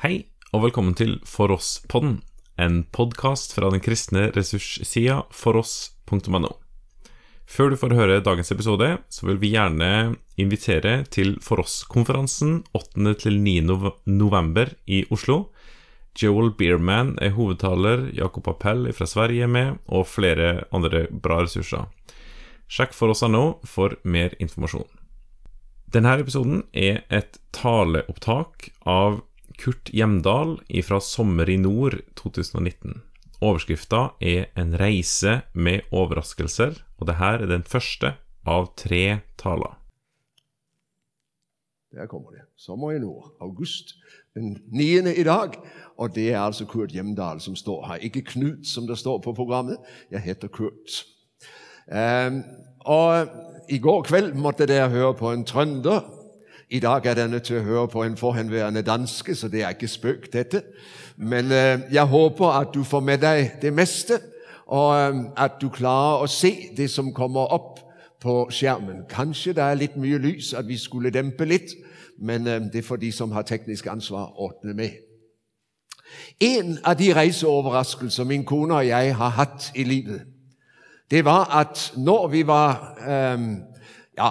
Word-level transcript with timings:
Hei, 0.00 0.30
og 0.56 0.62
velkommen 0.62 0.94
til 0.96 1.18
For 1.28 1.52
oss-podden, 1.52 2.22
en 2.56 2.76
podkast 2.88 3.50
fra 3.52 3.68
den 3.68 3.82
kristne 3.84 4.30
ressurssida 4.32 5.18
foross.no. 5.28 6.54
Før 7.44 7.68
du 7.68 7.76
får 7.76 7.92
høre 7.98 8.22
dagens 8.24 8.48
episode, 8.54 8.88
så 9.12 9.28
vil 9.28 9.36
vi 9.42 9.50
gjerne 9.52 10.16
invitere 10.40 11.02
til 11.12 11.34
For 11.44 11.60
oss-konferansen 11.60 12.62
8.-9. 12.72 13.92
november 14.08 14.72
i 14.88 15.02
Oslo. 15.12 15.50
Joel 16.16 16.54
Beerman 16.56 17.18
er 17.20 17.36
hovedtaler, 17.36 18.08
Jakob 18.16 18.48
Appell 18.48 18.88
fra 18.96 19.04
Sverige 19.04 19.44
er 19.44 19.52
med, 19.52 19.82
og 19.84 20.08
flere 20.08 20.62
andre 20.72 21.10
bra 21.12 21.42
ressurser. 21.44 21.92
Sjekk 22.72 22.96
For 22.96 23.12
oss.no 23.12 23.58
for 23.68 24.00
mer 24.08 24.32
informasjon. 24.40 24.88
Denne 25.92 26.16
episoden 26.22 26.62
er 26.72 27.02
et 27.12 27.36
taleopptak 27.52 28.70
av 28.88 29.26
Kurt 29.60 29.90
Hjemdal 29.92 30.54
ifra 30.72 31.00
Sommer 31.04 31.50
i 31.50 31.58
nord 31.60 31.98
2019. 32.16 33.02
Overskrifta 33.44 34.14
er 34.20 34.46
En 34.56 34.72
reise 34.80 35.42
med 35.52 35.84
overraskelser, 35.92 36.78
og 36.96 37.06
det 37.08 37.18
her 37.18 37.44
er 37.44 37.50
den 37.50 37.66
første 37.68 38.14
av 38.48 38.70
tre 38.80 39.20
taler. 39.36 39.76
Der 41.92 42.08
kommer 42.08 42.32
det. 42.32 42.46
Sommer 42.56 42.94
i 42.96 43.02
nord. 43.02 43.34
August 43.40 43.96
den 44.34 44.56
9. 44.72 45.12
i 45.12 45.24
dag. 45.28 45.58
Og 45.98 46.14
det 46.14 46.30
er 46.32 46.40
altså 46.40 46.64
Kurt 46.64 46.94
Hjemdal 46.96 47.40
som 47.40 47.56
står 47.56 47.84
her. 47.86 48.00
Ikke 48.00 48.22
Knut, 48.22 48.64
som 48.66 48.86
det 48.86 48.96
står 48.98 49.18
på 49.20 49.34
programmet. 49.36 49.76
Jeg 50.10 50.24
heter 50.24 50.48
Kurt. 50.48 51.04
Um, 51.90 52.44
og 52.80 53.28
i 53.68 53.78
går 53.78 54.02
kveld 54.08 54.32
måtte 54.40 54.66
dere 54.70 54.88
høre 54.88 55.12
på 55.14 55.34
en 55.34 55.44
trønder. 55.44 56.19
I 56.72 56.78
dag 56.80 57.06
er 57.06 57.14
dere 57.14 57.28
nødt 57.28 57.42
til 57.42 57.54
at 57.54 57.62
høre 57.62 57.88
på 57.88 58.02
en 58.02 58.16
forhenværende 58.16 58.82
danske, 58.82 59.34
så 59.34 59.48
det 59.48 59.62
er 59.62 59.68
ikke 59.68 59.88
spøk, 59.88 60.32
dette. 60.32 60.62
Men 61.16 61.44
øh, 61.44 61.78
jeg 61.92 62.04
håber, 62.04 62.46
at 62.46 62.68
du 62.74 62.84
får 62.84 63.00
med 63.00 63.18
dig 63.18 63.50
det 63.62 63.72
meste, 63.72 64.12
og 64.66 65.00
øh, 65.00 65.16
at 65.36 65.52
du 65.60 65.68
klarer 65.68 66.22
at 66.22 66.30
se 66.30 66.56
det 66.76 66.90
som 66.90 67.14
kommer 67.14 67.40
op 67.40 67.78
på 68.20 68.48
skærmen. 68.50 68.96
Kanskje 69.08 69.52
det 69.52 69.62
er 69.62 69.74
lidt 69.74 69.96
mye 69.96 70.18
lys, 70.18 70.52
at 70.52 70.68
vi 70.68 70.76
skulle 70.76 71.10
dæmpe 71.10 71.44
lidt, 71.44 71.72
men 72.18 72.46
øh, 72.46 72.60
det 72.72 72.84
får 72.84 72.96
de 72.96 73.12
som 73.12 73.32
har 73.32 73.42
teknisk 73.42 73.86
ansvar, 73.86 74.40
ordne 74.40 74.74
med. 74.74 74.90
En 76.40 76.78
av 76.84 76.94
de 76.94 77.14
rejseoverraskelser, 77.14 78.24
min 78.24 78.44
kone 78.44 78.74
og 78.74 78.86
jeg 78.86 79.16
har 79.16 79.28
haft 79.28 79.72
i 79.74 79.84
livet, 79.84 80.22
det 81.10 81.24
var 81.24 81.56
at 81.58 81.92
når 81.96 82.28
vi 82.28 82.46
var 82.46 82.98
øh, 83.08 83.40
ja, 84.18 84.30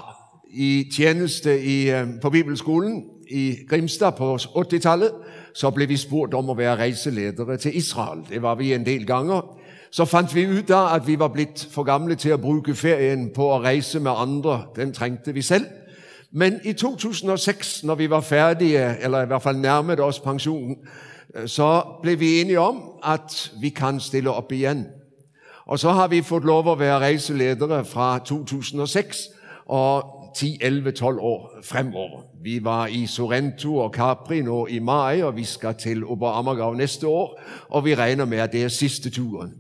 i 0.53 0.91
tjeneste 0.95 1.63
i, 1.63 1.91
øh, 1.91 2.07
på 2.21 2.29
Bibelskolen 2.29 3.03
i 3.29 3.55
Grimstad 3.69 4.11
på 4.11 4.35
80-tallet, 4.35 5.11
så 5.53 5.69
blev 5.69 5.89
vi 5.89 5.97
spurgt 5.97 6.33
om 6.33 6.49
at 6.49 6.57
være 6.57 6.75
rejseledere 6.75 7.57
til 7.57 7.77
Israel. 7.77 8.19
Det 8.29 8.41
var 8.41 8.55
vi 8.55 8.73
en 8.73 8.85
del 8.85 9.05
ganger. 9.05 9.59
Så 9.91 10.05
fandt 10.05 10.35
vi 10.35 10.47
ut 10.47 10.69
af, 10.69 10.95
at 10.95 11.07
vi 11.07 11.19
var 11.19 11.27
blitt 11.27 11.67
for 11.71 11.83
gamle 11.83 12.15
til 12.15 12.29
at 12.29 12.41
bruge 12.41 12.75
ferien 12.75 13.31
på 13.35 13.55
at 13.55 13.61
rejse 13.61 13.99
med 13.99 14.11
andre. 14.15 14.63
Den 14.75 14.93
trængte 14.93 15.33
vi 15.33 15.41
selv. 15.41 15.65
Men 16.31 16.59
i 16.63 16.73
2006, 16.73 17.83
når 17.83 17.95
vi 17.95 18.09
var 18.09 18.21
færdige, 18.21 19.03
eller 19.03 19.21
i 19.21 19.25
hvert 19.25 19.41
fall 19.41 19.57
nærmede 19.57 20.01
oss 20.01 20.19
pensionen, 20.19 20.75
øh, 21.35 21.47
så 21.47 21.83
blev 22.01 22.19
vi 22.19 22.41
enige 22.41 22.59
om 22.59 22.81
at 23.03 23.51
vi 23.61 23.69
kan 23.69 23.99
stille 23.99 24.31
op 24.31 24.51
igen. 24.51 24.85
Og 25.65 25.79
så 25.79 25.91
har 25.91 26.07
vi 26.07 26.21
fått 26.21 26.45
lov 26.45 26.71
at 26.71 26.79
være 26.79 26.99
rejseledere 26.99 27.85
fra 27.85 28.19
2006 28.19 29.17
og 29.65 30.18
10-11-12 30.37 31.03
år 31.19 31.51
fremover. 31.63 32.21
Vi 32.43 32.63
var 32.63 32.87
i 32.87 33.05
Sorrento 33.05 33.77
og 33.77 33.93
Capri 33.93 34.41
nå 34.41 34.67
i 34.67 34.79
maj, 34.79 35.21
og 35.23 35.35
vi 35.35 35.43
skal 35.43 35.75
til 35.75 36.05
Oberammergau 36.05 36.73
næste 36.73 37.07
år. 37.07 37.41
Og 37.69 37.85
vi 37.85 37.95
regner 37.95 38.25
med 38.25 38.37
at 38.37 38.51
det 38.51 38.63
er 38.63 38.67
sidste 38.67 39.09
turen. 39.09 39.53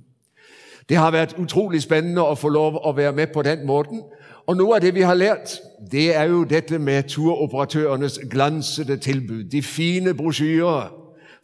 Det 0.89 0.97
har 0.97 1.11
været 1.11 1.35
utrolig 1.37 1.81
spændende 1.81 2.27
at 2.27 2.37
få 2.37 2.49
lov 2.49 2.81
at 2.87 2.97
være 2.97 3.13
med 3.13 3.27
på 3.33 3.41
den 3.41 3.65
måten. 3.65 4.01
Og 4.47 4.57
nu 4.57 4.73
af 4.73 4.81
det 4.81 4.95
vi 4.95 5.01
har 5.01 5.13
lært, 5.13 5.59
det 5.91 6.15
er 6.15 6.23
jo 6.23 6.43
dette 6.43 6.79
med 6.79 7.03
turoperatørernes 7.03 8.19
glansede 8.31 8.97
tilbud. 8.97 9.43
De 9.43 9.63
fine 9.63 10.13
brochurer, 10.13 10.93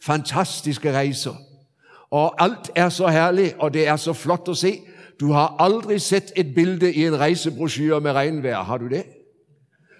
fantastiske 0.02 0.92
rejser. 0.92 1.34
Og 2.10 2.44
alt 2.44 2.70
er 2.74 2.88
så 2.88 3.08
herligt, 3.08 3.56
og 3.58 3.74
det 3.74 3.88
er 3.88 3.96
så 3.96 4.12
flott 4.12 4.48
at 4.48 4.56
se. 4.56 4.78
Du 5.20 5.32
har 5.32 5.56
aldrig 5.58 6.00
sett 6.00 6.32
et 6.36 6.54
bilde 6.54 6.92
i 6.92 7.06
en 7.06 7.18
rejsebrochure 7.18 8.00
med 8.00 8.12
regnvejr, 8.12 8.62
har 8.62 8.78
du 8.78 8.88
det? 8.88 9.02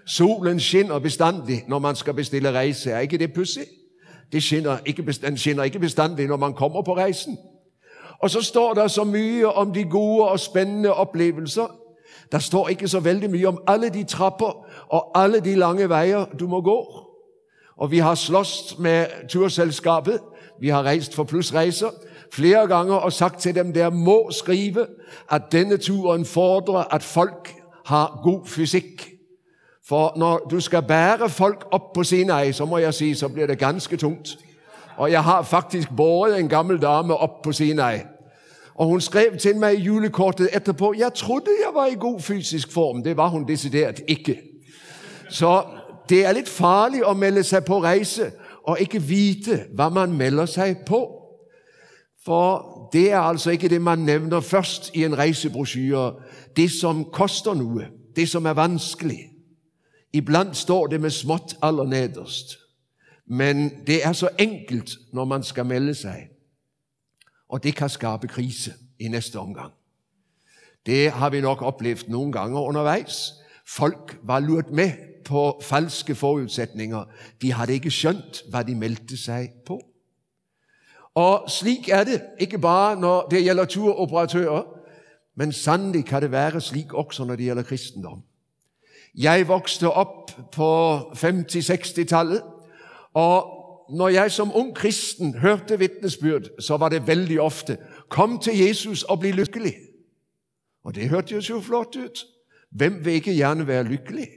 Solen 0.06 0.60
skinner 0.60 0.98
bestandig 0.98 1.64
når 1.68 1.78
man 1.78 1.96
skal 1.96 2.14
bestille 2.14 2.52
rejse. 2.52 2.90
Er 2.90 2.98
ikke 2.98 3.18
det 3.18 3.32
pussig? 3.32 3.64
Det 4.32 4.42
skinner 4.42 4.76
skinner 5.36 5.62
ikke 5.62 5.78
bestandig 5.78 6.26
når 6.26 6.36
man 6.36 6.54
kommer 6.54 6.82
på 6.82 6.96
rejsen. 6.96 7.38
Og 8.18 8.30
så 8.30 8.42
står 8.42 8.74
det 8.74 8.90
så 8.90 9.04
mye 9.04 9.46
om 9.46 9.72
de 9.72 9.84
gode 9.84 10.28
og 10.28 10.40
spændende 10.40 10.94
oplevelser. 10.94 11.76
Der 12.32 12.38
står 12.38 12.68
ikke 12.68 12.88
så 12.88 13.00
veldig 13.00 13.30
mye 13.30 13.48
om 13.48 13.62
alle 13.66 13.88
de 13.88 14.04
trapper 14.04 14.66
og 14.88 15.22
alle 15.22 15.40
de 15.40 15.54
lange 15.54 15.88
vejer, 15.88 16.24
du 16.24 16.48
må 16.48 16.60
gå. 16.60 17.02
Og 17.76 17.90
vi 17.90 17.98
har 17.98 18.14
slåss 18.14 18.78
med 18.78 19.06
turselskabet. 19.28 20.20
Vi 20.60 20.68
har 20.68 20.82
rejst 20.82 21.14
for 21.14 21.24
plusrejser 21.24 21.90
flere 22.32 22.68
gange 22.68 22.98
og 22.98 23.12
sagt 23.12 23.40
til 23.40 23.54
dem 23.54 23.72
der 23.72 23.90
må 23.90 24.30
skrive 24.30 24.86
at 25.30 25.42
denne 25.52 25.76
turen 25.76 26.24
fordrer 26.24 26.94
at 26.94 27.02
folk 27.02 27.54
har 27.86 28.20
god 28.22 28.46
fysik. 28.46 29.15
For 29.88 30.12
når 30.16 30.46
du 30.50 30.60
skal 30.60 30.82
bære 30.82 31.30
folk 31.30 31.66
op 31.70 31.92
på 31.92 32.04
Sinai, 32.04 32.52
så 32.52 32.64
må 32.64 32.78
jeg 32.78 32.94
sige, 32.94 33.14
så 33.14 33.28
blir 33.28 33.46
det 33.46 33.58
ganske 33.58 33.96
tungt. 33.96 34.38
Og 34.96 35.10
jeg 35.10 35.24
har 35.24 35.42
faktisk 35.42 35.88
båret 35.96 36.38
en 36.38 36.48
gammel 36.48 36.82
dame 36.82 37.16
op 37.16 37.42
på 37.42 37.52
Sinai. 37.52 37.98
Og 38.74 38.86
hun 38.86 39.00
skrev 39.00 39.36
til 39.38 39.56
mig 39.56 39.74
i 39.74 39.82
julekortet 39.82 40.48
etterpå 40.56 40.94
jeg 40.98 41.14
trodde 41.14 41.50
jeg 41.66 41.74
var 41.74 41.86
i 41.86 41.94
god 41.94 42.20
fysisk 42.20 42.72
form. 42.72 43.02
Det 43.02 43.16
var 43.16 43.28
hun 43.28 43.48
decideret 43.48 44.00
ikke. 44.08 44.40
Så 45.30 45.62
det 46.08 46.26
er 46.26 46.32
lidt 46.32 46.48
farligt 46.48 47.04
at 47.08 47.16
melde 47.16 47.42
sig 47.42 47.64
på 47.64 47.82
rejse 47.82 48.30
og 48.64 48.80
ikke 48.80 49.02
vite 49.02 49.64
hvad 49.74 49.90
man 49.90 50.12
melder 50.12 50.46
sig 50.46 50.76
på. 50.86 51.22
For 52.24 52.66
det 52.92 53.12
er 53.12 53.18
altså 53.18 53.50
ikke 53.50 53.68
det 53.68 53.82
man 53.82 53.98
nævner 53.98 54.40
først 54.40 54.90
i 54.94 55.04
en 55.04 55.18
reisebrosjyre. 55.18 56.12
Det 56.56 56.70
som 56.70 57.04
koster 57.04 57.54
noget. 57.54 57.86
det 58.16 58.28
som 58.28 58.46
er 58.46 58.52
vanskeligt. 58.52 59.35
Iblant 60.16 60.56
står 60.56 60.86
det 60.86 61.00
med 61.00 61.10
smått 61.10 61.56
allernederst. 61.62 62.56
Men 63.26 63.70
det 63.86 64.04
er 64.04 64.12
så 64.12 64.28
enkelt 64.38 64.90
når 65.12 65.24
man 65.24 65.42
skal 65.42 65.66
melde 65.66 65.94
sig. 65.94 66.28
Og 67.48 67.62
det 67.62 67.74
kan 67.76 67.88
skabe 67.88 68.28
krise 68.28 68.72
i 68.98 69.08
næste 69.08 69.38
omgang. 69.38 69.72
Det 70.86 71.10
har 71.10 71.30
vi 71.30 71.40
nok 71.40 71.62
oplevet 71.62 72.08
nogle 72.08 72.32
gange 72.32 72.60
undervejs. 72.60 73.32
Folk 73.66 74.18
var 74.22 74.40
lurt 74.40 74.70
med 74.70 74.92
på 75.24 75.60
falske 75.62 76.14
forudsætninger. 76.14 77.04
De 77.42 77.52
havde 77.52 77.72
ikke 77.72 77.90
skjønt 77.90 78.42
hvad 78.50 78.64
de 78.64 78.74
meldte 78.74 79.16
sig 79.16 79.50
på. 79.66 79.80
Og 81.14 81.50
slik 81.50 81.88
er 81.88 82.04
det 82.04 82.22
ikke 82.40 82.58
bare 82.58 83.00
når 83.00 83.28
det 83.28 83.44
gælder 83.44 83.64
turoperatører, 83.64 84.62
men 85.34 85.52
sandelig 85.52 86.04
kan 86.04 86.22
det 86.22 86.30
være 86.30 86.60
slik 86.60 86.92
også 86.92 87.24
når 87.24 87.36
det 87.36 87.44
gælder 87.44 87.62
kristendom. 87.62 88.22
Jeg 89.16 89.48
vokste 89.48 89.90
op 89.90 90.30
på 90.52 90.98
50-60-tallet, 90.98 92.42
og 93.14 93.56
når 93.90 94.08
jeg 94.08 94.32
som 94.32 94.52
ung 94.54 94.74
kristen 94.74 95.38
hørte 95.38 95.78
vitnesbyrd, 95.78 96.42
så 96.60 96.76
var 96.76 96.88
det 96.88 97.06
veldig 97.06 97.40
ofte 97.40 97.78
'Kom 98.08 98.38
til 98.38 98.58
Jesus 98.58 99.02
og 99.02 99.20
bliv 99.20 99.34
lykkelig'. 99.34 99.86
Og 100.84 100.94
det 100.94 101.08
hørte 101.08 101.34
jo 101.34 101.60
flott 101.60 101.96
ut. 101.96 102.24
Hvem 102.70 103.04
vil 103.04 103.12
ikke 103.12 103.34
gerne 103.34 103.66
være 103.66 103.84
lykkelig? 103.84 104.28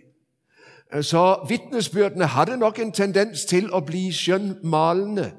Så 1.01 1.45
vitnesbyrdene 1.49 2.25
havde 2.25 2.57
nok 2.57 2.79
en 2.79 2.91
tendens 2.91 3.45
til 3.45 3.69
at 3.75 3.85
blive 3.85 4.13
skønmalende 4.13 5.31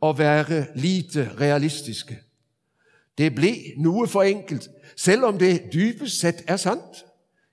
og 0.00 0.18
være 0.18 0.66
lite 0.74 1.30
realistiske. 1.40 2.18
Det 3.18 3.34
blev 3.34 3.54
noget 3.76 4.10
for 4.10 4.22
enkelt, 4.22 4.68
selvom 4.96 5.38
det 5.38 5.62
dybest 5.72 6.20
set 6.20 6.44
er 6.46 6.56
sandt. 6.56 7.04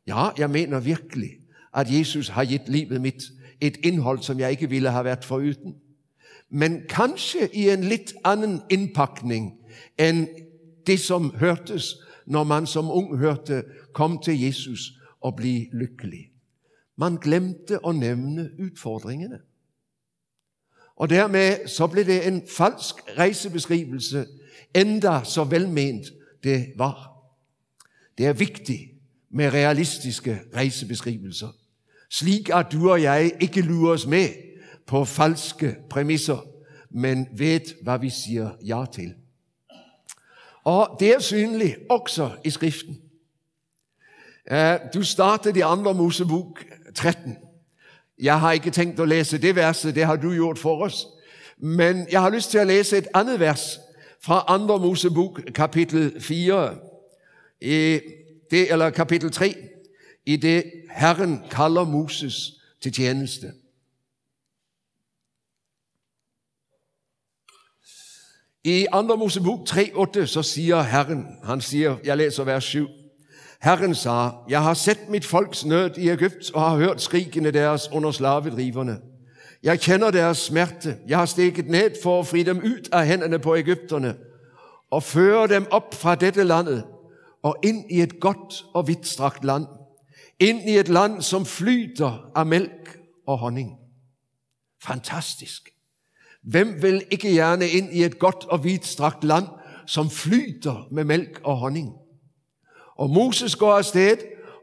Ja, 0.07 0.29
jeg 0.37 0.49
mener 0.49 0.79
virkelig 0.79 1.31
at 1.75 1.91
Jesus 1.91 2.27
har 2.27 2.45
givet 2.45 2.69
livet 2.69 3.01
mitt 3.01 3.23
et 3.61 3.77
indhold, 3.83 4.19
som 4.19 4.39
jeg 4.39 4.51
ikke 4.51 4.69
ville 4.69 4.89
ha 4.91 5.01
været 5.01 5.25
foruden. 5.25 5.75
Men 6.49 6.81
kanskje 6.89 7.49
i 7.53 7.69
en 7.69 7.83
lidt 7.83 8.13
anden 8.23 8.61
indpakning 8.69 9.53
end 9.99 10.27
det 10.87 10.99
som 10.99 11.35
hørtes 11.35 11.95
når 12.25 12.43
man 12.43 12.67
som 12.67 12.89
ung 12.89 13.17
hørte 13.17 13.63
'Kom 13.93 14.19
til 14.23 14.41
Jesus 14.41 14.79
og 15.21 15.35
bli 15.35 15.69
lykkelig'. 15.73 16.31
Man 16.97 17.15
glemte 17.15 17.79
at 17.87 17.95
nævne 17.95 18.49
utfordringene. 18.59 19.39
Og 20.95 21.09
dermed 21.09 21.67
så 21.67 21.87
blev 21.87 22.05
det 22.05 22.27
en 22.27 22.41
falsk 22.57 22.95
rejsebeskrivelse, 23.17 24.25
endda 24.75 25.21
så 25.23 25.43
velment 25.43 26.05
det 26.43 26.73
var. 26.75 27.11
Det 28.17 28.25
er 28.25 28.33
viktig 28.33 28.89
med 29.29 29.53
realistiske 29.53 30.41
rejsebeskrivelser 30.53 31.64
slik 32.17 32.49
at 32.49 32.65
du 32.71 32.91
og 32.91 33.01
jeg 33.01 33.31
ikke 33.39 33.61
lures 33.61 34.07
med 34.07 34.29
på 34.85 35.05
falske 35.05 35.75
premisser, 35.89 36.47
men 36.89 37.27
ved, 37.31 37.83
hvad 37.83 37.99
vi 37.99 38.09
siger 38.09 38.49
ja 38.65 38.85
til. 38.93 39.13
Og 40.63 40.97
det 40.99 41.13
er 41.15 41.19
synligt 41.19 41.77
også 41.89 42.29
i 42.43 42.49
skriften. 42.49 42.97
Eh, 44.51 44.75
du 44.93 45.03
startede 45.03 45.59
i 45.59 45.61
andre 45.61 45.93
Mosebok 45.93 46.65
13. 46.95 47.37
Jeg 48.19 48.39
har 48.39 48.51
ikke 48.51 48.71
tænkt 48.71 48.99
at 48.99 49.07
læse 49.07 49.37
det 49.37 49.55
verset, 49.55 49.95
det 49.95 50.05
har 50.05 50.15
du 50.15 50.33
gjort 50.33 50.59
for 50.59 50.83
os. 50.83 51.07
Men 51.57 52.07
jeg 52.11 52.21
har 52.21 52.29
lyst 52.29 52.51
til 52.51 52.57
at 52.57 52.67
læse 52.67 52.97
et 52.97 53.07
andet 53.13 53.39
vers 53.39 53.79
fra 54.21 54.45
andre 54.47 54.79
Mosebok, 54.79 55.41
kapitel 55.55 56.21
4, 56.21 56.75
i 57.61 57.93
eh, 57.93 58.01
det, 58.51 58.71
eller 58.71 58.89
kapitel 58.89 59.31
3, 59.31 59.55
i 60.25 60.35
det 60.35 60.63
Herren 60.91 61.41
kalder 61.51 61.83
Moses 61.83 62.51
til 62.81 62.91
tjeneste. 62.91 63.53
I 68.63 68.87
2. 68.93 69.15
Mosebok 69.15 69.69
3.8, 69.69 70.25
så 70.25 70.43
siger 70.43 70.81
Herren, 70.81 71.25
han 71.43 71.61
siger, 71.61 71.97
jeg 72.03 72.17
læser 72.17 72.43
vers 72.43 72.63
7, 72.63 72.87
Herren 73.61 73.95
sagde, 73.95 74.31
jeg 74.49 74.63
har 74.63 74.73
set 74.73 75.09
mit 75.09 75.25
folks 75.25 75.65
nød 75.65 75.97
i 75.97 76.09
Ægypt 76.09 76.51
og 76.53 76.61
har 76.61 76.77
hørt 76.77 77.01
skrigene 77.01 77.51
deres 77.51 77.91
under 77.91 78.11
slavedriverne. 78.11 78.99
Jeg 79.63 79.79
kender 79.79 80.11
deres 80.11 80.37
smerte. 80.37 80.97
Jeg 81.07 81.17
har 81.17 81.25
stikket 81.25 81.67
ned 81.67 81.91
for 82.03 82.19
at 82.19 82.27
fri 82.27 82.43
dem 82.43 82.57
ud 82.57 82.89
af 82.91 83.07
hænderne 83.07 83.39
på 83.39 83.55
Ægypterne 83.55 84.15
og 84.91 85.03
føre 85.03 85.47
dem 85.47 85.67
op 85.71 85.93
fra 85.93 86.15
dette 86.15 86.43
landet 86.43 86.83
og 87.41 87.57
ind 87.63 87.91
i 87.91 88.01
et 88.01 88.19
godt 88.19 88.65
og 88.73 88.87
vidtstrakt 88.87 89.45
land. 89.45 89.65
Ind 90.39 90.69
i 90.69 90.77
et 90.77 90.87
land, 90.87 91.21
som 91.21 91.45
flyter 91.45 92.31
af 92.35 92.45
mælk 92.45 92.99
og 93.27 93.37
honning. 93.37 93.77
Fantastisk. 94.83 95.69
Hvem 96.43 96.81
vil 96.81 97.03
ikke 97.11 97.29
gerne 97.29 97.67
ind 97.67 97.93
i 97.93 98.03
et 98.03 98.19
godt 98.19 98.45
og 98.45 98.63
vidstrakt 98.63 99.23
land, 99.23 99.45
som 99.87 100.09
flyter 100.09 100.87
med 100.91 101.03
mælk 101.03 101.41
og 101.43 101.57
honning? 101.57 101.93
Og 102.95 103.09
Moses 103.09 103.55
går 103.55 103.73
afsted 103.73 104.17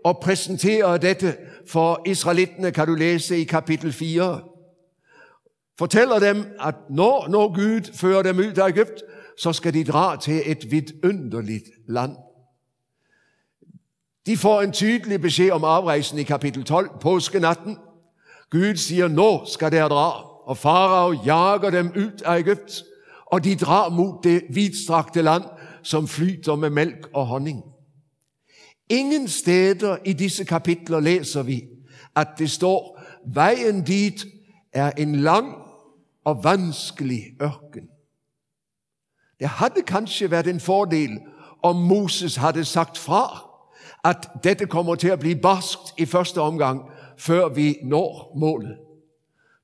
og 0.05 0.19
præsenterer 0.23 0.97
dette 0.97 1.37
for 1.69 2.03
israelittene, 2.07 2.73
kan 2.73 2.87
du 2.87 2.95
læse 2.95 3.39
i 3.39 3.45
kapitel 3.45 3.93
4. 3.93 4.41
Fortæller 5.79 6.19
dem, 6.19 6.47
at 6.61 6.75
når, 6.91 7.29
når 7.29 7.55
Gud 7.55 7.93
fører 7.95 8.23
dem 8.23 8.39
ud 8.39 8.59
af 8.59 8.69
Ægypt, 8.69 9.03
så 9.39 9.53
skal 9.53 9.75
de 9.75 9.85
dra 9.85 10.17
til 10.17 10.43
et 10.47 10.71
vidunderligt 10.71 11.65
land. 11.89 12.17
De 14.27 14.37
får 14.37 14.63
en 14.63 14.73
tydelig 14.73 15.21
besked 15.21 15.51
om 15.51 15.65
afrejsen 15.65 16.19
i 16.19 16.23
kapitel 16.23 16.65
12, 16.65 16.91
påskenatten. 17.01 17.77
Gud 18.51 18.77
siger, 18.77 19.09
nå 19.09 19.45
skal 19.47 19.73
der 19.73 19.89
dra, 19.89 20.25
og 20.47 20.59
farao 20.59 21.13
jager 21.13 21.71
dem 21.71 21.93
ud 21.97 22.21
af 22.25 22.39
Egypt, 22.39 22.83
og 23.27 23.45
de 23.45 23.57
drar 23.57 23.89
mod 23.89 24.23
det 24.23 24.43
vidstrakte 24.51 25.23
land, 25.23 25.43
som 25.83 26.09
flyter 26.09 26.57
med 26.57 26.71
mælk 26.71 27.09
og 27.15 27.27
honning. 27.27 27.63
Ingen 28.89 29.29
steder 29.29 29.97
i 30.05 30.13
disse 30.13 30.45
kapitler 30.45 31.01
læser 31.01 31.43
vi, 31.43 31.63
at 32.17 32.29
det 32.39 32.51
står, 32.51 33.01
vejen 33.35 33.83
dit 33.83 34.25
er 34.73 34.91
en 34.91 35.17
lang 35.17 35.55
og 36.25 36.45
vanskelig 36.45 37.23
ørken. 37.43 37.89
Det 39.41 39.49
havde 39.49 39.83
kanskje 39.87 40.31
været 40.31 40.47
en 40.47 40.61
fordel, 40.61 41.21
om 41.63 41.77
Moses 41.77 42.37
havde 42.37 42.65
sagt 42.65 42.99
fra, 42.99 43.52
at 44.05 44.29
dette 44.45 44.67
kommer 44.67 44.95
til 44.95 45.09
at 45.09 45.21
blive 45.21 45.37
barskt 45.37 45.95
i 45.99 46.07
første 46.07 46.41
omgang, 46.41 46.83
før 47.19 47.49
vi 47.49 47.79
når 47.83 48.33
målet. 48.37 48.77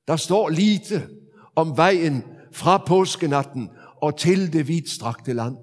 Der 0.07 0.15
står 0.15 0.49
lite 0.49 1.07
om 1.55 1.77
vejen 1.77 2.23
fra 2.51 2.77
påskenatten 2.77 3.69
og 4.01 4.17
til 4.17 4.53
det 4.53 4.67
vidstrakte 4.67 5.33
land. 5.33 5.57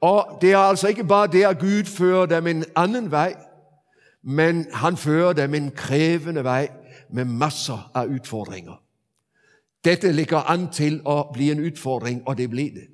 Og 0.00 0.38
det 0.40 0.52
er 0.52 0.58
altså 0.58 0.88
ikke 0.88 1.04
bare 1.04 1.26
det, 1.26 1.44
at 1.44 1.58
Gud 1.58 1.84
fører 1.84 2.26
dem 2.26 2.46
en 2.46 2.64
anden 2.76 3.10
vej, 3.10 3.34
men 4.22 4.66
han 4.72 4.96
fører 4.96 5.32
dem 5.32 5.54
en 5.54 5.70
krævende 5.70 6.44
vej 6.44 6.68
med 7.10 7.24
masser 7.24 7.90
af 7.94 8.06
udfordringer. 8.06 8.82
Dette 9.84 10.12
ligger 10.12 10.38
an 10.38 10.70
til 10.72 11.02
at 11.08 11.24
blive 11.32 11.52
en 11.52 11.60
udfordring, 11.60 12.28
og 12.28 12.38
det 12.38 12.50
blev 12.50 12.70
det. 12.70 12.86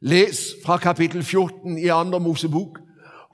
Læs 0.00 0.54
fra 0.64 0.76
kapitel 0.76 1.22
14 1.22 1.78
i 1.78 1.86
andre 1.86 2.20
Mosebok, 2.20 2.80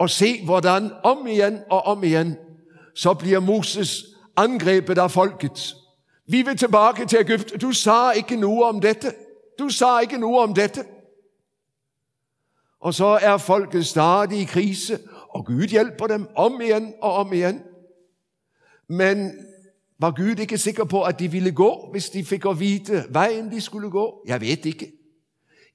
og 0.02 0.10
se 0.10 0.44
hvordan 0.44 0.90
om 1.02 1.26
igen 1.26 1.58
og 1.70 1.82
om 1.82 2.04
igen, 2.04 2.36
så 2.94 3.14
bliver 3.14 3.40
Moses 3.40 4.04
angrebet 4.36 4.98
af 4.98 5.10
folket. 5.10 5.74
Vi 6.26 6.42
vil 6.42 6.56
tilbage 6.56 7.06
til 7.06 7.18
Ægypten. 7.18 7.60
Du 7.60 7.72
sagde 7.72 8.12
ikke 8.16 8.36
nu 8.36 8.62
om 8.62 8.80
dette. 8.80 9.12
Du 9.58 9.68
sagde 9.68 9.98
ikke 10.02 10.18
nu 10.18 10.38
om 10.38 10.54
dette. 10.54 10.84
Og 12.80 12.94
så 12.94 13.18
er 13.22 13.36
folket 13.36 13.86
stadig 13.86 14.40
i 14.40 14.44
krise, 14.44 14.98
og 15.28 15.46
Gud 15.46 15.66
hjælper 15.66 16.06
dem 16.06 16.28
om 16.36 16.60
igen 16.60 16.94
og 17.02 17.12
om 17.12 17.32
igen. 17.32 17.62
Men 18.88 19.32
var 19.98 20.10
Gud 20.10 20.38
ikke 20.40 20.58
sikker 20.58 20.84
på, 20.84 21.02
at 21.02 21.18
de 21.18 21.30
ville 21.30 21.52
gå, 21.52 21.88
hvis 21.92 22.10
de 22.10 22.24
fik 22.24 22.44
at 22.46 22.60
vide 22.60 23.04
vejen, 23.10 23.50
de 23.50 23.60
skulle 23.60 23.90
gå? 23.90 24.24
Jeg 24.26 24.40
ved 24.40 24.66
ikke. 24.66 24.92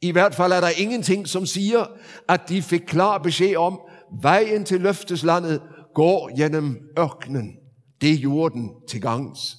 I 0.02 0.12
hvert 0.12 0.36
fald 0.36 0.52
er 0.52 0.62
der 0.62 0.70
ingenting, 0.78 1.28
som 1.28 1.46
siger, 1.46 1.86
at 2.28 2.42
de 2.50 2.62
fik 2.62 2.82
klar 2.82 3.18
besked 3.18 3.56
om, 3.56 3.80
vejen 4.22 4.66
til 4.66 4.82
løfteslandet 4.82 5.62
går 5.94 6.38
gennem 6.38 6.90
ørkenen. 7.00 7.58
Det 8.02 8.20
gjorde 8.20 8.54
den 8.54 8.72
til 8.90 9.02
gangs. 9.02 9.58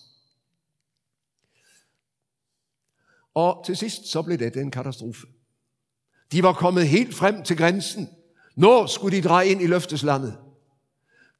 Og 3.35 3.63
til 3.67 3.77
sidst 3.77 4.07
så 4.07 4.23
blev 4.23 4.39
det 4.39 4.57
en 4.57 4.71
katastrofe. 4.71 5.27
De 6.33 6.43
var 6.43 6.53
kommet 6.53 6.89
helt 6.89 7.15
frem 7.15 7.43
til 7.43 7.57
grænsen. 7.57 8.09
Nå 8.57 8.87
skulle 8.87 9.17
de 9.17 9.23
dreje 9.23 9.47
ind 9.47 9.63
i 9.63 9.67
løfteslandet. 9.67 10.39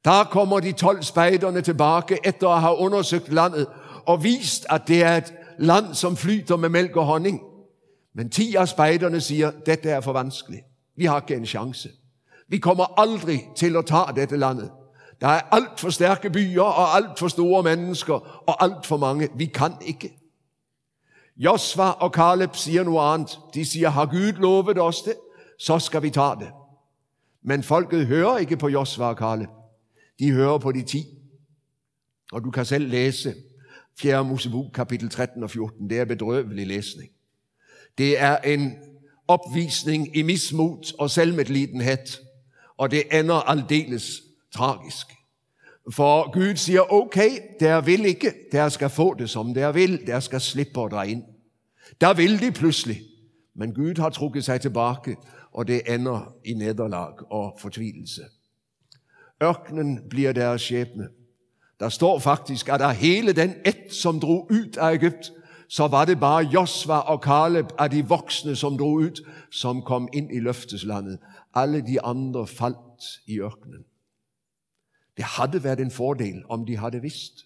Der 0.05 0.23
kommer 0.23 0.59
de 0.59 0.71
12 0.71 1.03
spejderne 1.03 1.61
tilbage 1.61 2.27
efter 2.27 2.49
at 2.49 2.61
have 2.61 2.77
undersøgt 2.77 3.33
landet 3.33 3.67
og 4.05 4.23
vist, 4.23 4.65
at 4.69 4.81
det 4.87 5.03
er 5.03 5.17
et 5.17 5.33
land, 5.57 5.93
som 5.93 6.17
flyter 6.17 6.57
med 6.57 6.69
mælk 6.69 6.95
og 6.95 7.05
honning. 7.05 7.41
Men 8.13 8.29
10 8.29 8.55
af 8.55 8.67
spejderne 8.67 9.21
siger, 9.21 9.51
dette 9.65 9.89
er 9.89 10.01
for 10.01 10.13
vanskeligt. 10.13 10.61
Vi 10.95 11.05
har 11.05 11.21
ikke 11.21 11.35
en 11.35 11.45
chance. 11.45 11.89
Vi 12.49 12.57
kommer 12.57 12.99
aldrig 12.99 13.49
til 13.55 13.75
at 13.75 13.85
tage 13.85 14.15
dette 14.15 14.37
landet. 14.37 14.71
Der 15.21 15.27
er 15.27 15.41
alt 15.51 15.79
for 15.79 15.89
stærke 15.89 16.29
byer 16.29 16.61
og 16.61 16.95
alt 16.95 17.19
for 17.19 17.27
store 17.27 17.63
mennesker 17.63 18.43
og 18.49 18.63
alt 18.63 18.85
for 18.85 18.97
mange. 18.97 19.29
Vi 19.35 19.45
kan 19.45 19.73
ikke. 19.85 20.19
Josva 21.37 21.89
og 21.89 22.11
Kaleb 22.11 22.55
siger 22.55 22.83
noget 22.83 23.13
andet. 23.13 23.39
De 23.53 23.65
siger, 23.65 23.89
har 23.89 24.05
Gud 24.05 24.33
lovet 24.33 24.79
os 24.79 25.01
det, 25.01 25.15
så 25.59 25.79
skal 25.79 26.01
vi 26.01 26.09
tage 26.09 26.35
det. 26.39 26.49
Men 27.41 27.63
folket 27.63 28.07
hører 28.07 28.37
ikke 28.37 28.57
på 28.57 28.69
Josva 28.69 29.05
og 29.05 29.17
Kaleb. 29.17 29.49
De 30.19 30.31
hører 30.31 30.57
på 30.57 30.71
de 30.71 30.81
ti. 30.81 31.05
Og 32.31 32.43
du 32.43 32.51
kan 32.51 32.65
selv 32.65 32.87
læse 32.87 33.35
4. 33.99 34.23
Mosebok 34.23 34.65
kapitel 34.73 35.09
13 35.09 35.43
og 35.43 35.49
14. 35.49 35.89
Det 35.89 35.99
er 35.99 36.05
bedrøvelig 36.05 36.67
læsning. 36.67 37.09
Det 37.97 38.21
er 38.21 38.37
en 38.37 38.73
opvisning 39.27 40.17
i 40.17 40.21
mismod 40.21 40.93
og 40.99 41.09
selvmedlidenhed, 41.09 41.97
og 42.79 42.91
det 42.91 43.03
ender 43.19 43.35
aldeles 43.35 44.21
tragisk. 44.55 45.07
For 45.91 46.31
Gud 46.31 46.55
siger, 46.55 46.93
okay, 46.93 47.29
der 47.59 47.81
vil 47.81 48.05
ikke, 48.05 48.33
der 48.51 48.69
skal 48.69 48.89
få 48.89 49.13
det 49.13 49.29
som 49.29 49.53
der 49.53 49.71
vil, 49.71 50.07
der 50.07 50.19
skal 50.19 50.41
slippe 50.41 50.89
dig 50.91 51.07
ind. 51.07 51.23
Der 52.01 52.13
vil 52.13 52.41
de 52.41 52.51
pludselig, 52.51 53.01
men 53.55 53.73
Gud 53.73 53.97
har 53.97 54.09
trukket 54.09 54.45
sig 54.45 54.61
tilbage, 54.61 55.17
og 55.51 55.67
det 55.67 55.81
ender 55.93 56.33
i 56.45 56.53
nederlag 56.53 57.31
og 57.31 57.57
fortvilelse. 57.61 58.21
Ørkenen 59.43 60.09
bliver 60.09 60.33
deres 60.33 60.61
skæbne. 60.61 61.07
Der 61.79 61.89
står 61.89 62.19
faktisk, 62.19 62.69
at 62.69 62.81
af 62.81 62.95
hele 62.95 63.33
den 63.33 63.53
et, 63.65 63.93
som 63.93 64.19
drog 64.19 64.51
ud 64.51 64.77
af 64.77 64.93
Ægypt, 64.93 65.31
så 65.71 65.87
var 65.87 66.05
det 66.05 66.19
bare 66.19 66.43
Josva 66.43 66.97
og 66.97 67.21
Kaleb 67.21 67.65
af 67.77 67.89
de 67.89 68.07
voksne, 68.07 68.55
som 68.55 68.77
drog 68.77 68.93
ud, 68.93 69.25
som 69.51 69.81
kom 69.81 70.09
ind 70.13 70.31
i 70.31 70.39
løfteslandet. 70.39 71.19
Alle 71.53 71.81
de 71.81 72.01
andre 72.01 72.47
faldt 72.47 73.21
i 73.27 73.39
ørkenen. 73.39 73.85
Det 75.17 75.25
havde 75.25 75.63
været 75.63 75.79
en 75.79 75.91
fordel, 75.91 76.43
om 76.49 76.65
de 76.65 76.77
havde 76.77 77.01
vidst. 77.01 77.45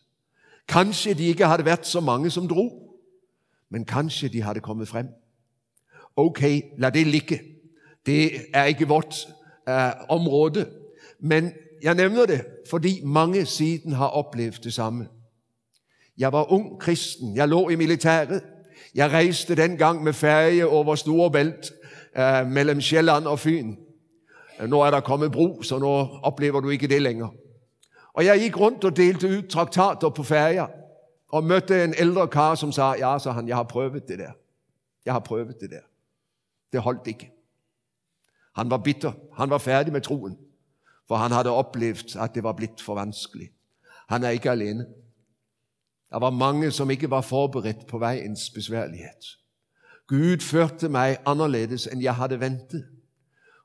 Kanskje 0.68 1.14
de 1.14 1.24
ikke 1.24 1.46
havde 1.46 1.66
været 1.66 1.86
så 1.86 2.00
mange, 2.00 2.30
som 2.30 2.48
drog, 2.48 2.96
men 3.70 3.86
kanskje 3.86 4.30
de 4.30 4.42
havde 4.42 4.60
kommet 4.60 4.88
frem. 4.88 5.08
Okay, 6.16 6.62
lad 6.78 6.92
det 6.92 7.08
ligge. 7.08 7.42
Det 8.06 8.32
er 8.54 8.64
ikke 8.64 8.88
vort 8.88 9.16
uh, 9.68 9.74
eh, 9.74 9.92
område, 10.10 10.70
men 11.20 11.52
jeg 11.82 11.96
nævner 11.96 12.26
det, 12.26 12.46
fordi 12.70 13.02
mange 13.04 13.46
siden 13.46 13.94
har 13.94 14.08
oplevet 14.08 14.64
det 14.64 14.74
samme. 14.74 15.08
Jeg 16.18 16.32
var 16.32 16.52
ung 16.52 16.80
kristen. 16.80 17.36
Jeg 17.36 17.48
lå 17.48 17.70
i 17.70 17.76
militæret. 17.76 18.44
Jeg 18.96 19.12
rejste 19.12 19.56
dengang 19.56 20.04
med 20.04 20.14
færge 20.14 20.68
over 20.68 20.96
Storebælt 20.96 21.72
øh, 22.18 22.48
mellem 22.48 22.82
Sjælland 22.82 23.26
og 23.26 23.40
Fyn. 23.40 23.76
Øh, 24.60 24.70
nu 24.70 24.82
er 24.82 24.92
der 24.92 25.00
kommet 25.00 25.32
bro, 25.32 25.62
så 25.62 25.80
nu 25.80 25.88
oplever 26.24 26.60
du 26.60 26.70
ikke 26.70 26.88
det 26.88 27.02
længere. 27.02 27.32
Og 28.14 28.26
jeg 28.26 28.40
gik 28.40 28.60
rundt 28.60 28.84
og 28.84 28.98
delte 28.98 29.28
ud 29.28 29.48
traktater 29.48 30.10
på 30.10 30.24
færger. 30.24 30.68
og 31.30 31.44
mødte 31.44 31.84
en 31.84 31.94
ældre 31.98 32.28
kar, 32.28 32.56
som 32.56 32.72
sagde, 32.72 33.08
ja, 33.08 33.20
så 33.20 33.32
han, 33.32 33.48
jeg 33.48 33.56
har 33.56 33.64
prøvet 33.64 34.08
det 34.08 34.20
der. 34.20 34.32
Jeg 35.06 35.14
har 35.14 35.20
prøvet 35.20 35.56
det 35.62 35.70
der. 35.70 35.82
Det 36.72 36.82
holdt 36.82 37.08
ikke. 37.08 37.32
Han 38.56 38.70
var 38.70 38.78
bitter. 38.78 39.12
Han 39.38 39.50
var 39.50 39.58
færdig 39.58 39.94
med 39.94 40.02
troen. 40.02 40.38
For 41.08 41.16
han 41.16 41.32
havde 41.32 41.50
oplevet, 41.50 42.16
at 42.16 42.36
det 42.36 42.44
var 42.44 42.52
blitt 42.52 42.82
for 42.82 42.96
vanskeligt. 42.96 43.52
Han 44.08 44.24
er 44.24 44.30
ikke 44.30 44.52
alene. 44.52 44.86
Der 46.14 46.20
var 46.20 46.30
mange, 46.30 46.72
som 46.72 46.92
ikke 46.92 47.10
var 47.10 47.22
forberedt 47.22 47.88
på 47.88 47.98
vejens 47.98 48.50
besværlighed. 48.50 49.22
Gud 50.08 50.40
førte 50.40 50.90
mig 50.90 51.18
anderledes, 51.26 51.88
end 51.88 52.02
jeg 52.02 52.16
havde 52.16 52.40
ventet. 52.40 52.86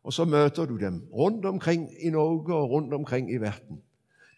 Og 0.05 0.13
så 0.13 0.25
møter 0.25 0.65
du 0.65 0.77
dem 0.77 1.03
rundt 1.13 1.45
omkring 1.45 1.91
i 2.01 2.11
Norge 2.11 2.55
og 2.55 2.71
rundt 2.71 2.95
omkring 2.95 3.33
i 3.33 3.37
verden. 3.37 3.83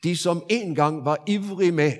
De, 0.04 0.16
som 0.16 0.42
engang 0.48 1.04
var 1.04 1.24
ivrige 1.26 1.72
med, 1.72 1.92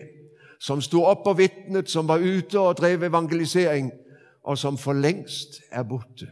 som 0.60 0.80
stod 0.80 1.04
op 1.04 1.26
og 1.26 1.38
vittnet, 1.38 1.90
som 1.90 2.08
var 2.08 2.18
ute 2.18 2.60
og 2.60 2.76
drev 2.76 3.02
evangelisering, 3.02 3.92
og 4.44 4.58
som 4.58 4.78
for 4.78 4.92
længst 4.92 5.48
er 5.70 5.82
borte. 5.82 6.28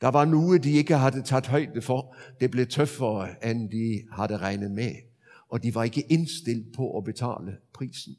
Der 0.00 0.08
var 0.08 0.24
noget, 0.24 0.64
de 0.64 0.72
ikke 0.72 0.96
havde 0.96 1.22
taget 1.22 1.46
højde 1.46 1.82
for. 1.82 2.16
Det 2.40 2.50
blev 2.50 2.66
tøffere, 2.66 3.50
end 3.50 3.70
de 3.70 4.02
havde 4.12 4.36
regnet 4.36 4.70
med. 4.70 4.92
Og 5.48 5.62
de 5.62 5.74
var 5.74 5.84
ikke 5.84 6.12
indstillet 6.12 6.66
på 6.76 6.98
at 6.98 7.04
betale 7.04 7.56
prisen. 7.74 8.16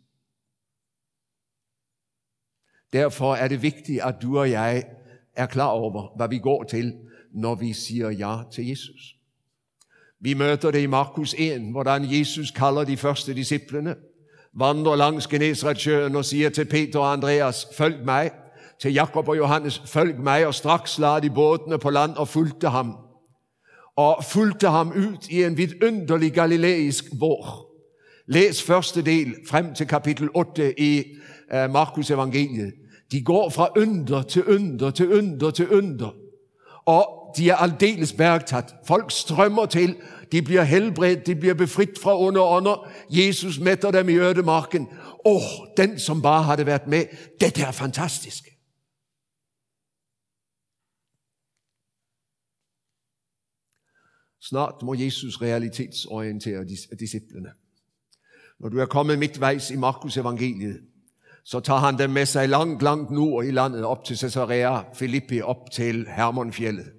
Derfor 2.94 3.36
er 3.36 3.48
det 3.48 3.62
vigtigt, 3.62 4.02
at 4.02 4.16
du 4.22 4.40
og 4.40 4.52
jeg 4.52 4.84
er 5.36 5.46
klar 5.46 5.68
over, 5.68 6.18
hvad 6.18 6.30
vi 6.30 6.38
går 6.38 6.64
til, 6.64 6.94
når 7.34 7.56
vi 7.56 7.74
siger 7.74 8.10
ja 8.10 8.38
til 8.52 8.68
Jesus. 8.68 9.16
Vi 10.20 10.34
møter 10.34 10.72
det 10.72 10.82
i 10.82 10.86
Markus 10.86 11.36
1, 11.38 11.62
hvordan 11.72 12.06
Jesus 12.12 12.52
kalder 12.52 12.84
de 12.84 12.98
første 12.98 13.34
disciplene, 13.34 13.96
vandrer 14.54 14.96
langs 14.96 15.28
Genesretsjøen 15.28 16.16
og 16.16 16.26
siger 16.26 16.50
til 16.50 16.66
Peter 16.66 17.00
og 17.00 17.12
Andreas, 17.12 17.68
følg 17.78 18.06
mig, 18.06 18.32
til 18.82 18.94
Jakob 18.94 19.28
og 19.28 19.38
Johannes, 19.38 19.82
følg 19.86 20.20
mig, 20.20 20.48
og 20.48 20.54
straks 20.54 21.00
lade 21.00 21.22
de 21.22 21.30
bådene 21.30 21.80
på 21.80 21.90
land 21.90 22.12
og 22.12 22.28
fulgte 22.28 22.70
ham. 22.70 22.96
Og 23.96 24.24
fulgte 24.24 24.68
ham 24.68 24.90
ud 24.90 25.28
i 25.30 25.44
en 25.44 25.58
vidunderlig 25.58 26.34
galileisk 26.34 27.06
vår. 27.20 27.74
Læs 28.28 28.64
første 28.64 29.02
del 29.02 29.36
frem 29.50 29.74
til 29.74 29.88
kapitel 29.88 30.30
8 30.34 30.80
i 30.80 31.04
eh, 31.54 31.72
Markus 31.72 32.12
evangeliet. 32.12 32.74
De 33.14 33.24
går 33.24 33.50
fra 33.50 33.70
under 33.78 34.24
til 34.24 34.46
under 34.46 34.92
til 34.92 35.14
under 35.14 35.52
til 35.52 35.70
under. 35.70 36.16
Og 36.86 37.34
de 37.38 37.50
er 37.50 37.56
aldeles 37.56 38.14
bergtaget. 38.14 38.76
Folk 38.86 39.12
strømmer 39.12 39.66
til. 39.66 40.02
De 40.32 40.42
bliver 40.42 40.64
helbredt. 40.64 41.26
De 41.26 41.36
bliver 41.36 41.54
befrit 41.54 42.00
fra 42.04 42.18
under 42.18 42.42
ånder. 42.42 42.92
Jesus 43.10 43.60
mætter 43.60 43.92
dem 43.92 44.10
i 44.10 44.14
ødemarken. 44.14 44.88
Åh, 45.26 45.36
oh, 45.36 45.68
den 45.78 46.00
som 46.00 46.22
bare 46.22 46.44
havde 46.44 46.66
været 46.66 46.88
med. 46.88 47.06
Det 47.40 47.58
er 47.58 47.72
fantastisk. 47.72 48.44
Snart 54.42 54.82
må 54.84 54.94
Jesus 54.94 55.42
realitetsorientere 55.42 56.66
disciplene. 57.00 57.50
Når 58.60 58.70
du 58.70 58.78
er 58.78 58.86
kommet 58.86 59.20
midtvejs 59.20 59.72
i 59.72 59.76
Markus 59.76 60.18
evangeliet, 60.18 60.93
så 61.46 61.60
tager 61.60 61.80
han 61.80 61.98
dem 61.98 62.10
med 62.10 62.26
sig 62.26 62.50
langt, 62.50 62.82
langt 62.82 63.12
nord 63.12 63.46
i 63.46 63.52
landet 63.52 63.86
op 63.86 64.04
til 64.04 64.18
Caesarea 64.18 64.82
Filippi, 64.94 65.42
op 65.42 65.72
til 65.72 66.08
Hermonfjellet. 66.16 66.92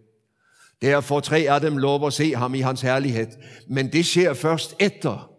Derfor 0.83 1.21
tre 1.21 1.47
af 1.49 1.61
dem 1.61 1.77
lov 1.77 2.07
at 2.07 2.13
se 2.13 2.35
ham 2.35 2.55
i 2.55 2.61
hans 2.61 2.81
herlighed. 2.81 3.27
Men 3.69 3.93
det 3.93 4.07
sker 4.07 4.35
først 4.35 4.77
efter, 4.81 5.31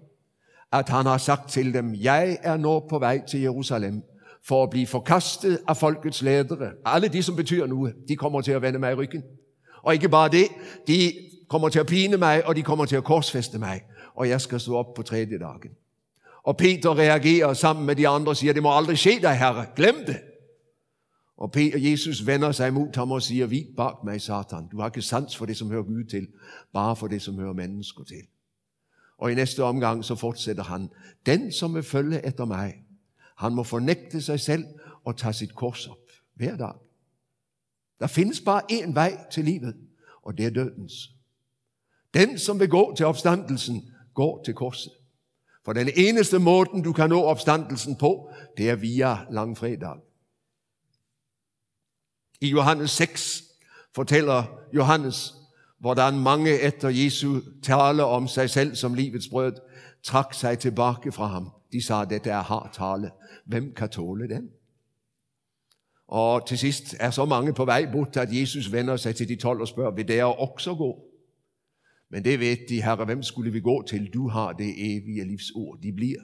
at 0.71 0.89
han 0.89 1.05
har 1.05 1.17
sagt 1.17 1.49
til 1.49 1.73
dem, 1.73 1.95
jeg 1.95 2.37
er 2.41 2.57
nu 2.57 2.79
på 2.89 2.99
vej 2.99 3.21
til 3.27 3.41
Jerusalem 3.41 4.03
for 4.47 4.63
at 4.63 4.69
blive 4.69 4.87
forkastet 4.87 5.59
af 5.67 5.77
folkets 5.77 6.21
ledere. 6.21 6.71
Alle 6.85 7.07
de, 7.07 7.23
som 7.23 7.35
betyder 7.35 7.67
nu, 7.67 7.89
de 8.07 8.15
kommer 8.15 8.41
til 8.41 8.51
at 8.51 8.61
vende 8.61 8.79
mig 8.79 8.91
i 8.91 8.95
ryggen. 8.95 9.23
Og 9.83 9.93
ikke 9.93 10.09
bare 10.09 10.29
det, 10.29 10.47
de 10.87 11.13
kommer 11.49 11.69
til 11.69 11.79
at 11.79 11.87
pine 11.87 12.17
mig, 12.17 12.45
og 12.45 12.55
de 12.55 12.61
kommer 12.61 12.85
til 12.85 12.95
at 12.95 13.03
korsfeste 13.03 13.59
mig. 13.59 13.81
Og 14.15 14.29
jeg 14.29 14.41
skal 14.41 14.59
stå 14.59 14.75
op 14.75 14.93
på 14.95 15.01
tredje 15.01 15.39
dagen. 15.39 15.71
Og 16.45 16.57
Peter 16.57 16.97
reagerer 16.97 17.53
sammen 17.53 17.85
med 17.85 17.95
de 17.95 18.07
andre 18.07 18.31
og 18.31 18.37
siger, 18.37 18.53
det 18.53 18.63
må 18.63 18.77
aldrig 18.77 18.97
ske 18.97 19.19
dig, 19.21 19.37
herre. 19.37 19.65
Glem 19.75 19.95
det. 20.05 20.21
Og 21.37 21.51
Peter, 21.51 21.79
Jesus 21.79 22.25
vender 22.25 22.51
sig 22.51 22.67
imod 22.67 22.95
ham 22.95 23.11
og 23.11 23.21
siger, 23.21 23.45
vi 23.45 23.67
bak 23.77 23.95
mig, 24.03 24.21
satan. 24.21 24.67
Du 24.67 24.79
har 24.79 24.85
ikke 24.85 25.01
sans 25.01 25.37
for 25.37 25.45
det, 25.45 25.57
som 25.57 25.71
hører 25.71 25.83
Gud 25.83 26.03
til, 26.03 26.27
bare 26.73 26.95
for 26.95 27.07
det, 27.07 27.21
som 27.21 27.39
hører 27.39 27.53
mennesker 27.53 28.03
til. 28.03 28.21
Og 29.17 29.31
i 29.31 29.35
næste 29.35 29.63
omgang 29.63 30.05
så 30.05 30.15
fortsætter 30.15 30.63
han, 30.63 30.89
den 31.25 31.51
som 31.51 31.75
vil 31.75 31.83
følge 31.83 32.25
efter 32.25 32.45
mig, 32.45 32.73
han 33.37 33.53
må 33.53 33.63
fornægte 33.63 34.21
sig 34.21 34.39
selv 34.39 34.65
og 35.03 35.17
tage 35.17 35.33
sit 35.33 35.55
kors 35.55 35.87
op 35.87 35.97
hver 36.33 36.57
dag. 36.57 36.73
Der 37.99 38.07
findes 38.07 38.41
bare 38.41 38.61
én 38.71 38.93
vej 38.93 39.17
til 39.31 39.45
livet, 39.45 39.75
og 40.21 40.37
det 40.37 40.45
er 40.45 40.49
dødens. 40.49 41.11
Den, 42.13 42.39
som 42.39 42.59
vil 42.59 42.69
gå 42.69 42.93
til 42.97 43.05
opstandelsen, 43.05 43.91
går 44.13 44.43
til 44.43 44.53
korset. 44.53 44.91
For 45.65 45.73
den 45.73 45.89
eneste 45.95 46.39
måde, 46.39 46.83
du 46.83 46.93
kan 46.93 47.09
nå 47.09 47.23
opstandelsen 47.23 47.95
på, 47.95 48.29
det 48.57 48.69
er 48.69 48.75
via 48.75 49.17
langfredag. 49.31 49.95
I 52.41 52.47
Johannes 52.47 52.91
6 52.91 53.43
fortæller 53.95 54.43
Johannes, 54.73 55.33
hvordan 55.79 56.19
mange 56.19 56.59
efter 56.59 56.89
Jesu 56.89 57.41
tale 57.63 58.03
om 58.03 58.27
sig 58.27 58.49
selv 58.49 58.75
som 58.75 58.93
livets 58.93 59.27
brød, 59.27 59.53
trak 60.03 60.33
sig 60.33 60.59
tilbage 60.59 61.11
fra 61.11 61.27
ham. 61.27 61.51
De 61.71 61.85
sagde, 61.85 62.05
dette 62.09 62.29
er 62.29 62.41
hard 62.41 62.69
tale. 62.73 63.11
Hvem 63.45 63.73
kan 63.73 63.89
tåle 63.89 64.29
den? 64.29 64.49
Og 66.07 66.47
til 66.47 66.57
sidst 66.57 66.95
er 66.99 67.11
så 67.11 67.25
mange 67.25 67.53
på 67.53 67.65
vej 67.65 67.91
bort, 67.91 68.17
at 68.17 68.39
Jesus 68.39 68.71
vender 68.71 68.97
sig 68.97 69.15
til 69.15 69.27
de 69.29 69.35
tolv 69.35 69.61
og 69.61 69.67
spørger, 69.67 69.91
vil 69.91 70.07
der 70.07 70.23
også 70.23 70.75
gå? 70.75 71.14
Men 72.15 72.23
det 72.23 72.39
ved 72.39 72.57
de, 72.69 72.81
herre, 72.81 73.05
hvem 73.05 73.23
skulle 73.23 73.51
vi 73.51 73.59
gå 73.59 73.81
til? 73.81 74.13
Du 74.13 74.27
har 74.27 74.51
det 74.53 74.73
evige 74.77 75.23
livs 75.23 75.51
ord. 75.55 75.79
De 75.83 75.93
bliver. 75.93 76.21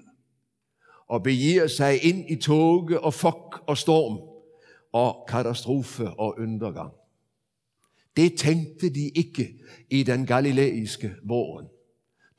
Og 1.07 1.23
begiver 1.23 1.67
sig 1.67 2.03
ind 2.03 2.29
i 2.29 2.35
toge 2.35 2.99
og 2.99 3.13
fok 3.13 3.63
og 3.67 3.77
storm 3.77 4.19
og 4.91 5.25
katastrofe 5.29 6.09
og 6.09 6.35
undergang. 6.39 6.91
Det 8.17 8.37
tænkte 8.37 8.89
de 8.89 9.09
ikke 9.09 9.53
i 9.89 10.03
den 10.03 10.25
galileiske 10.25 11.11
våren. 11.23 11.67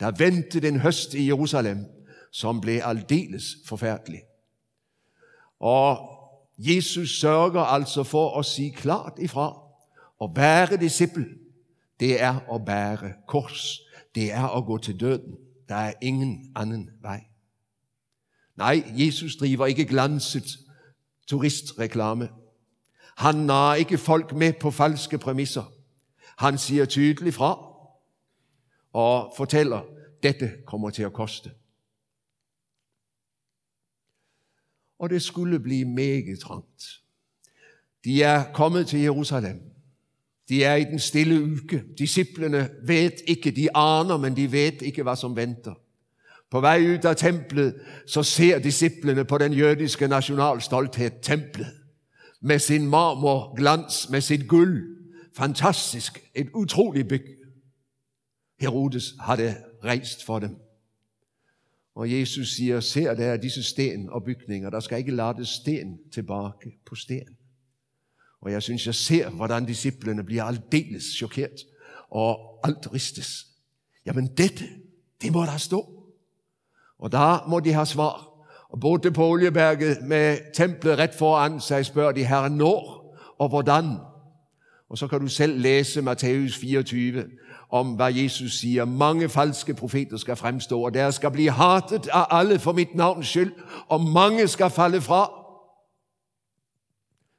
Der 0.00 0.10
ventede 0.18 0.68
en 0.68 0.80
høst 0.80 1.14
i 1.14 1.26
Jerusalem, 1.26 1.86
som 2.30 2.60
blev 2.60 2.80
aldeles 2.84 3.44
forfærdelig. 3.64 4.20
Og 5.60 5.98
Jesus 6.58 7.20
sørger 7.20 7.60
altså 7.60 8.02
for 8.02 8.38
at 8.38 8.44
sige 8.44 8.70
klart 8.70 9.12
ifra 9.18 9.62
og 10.18 10.32
være 10.36 10.76
disciple 10.76 11.41
det 12.02 12.20
er 12.20 12.54
at 12.54 12.64
bære 12.64 13.12
kors. 13.26 13.80
Det 14.14 14.32
er 14.32 14.56
at 14.56 14.64
gå 14.64 14.78
til 14.78 15.00
døden. 15.00 15.36
Der 15.68 15.74
er 15.74 15.92
ingen 16.02 16.52
anden 16.56 16.90
vej. 17.00 17.24
Nej, 18.56 18.82
Jesus 18.86 19.36
driver 19.36 19.66
ikke 19.66 19.84
glanset 19.84 20.58
turistreklame. 21.26 22.28
Han 23.16 23.34
narer 23.34 23.74
ikke 23.74 23.98
folk 23.98 24.32
med 24.32 24.52
på 24.60 24.70
falske 24.70 25.18
præmisser. 25.18 25.72
Han 26.38 26.58
siger 26.58 26.84
tydeligt 26.84 27.34
fra 27.34 27.74
og 28.92 29.34
fortæller, 29.36 29.82
dette 30.22 30.52
kommer 30.66 30.90
til 30.90 31.02
at 31.02 31.12
koste. 31.12 31.50
Og 34.98 35.10
det 35.10 35.22
skulle 35.22 35.60
blive 35.60 35.84
mega 35.84 36.36
trangt. 36.42 37.02
De 38.04 38.22
er 38.22 38.52
kommet 38.52 38.86
til 38.86 39.00
Jerusalem. 39.00 39.71
De 40.48 40.64
er 40.64 40.74
i 40.74 40.84
den 40.84 40.98
stille 40.98 41.42
uke. 41.42 41.84
Disciplene 41.98 42.70
ved 42.86 43.10
ikke, 43.26 43.50
de 43.50 43.76
aner, 43.76 44.16
men 44.16 44.36
de 44.36 44.52
ved 44.52 44.82
ikke, 44.82 45.02
hvad 45.02 45.16
som 45.16 45.36
venter. 45.36 45.74
På 46.50 46.60
vej 46.60 46.80
ud 46.80 47.04
af 47.04 47.16
templet, 47.16 47.74
så 48.06 48.22
ser 48.22 48.58
disciplene 48.58 49.24
på 49.24 49.38
den 49.38 49.52
jødiske 49.52 50.08
nationalstolthed 50.08 51.10
templet. 51.22 51.66
Med 52.40 52.58
sin 52.58 52.86
marmorglans, 52.86 54.10
med 54.10 54.20
sit 54.20 54.48
guld. 54.48 54.98
Fantastisk. 55.36 56.20
Et 56.34 56.48
utroligt 56.54 57.08
byg. 57.08 57.24
Herodes 58.60 59.14
havde 59.20 59.56
rejst 59.84 60.24
for 60.24 60.38
dem. 60.38 60.56
Og 61.94 62.12
Jesus 62.12 62.48
siger, 62.48 62.80
ser 62.80 63.14
der 63.14 63.36
disse 63.36 63.62
sten 63.62 64.08
og 64.10 64.24
bygninger, 64.24 64.70
der 64.70 64.80
skal 64.80 64.98
ikke 64.98 65.14
lade 65.14 65.46
sten 65.46 65.98
tilbage 66.12 66.52
på 66.86 66.94
sten. 66.94 67.36
Og 68.42 68.52
jeg 68.52 68.62
synes, 68.62 68.86
jeg 68.86 68.94
ser, 68.94 69.30
hvordan 69.30 69.66
disciplene 69.66 70.24
bliver 70.24 70.44
aldeles 70.44 71.04
chokeret, 71.04 71.66
og 72.10 72.60
alt 72.64 72.92
ristes. 72.94 73.46
Jamen 74.06 74.26
dette, 74.26 74.64
det 75.22 75.32
må 75.32 75.42
der 75.42 75.56
stå. 75.56 75.86
Og 76.98 77.12
der 77.12 77.48
må 77.48 77.60
de 77.60 77.72
have 77.72 77.86
svar. 77.86 78.28
Og 78.68 78.80
både 78.80 79.10
på 79.10 79.26
Olieberget 79.26 80.02
med 80.02 80.38
templet 80.54 80.98
ret 80.98 81.14
foran 81.14 81.60
sig, 81.60 81.86
spørger 81.86 82.12
de, 82.12 82.24
herre, 82.24 82.50
når 82.50 83.02
og 83.38 83.48
hvordan? 83.48 83.96
Og 84.90 84.98
så 84.98 85.06
kan 85.06 85.20
du 85.20 85.28
selv 85.28 85.60
læse 85.60 86.02
Matthæus 86.02 86.56
24 86.56 87.24
om, 87.70 87.86
hvad 87.94 88.12
Jesus 88.12 88.52
siger. 88.58 88.84
Mange 88.84 89.28
falske 89.28 89.74
profeter 89.74 90.16
skal 90.16 90.36
fremstå, 90.36 90.82
og 90.82 90.94
der 90.94 91.10
skal 91.10 91.30
blive 91.30 91.50
hatet 91.50 92.08
af 92.12 92.26
alle 92.30 92.58
for 92.58 92.72
mit 92.72 92.94
navns 92.94 93.28
skyld, 93.28 93.52
og 93.88 94.00
mange 94.00 94.48
skal 94.48 94.70
falde 94.70 95.00
fra. 95.00 95.41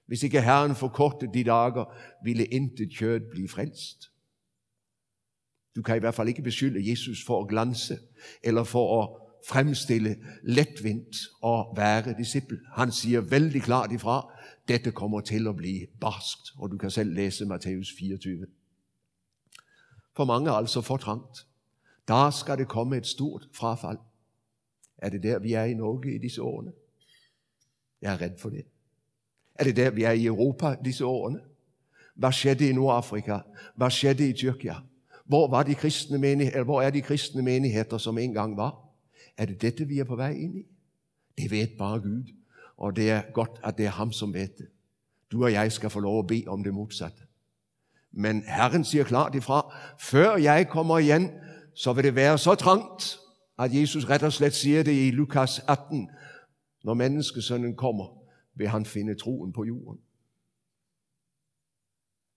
Hvis 0.05 0.23
ikke 0.23 0.41
Herren 0.41 0.75
forkortede 0.75 1.33
de 1.33 1.43
dager, 1.43 1.95
ville 2.23 2.45
intet 2.45 2.97
kød 2.97 3.19
blive 3.31 3.49
frelst. 3.49 4.11
Du 5.75 5.81
kan 5.81 5.95
i 5.95 5.99
hvert 5.99 6.15
fald 6.15 6.27
ikke 6.27 6.41
beskylde 6.41 6.89
Jesus 6.89 7.25
for 7.25 7.41
at 7.41 7.49
glanse, 7.49 7.99
eller 8.43 8.63
for 8.63 9.03
at 9.03 9.09
fremstille 9.47 10.17
letvindt 10.43 11.15
og 11.41 11.73
være 11.77 12.15
disciple. 12.17 12.59
Han 12.75 12.91
siger 12.91 13.21
vældig 13.21 13.61
klart 13.61 13.91
ifra, 13.91 14.33
dette 14.67 14.91
kommer 14.91 15.21
til 15.21 15.47
at 15.47 15.55
blive 15.55 15.87
barskt, 16.01 16.51
og 16.57 16.71
du 16.71 16.77
kan 16.77 16.91
selv 16.91 17.13
læse 17.13 17.45
Matthæus 17.45 17.93
24. 17.99 18.45
For 20.15 20.25
mange 20.25 20.49
er 20.49 20.53
altså 20.53 20.81
for 20.81 20.97
trangt. 20.97 21.47
Der 22.07 22.29
skal 22.29 22.57
det 22.57 22.67
komme 22.67 22.97
et 22.97 23.07
stort 23.07 23.47
frafald. 23.53 23.97
Er 24.97 25.09
det 25.09 25.23
der, 25.23 25.39
vi 25.39 25.53
er 25.53 25.63
i 25.63 25.73
Norge 25.73 26.15
i 26.15 26.17
disse 26.17 26.41
årene? 26.41 26.71
Jeg 28.01 28.13
er 28.13 28.21
redd 28.21 28.39
for 28.39 28.49
det. 28.49 28.65
Er 29.55 29.63
det 29.63 29.75
der, 29.75 29.89
vi 29.89 30.03
er 30.03 30.11
i 30.11 30.25
Europa 30.25 30.75
disse 30.85 31.05
årene? 31.05 31.39
Hvad 32.15 32.31
skete 32.31 32.69
i 32.69 32.73
Nordafrika? 32.73 33.39
Hvad 33.75 33.89
skete 33.89 34.29
i 34.29 34.33
Tyrkia? 34.33 34.75
Hvor, 35.25 35.47
var 35.47 35.63
de 35.63 35.75
kristne 35.75 36.17
menigheder, 36.17 36.63
hvor 36.63 36.81
er 36.81 36.89
de 36.89 37.01
kristne 37.01 37.41
menigheder, 37.41 37.97
som 37.97 38.17
engang 38.17 38.57
var? 38.57 38.75
Er 39.37 39.45
det 39.45 39.61
dette, 39.61 39.85
vi 39.87 39.99
er 39.99 40.03
på 40.03 40.15
vej 40.15 40.31
ind 40.31 40.57
i? 40.57 40.65
Det 41.37 41.51
ved 41.51 41.67
bare 41.77 41.99
Gud, 41.99 42.23
og 42.77 42.95
det 42.95 43.09
er 43.09 43.21
godt, 43.33 43.51
at 43.63 43.77
det 43.77 43.85
er 43.85 43.89
ham, 43.89 44.11
som 44.11 44.33
ved 44.33 44.47
det. 44.47 44.67
Du 45.31 45.43
og 45.43 45.51
jeg 45.51 45.71
skal 45.71 45.89
få 45.89 45.99
lov 45.99 46.19
at 46.19 46.27
bede 46.27 46.47
om 46.47 46.63
det 46.63 46.73
modsatte. 46.73 47.17
Men 48.11 48.43
Herren 48.47 48.85
siger 48.85 49.03
klart 49.03 49.35
ifra, 49.35 49.75
før 49.99 50.35
jeg 50.35 50.69
kommer 50.69 50.97
igen, 50.97 51.31
så 51.73 51.93
vil 51.93 52.03
det 52.03 52.15
være 52.15 52.37
så 52.37 52.55
trangt, 52.55 53.19
at 53.59 53.73
Jesus 53.73 54.05
ret 54.05 54.23
og 54.23 54.33
slet 54.33 54.53
siger 54.53 54.83
det 54.83 55.07
i 55.07 55.11
Lukas 55.11 55.61
18, 55.67 56.09
når 56.83 56.93
menneskesønnen 56.93 57.75
kommer, 57.75 58.22
vil 58.55 58.67
han 58.67 58.85
finde 58.85 59.15
troen 59.15 59.53
på 59.53 59.63
jorden. 59.63 59.99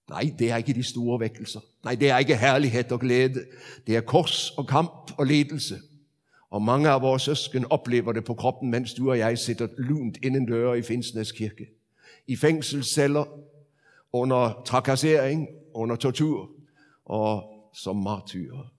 Nej, 0.09 0.35
det 0.39 0.51
er 0.51 0.57
ikke 0.57 0.75
de 0.75 0.83
store 0.83 1.21
vækkelser. 1.21 1.61
Nej, 1.85 1.95
det 1.95 2.11
er 2.11 2.19
ikke 2.19 2.37
herlighed 2.37 2.93
og 2.93 3.01
glæde. 3.01 3.47
Det 3.87 3.97
er 3.97 4.01
kors 4.01 4.51
og 4.51 4.67
kamp 4.67 5.19
og 5.19 5.27
ledelse. 5.27 5.77
Og 6.51 6.63
mange 6.63 6.89
af 6.89 7.03
vores 7.03 7.23
søsken 7.23 7.65
oplever 7.71 8.13
det 8.13 8.25
på 8.25 8.35
kroppen, 8.35 8.71
mens 8.71 8.95
du 8.95 9.11
og 9.11 9.19
jeg 9.19 9.39
sitter 9.39 9.69
lunt 9.79 10.19
inden 10.23 10.47
døre 10.47 10.79
i 10.79 10.83
Finsnes 10.83 11.33
kirke. 11.33 11.67
I 12.27 12.37
fængselsceller, 12.37 13.25
under 14.13 14.63
trakassering, 14.67 15.49
under 15.75 15.97
tortur 15.97 16.51
og 17.05 17.45
som 17.75 17.97
martyrer. 17.97 18.75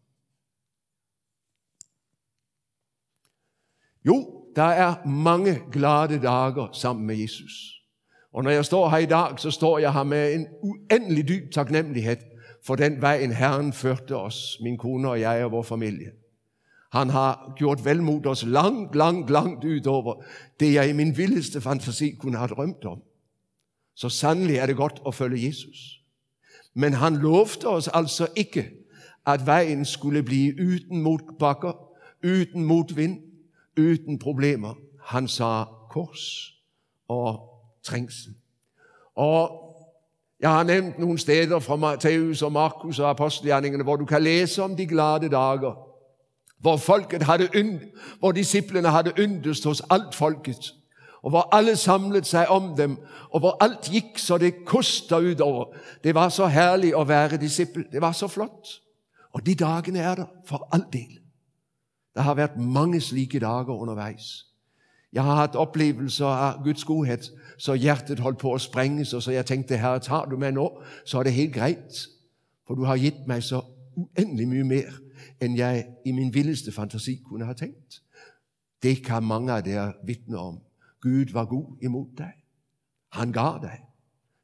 Jo, 4.06 4.37
der 4.58 4.64
er 4.64 5.08
mange 5.08 5.62
glade 5.72 6.20
dager 6.20 6.70
sammen 6.74 7.08
med 7.08 7.16
Jesus. 7.16 7.52
Og 8.34 8.44
når 8.44 8.52
jeg 8.52 8.66
står 8.66 8.90
her 8.90 8.98
i 8.98 9.06
dag, 9.06 9.40
så 9.40 9.52
står 9.52 9.80
jeg 9.80 9.94
her 9.94 10.04
med 10.04 10.34
en 10.34 10.48
uendelig 10.62 11.28
dyb 11.28 11.52
taknemmelighed 11.52 12.18
for 12.66 12.76
den 12.76 13.02
vej, 13.02 13.18
en 13.18 13.32
Herren 13.32 13.74
førte 13.74 14.16
os, 14.16 14.58
min 14.62 14.78
kone 14.78 15.10
og 15.10 15.20
jeg 15.20 15.46
og 15.46 15.52
vores 15.52 15.68
familie. 15.68 16.12
Han 16.92 17.10
har 17.10 17.54
gjort 17.58 17.86
velmod 17.86 18.26
os 18.26 18.46
langt, 18.46 18.96
langt, 18.96 19.30
langt 19.30 19.64
ud 19.64 19.86
over 19.86 20.24
det, 20.60 20.74
jeg 20.74 20.90
i 20.90 20.94
min 20.94 21.18
vildeste 21.18 21.62
fantasi 21.62 22.12
kunne 22.12 22.38
have 22.38 22.48
drømt 22.48 22.86
om. 22.86 23.02
Så 23.96 24.10
sandelig 24.10 24.56
er 24.56 24.66
det 24.66 24.76
godt 24.76 25.02
at 25.08 25.16
følge 25.16 25.48
Jesus. 25.48 26.02
Men 26.74 26.94
han 26.94 27.16
lovede 27.16 27.68
os 27.68 27.88
altså 27.88 28.28
ikke, 28.36 28.70
at 29.26 29.46
vejen 29.46 29.86
skulle 29.86 30.24
blive 30.24 30.54
uden 30.62 31.02
modbakker, 31.02 31.74
uden 32.24 32.64
modvind, 32.64 33.27
uden 33.78 34.20
problemer. 34.20 34.74
Han 35.04 35.28
sa 35.28 35.64
kors 35.90 36.54
og 37.08 37.40
trængsel. 37.84 38.34
Og 39.16 39.68
jeg 40.40 40.50
har 40.50 40.64
nævnt 40.64 41.00
nogle 41.00 41.20
steder 41.20 41.60
fra 41.60 41.76
Matthæus 41.76 42.42
og 42.42 42.52
Markus 42.52 43.00
og 43.00 43.10
apostelgjerningerne, 43.10 43.84
hvor 43.84 43.96
du 43.96 44.06
kan 44.06 44.24
læse 44.24 44.64
om 44.64 44.76
de 44.76 44.88
glade 44.88 45.30
dager, 45.30 45.88
hvor 46.60 46.78
folket 46.78 47.24
havde 47.24 47.50
ynd, 47.56 47.80
hvor 48.20 48.32
disciplene 48.32 48.88
havde 48.88 49.12
yndest 49.20 49.64
hos 49.64 49.82
alt 49.90 50.16
folket, 50.16 50.74
og 51.22 51.30
hvor 51.30 51.56
alle 51.56 51.76
samlede 51.76 52.26
sig 52.26 52.50
om 52.50 52.76
dem, 52.78 52.98
og 53.30 53.40
hvor 53.40 53.64
alt 53.64 53.82
gik, 53.82 54.18
så 54.18 54.38
det 54.38 54.54
koster 54.66 55.18
ud 55.18 55.40
over. 55.40 55.66
Det 56.04 56.16
var 56.16 56.30
så 56.30 56.48
herligt 56.48 56.96
at 56.96 57.08
være 57.08 57.38
disciple. 57.38 57.86
Det 57.92 58.02
var 58.02 58.12
så 58.12 58.28
flot. 58.28 58.68
Og 59.34 59.46
de 59.46 59.56
dagene 59.56 60.00
er 60.00 60.16
der 60.16 60.26
for 60.46 60.70
alt 60.72 60.94
del. 60.94 61.20
Der 62.18 62.24
har 62.24 62.34
været 62.34 62.58
mange 62.58 63.02
slike 63.02 63.40
dage 63.40 63.68
undervejs. 63.68 64.46
Jeg 65.14 65.24
har 65.24 65.36
haft 65.36 65.56
oplevelser 65.56 66.26
af 66.26 66.64
Guds 66.64 66.84
godhed, 66.84 67.18
så 67.58 67.74
hjertet 67.74 68.20
holdt 68.20 68.38
på 68.38 68.54
at 68.54 68.62
sprænges, 68.62 69.14
og 69.14 69.24
så 69.24 69.32
jeg 69.32 69.46
tænkte, 69.46 69.78
herre, 69.78 70.00
tager 70.00 70.26
du 70.26 70.38
mig 70.38 70.52
nu, 70.52 70.70
så 71.06 71.20
er 71.20 71.24
det 71.24 71.34
helt 71.34 71.54
greit. 71.54 72.08
For 72.68 72.76
du 72.76 72.84
har 72.84 72.98
givet 72.98 73.28
mig 73.28 73.44
så 73.44 73.62
uendelig 73.96 74.48
mye 74.48 74.64
mere, 74.64 74.92
end 75.42 75.58
jeg 75.58 75.88
i 76.06 76.12
min 76.12 76.34
vildeste 76.34 76.72
fantasi 76.72 77.22
kunne 77.26 77.46
have 77.46 77.56
tænkt. 77.56 78.04
Det 78.84 79.06
kan 79.06 79.24
mange 79.24 79.54
af 79.54 79.68
jer 79.68 79.92
vidne 80.06 80.38
om. 80.38 80.60
Gud 81.02 81.34
var 81.34 81.46
god 81.46 81.78
imod 81.82 82.08
dig. 82.18 82.34
Han 83.10 83.32
gav 83.32 83.60
dig. 83.62 83.80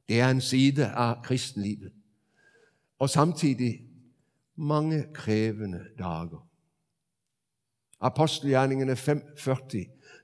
Det 0.10 0.20
er 0.20 0.30
en 0.30 0.42
side 0.42 0.88
af 0.88 1.24
kristenlivet. 1.24 1.92
Og 3.00 3.10
samtidig 3.10 3.82
mange 4.56 5.06
krævende 5.14 5.80
dager. 6.00 6.53
Apostelgjerningene 8.04 8.96
5.40. 9.00 9.84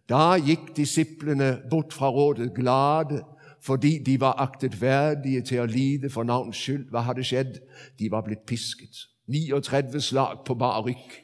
Da 0.09 0.35
gikk 0.41 0.73
disiplene 0.77 1.59
bort 1.69 1.93
fra 1.93 2.09
rådet 2.09 2.53
glade, 2.55 3.23
fordi 3.61 3.97
de 4.03 4.19
var 4.19 4.39
aktet 4.39 4.81
værdige 4.81 5.41
til 5.41 5.61
å 5.61 5.67
lide 5.69 6.09
for 6.09 6.23
navns 6.23 6.57
skyld. 6.57 6.89
Hvad 6.89 7.07
hadde 7.07 7.23
skjedd? 7.23 7.59
De 7.99 8.11
var 8.11 8.23
blevet 8.25 8.43
pisket. 8.47 9.05
39 9.27 10.01
slag 10.01 10.43
på 10.45 10.55
bare 10.55 10.81
rykk. 10.81 11.19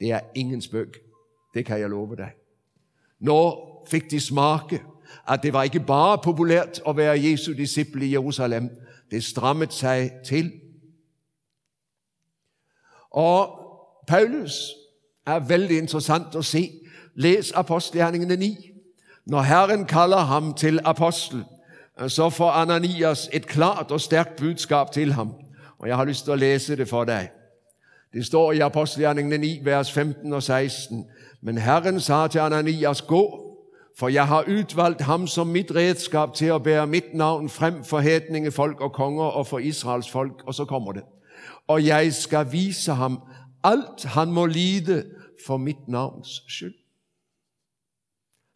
Det 0.00 0.12
er 0.12 0.20
ingen 0.34 0.62
spøk. 0.62 0.98
Det 1.54 1.66
kan 1.66 1.80
jeg 1.80 1.90
love 1.90 2.16
deg. 2.16 2.36
Nå 3.20 3.40
fik 3.88 4.10
de 4.10 4.20
smake, 4.20 4.82
at 5.28 5.42
det 5.42 5.52
var 5.52 5.62
ikke 5.62 5.80
bare 5.80 6.18
populært 6.22 6.80
at 6.86 6.96
være 6.96 7.22
Jesu 7.30 7.52
disippel 7.52 8.02
i 8.02 8.12
Jerusalem. 8.12 8.68
Det 9.10 9.24
strammede 9.24 9.72
sig 9.72 10.12
til. 10.24 10.52
Og 13.10 13.58
Paulus 14.06 14.52
er 15.34 15.38
veldig 15.38 15.78
interessant 15.78 16.34
at 16.34 16.44
se. 16.44 16.70
Læs 17.14 17.52
Apostelgjerningene 17.52 18.36
9. 18.36 18.70
Når 19.26 19.42
Herren 19.42 19.84
kalder 19.84 20.18
ham 20.18 20.54
til 20.54 20.80
apostel, 20.84 21.44
så 22.08 22.30
får 22.30 22.50
Ananias 22.50 23.30
et 23.32 23.46
klart 23.46 23.90
og 23.90 24.00
stærkt 24.00 24.36
budskab 24.36 24.92
til 24.92 25.12
ham. 25.12 25.34
Og 25.78 25.88
jeg 25.88 25.96
har 25.96 26.04
lyst 26.04 26.24
til 26.24 26.32
at 26.32 26.38
læse 26.38 26.76
det 26.76 26.88
for 26.88 27.04
dig. 27.04 27.28
Det 28.12 28.26
står 28.26 28.52
i 28.52 28.58
Apostelgjerningene 28.58 29.38
9, 29.38 29.60
vers 29.64 29.92
15 29.92 30.32
og 30.32 30.42
16. 30.42 31.04
Men 31.42 31.58
Herren 31.58 32.00
sagde 32.00 32.28
til 32.28 32.38
Ananias, 32.38 33.02
gå, 33.02 33.54
for 33.98 34.08
jeg 34.08 34.26
har 34.26 34.44
udvalgt 34.48 35.00
ham 35.00 35.26
som 35.26 35.46
mit 35.46 35.74
redskab 35.74 36.34
til 36.34 36.46
at 36.46 36.62
bære 36.62 36.86
mit 36.86 37.14
navn 37.14 37.48
frem 37.48 37.84
for 37.84 37.98
hætninge 37.98 38.50
folk 38.50 38.80
og 38.80 38.92
konger 38.92 39.24
og 39.24 39.46
for 39.46 39.58
Israels 39.58 40.10
folk. 40.10 40.42
Og 40.46 40.54
så 40.54 40.64
kommer 40.64 40.92
det. 40.92 41.02
Og 41.68 41.86
jeg 41.86 42.12
skal 42.14 42.52
vise 42.52 42.92
ham 42.92 43.20
alt, 43.64 44.04
han 44.04 44.32
må 44.32 44.46
lide 44.46 45.04
for 45.46 45.56
mit 45.56 45.88
navns 45.88 46.42
skyld. 46.48 46.74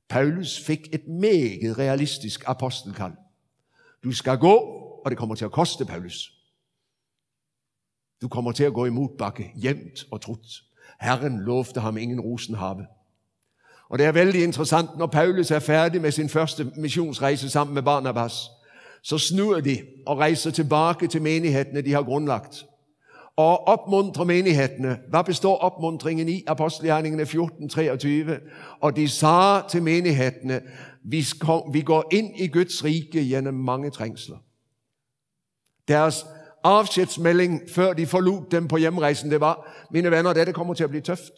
Paulus 0.09 0.61
fik 0.61 0.95
et 0.95 1.09
meget 1.09 1.79
realistisk 1.79 2.45
apostelkald. 2.47 3.13
Du 4.05 4.13
skal 4.13 4.39
gå, 4.39 4.57
og 5.05 5.11
det 5.11 5.19
kommer 5.19 5.35
til 5.35 5.45
at 5.45 5.53
koste, 5.53 5.85
Paulus. 5.85 6.33
Du 8.23 8.29
kommer 8.29 8.53
til 8.53 8.65
at 8.65 8.75
gå 8.75 8.85
imod 8.85 9.09
bakke, 9.19 9.53
jævnt 9.57 10.07
og 10.11 10.21
trudt. 10.21 10.63
Herren 11.01 11.41
lovte 11.41 11.81
ham 11.81 11.97
ingen 11.97 12.21
rosenhave. 12.21 12.87
Og 13.89 13.99
det 13.99 14.07
er 14.07 14.13
vældig 14.13 14.43
interessant, 14.43 14.99
når 14.99 15.07
Paulus 15.07 15.51
er 15.51 15.59
færdig 15.59 16.01
med 16.01 16.11
sin 16.11 16.29
første 16.29 16.65
missionsrejse 16.77 17.51
sammen 17.51 17.75
med 17.75 17.83
Barnabas, 17.83 18.51
så 19.03 19.19
snur 19.19 19.61
de 19.61 19.87
og 20.07 20.19
rejser 20.19 20.51
tilbage 20.51 21.09
til 21.09 21.23
menighederne, 21.23 21.81
de 21.83 21.93
har 21.93 22.03
grundlagt. 22.03 22.67
Og 23.37 23.69
opmuntre 23.69 24.25
menighederne. 24.25 24.99
Hvad 25.09 25.25
består 25.25 25.57
opmuntringen 25.57 26.29
i? 26.29 26.45
Apostelgjerningene 26.47 27.27
14, 27.27 27.69
23. 27.69 28.41
Og 28.81 28.97
de 28.97 29.09
sagde 29.09 29.65
til 29.71 29.83
menighederne, 29.83 30.61
vi, 31.05 31.25
vi 31.73 31.81
går 31.81 32.05
ind 32.13 32.41
i 32.41 32.47
Guds 32.47 32.85
rike 32.85 33.29
gennem 33.29 33.55
mange 33.55 33.91
trængsler. 33.91 34.37
Deres 35.89 36.27
afskedsmelding, 36.65 37.61
før 37.71 37.93
de 37.93 38.07
forlod 38.07 38.51
dem 38.51 38.69
på 38.69 38.77
hjemrejsen, 38.77 39.31
det 39.31 39.41
var, 39.41 39.87
mine 39.91 40.11
venner, 40.11 40.33
dette 40.33 40.53
kommer 40.53 40.75
til 40.75 40.85
at 40.85 40.91
blive 40.91 41.03
tøft. 41.03 41.33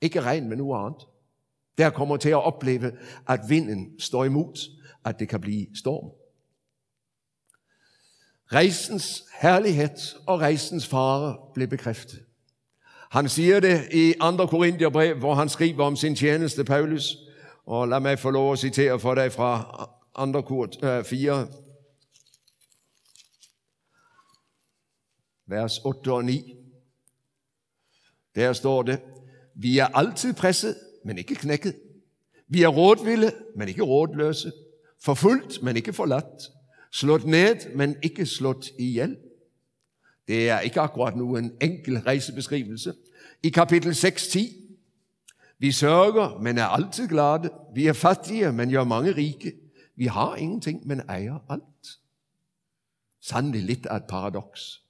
Ikke 0.00 0.20
regn, 0.20 0.48
men 0.48 0.60
uant. 0.60 0.86
andet. 0.86 1.06
Der 1.78 1.90
kommer 1.90 2.16
til 2.16 2.28
at 2.28 2.44
opleve, 2.44 2.92
at 3.28 3.40
vinden 3.48 4.00
står 4.00 4.24
imod, 4.24 4.58
at 5.04 5.18
det 5.18 5.28
kan 5.28 5.40
blive 5.40 5.66
storm. 5.74 6.19
Rejsens 8.52 9.24
herlighed 9.40 10.16
og 10.26 10.40
rejsens 10.40 10.86
fare 10.86 11.36
blev 11.54 11.68
bekræftet. 11.68 12.24
Han 13.10 13.28
siger 13.28 13.60
det 13.60 13.88
i 13.92 14.14
2. 14.20 14.46
Korintherbrev, 14.46 15.18
hvor 15.18 15.34
han 15.34 15.48
skriver 15.48 15.84
om 15.84 15.96
sin 15.96 16.16
tjeneste, 16.16 16.64
Paulus. 16.64 17.16
Og 17.66 17.88
lad 17.88 18.00
mig 18.00 18.18
få 18.18 18.30
lov 18.30 18.52
at 18.52 18.58
citere 18.58 19.00
for 19.00 19.14
dig 19.14 19.32
fra 19.32 20.32
2. 20.32 20.40
Kort 20.40 20.84
øh, 20.84 21.04
4, 21.04 21.48
vers 25.46 25.78
8 25.78 26.12
og 26.12 26.24
9. 26.24 26.54
Der 28.34 28.52
står 28.52 28.82
det, 28.82 29.00
vi 29.54 29.78
er 29.78 29.86
altid 29.86 30.32
presset, 30.32 30.76
men 31.04 31.18
ikke 31.18 31.34
knækket. 31.34 31.76
Vi 32.48 32.62
er 32.62 32.68
rådvilde, 32.68 33.32
men 33.56 33.68
ikke 33.68 33.82
rådløse. 33.82 34.52
Forfulgt, 35.02 35.62
men 35.62 35.76
ikke 35.76 35.92
forladt. 35.92 36.59
Slået 36.92 37.24
ned, 37.24 37.74
men 37.76 37.96
ikke 38.02 38.26
slået 38.26 38.70
ihjel. 38.78 39.16
Det 40.28 40.48
er 40.48 40.60
ikke 40.60 40.80
akkurat 40.80 41.16
nu 41.16 41.36
en 41.36 41.52
enkel 41.60 41.98
rejsebeskrivelse. 41.98 42.94
I 43.42 43.48
kapitel 43.48 43.92
6.10, 43.92 44.40
vi 45.58 45.72
sørger, 45.72 46.40
men 46.40 46.58
er 46.58 46.64
altid 46.64 47.08
glade. 47.08 47.50
Vi 47.74 47.86
er 47.86 47.92
fattige, 47.92 48.52
men 48.52 48.70
gør 48.70 48.84
mange 48.84 49.12
rike. 49.16 49.52
Vi 49.96 50.06
har 50.06 50.36
ingenting, 50.36 50.86
men 50.86 51.00
ejer 51.00 51.38
alt. 51.48 51.98
Sandelig 53.20 53.62
lidt 53.62 53.86
af 53.86 53.96
et 53.96 54.04
paradoks. 54.08 54.82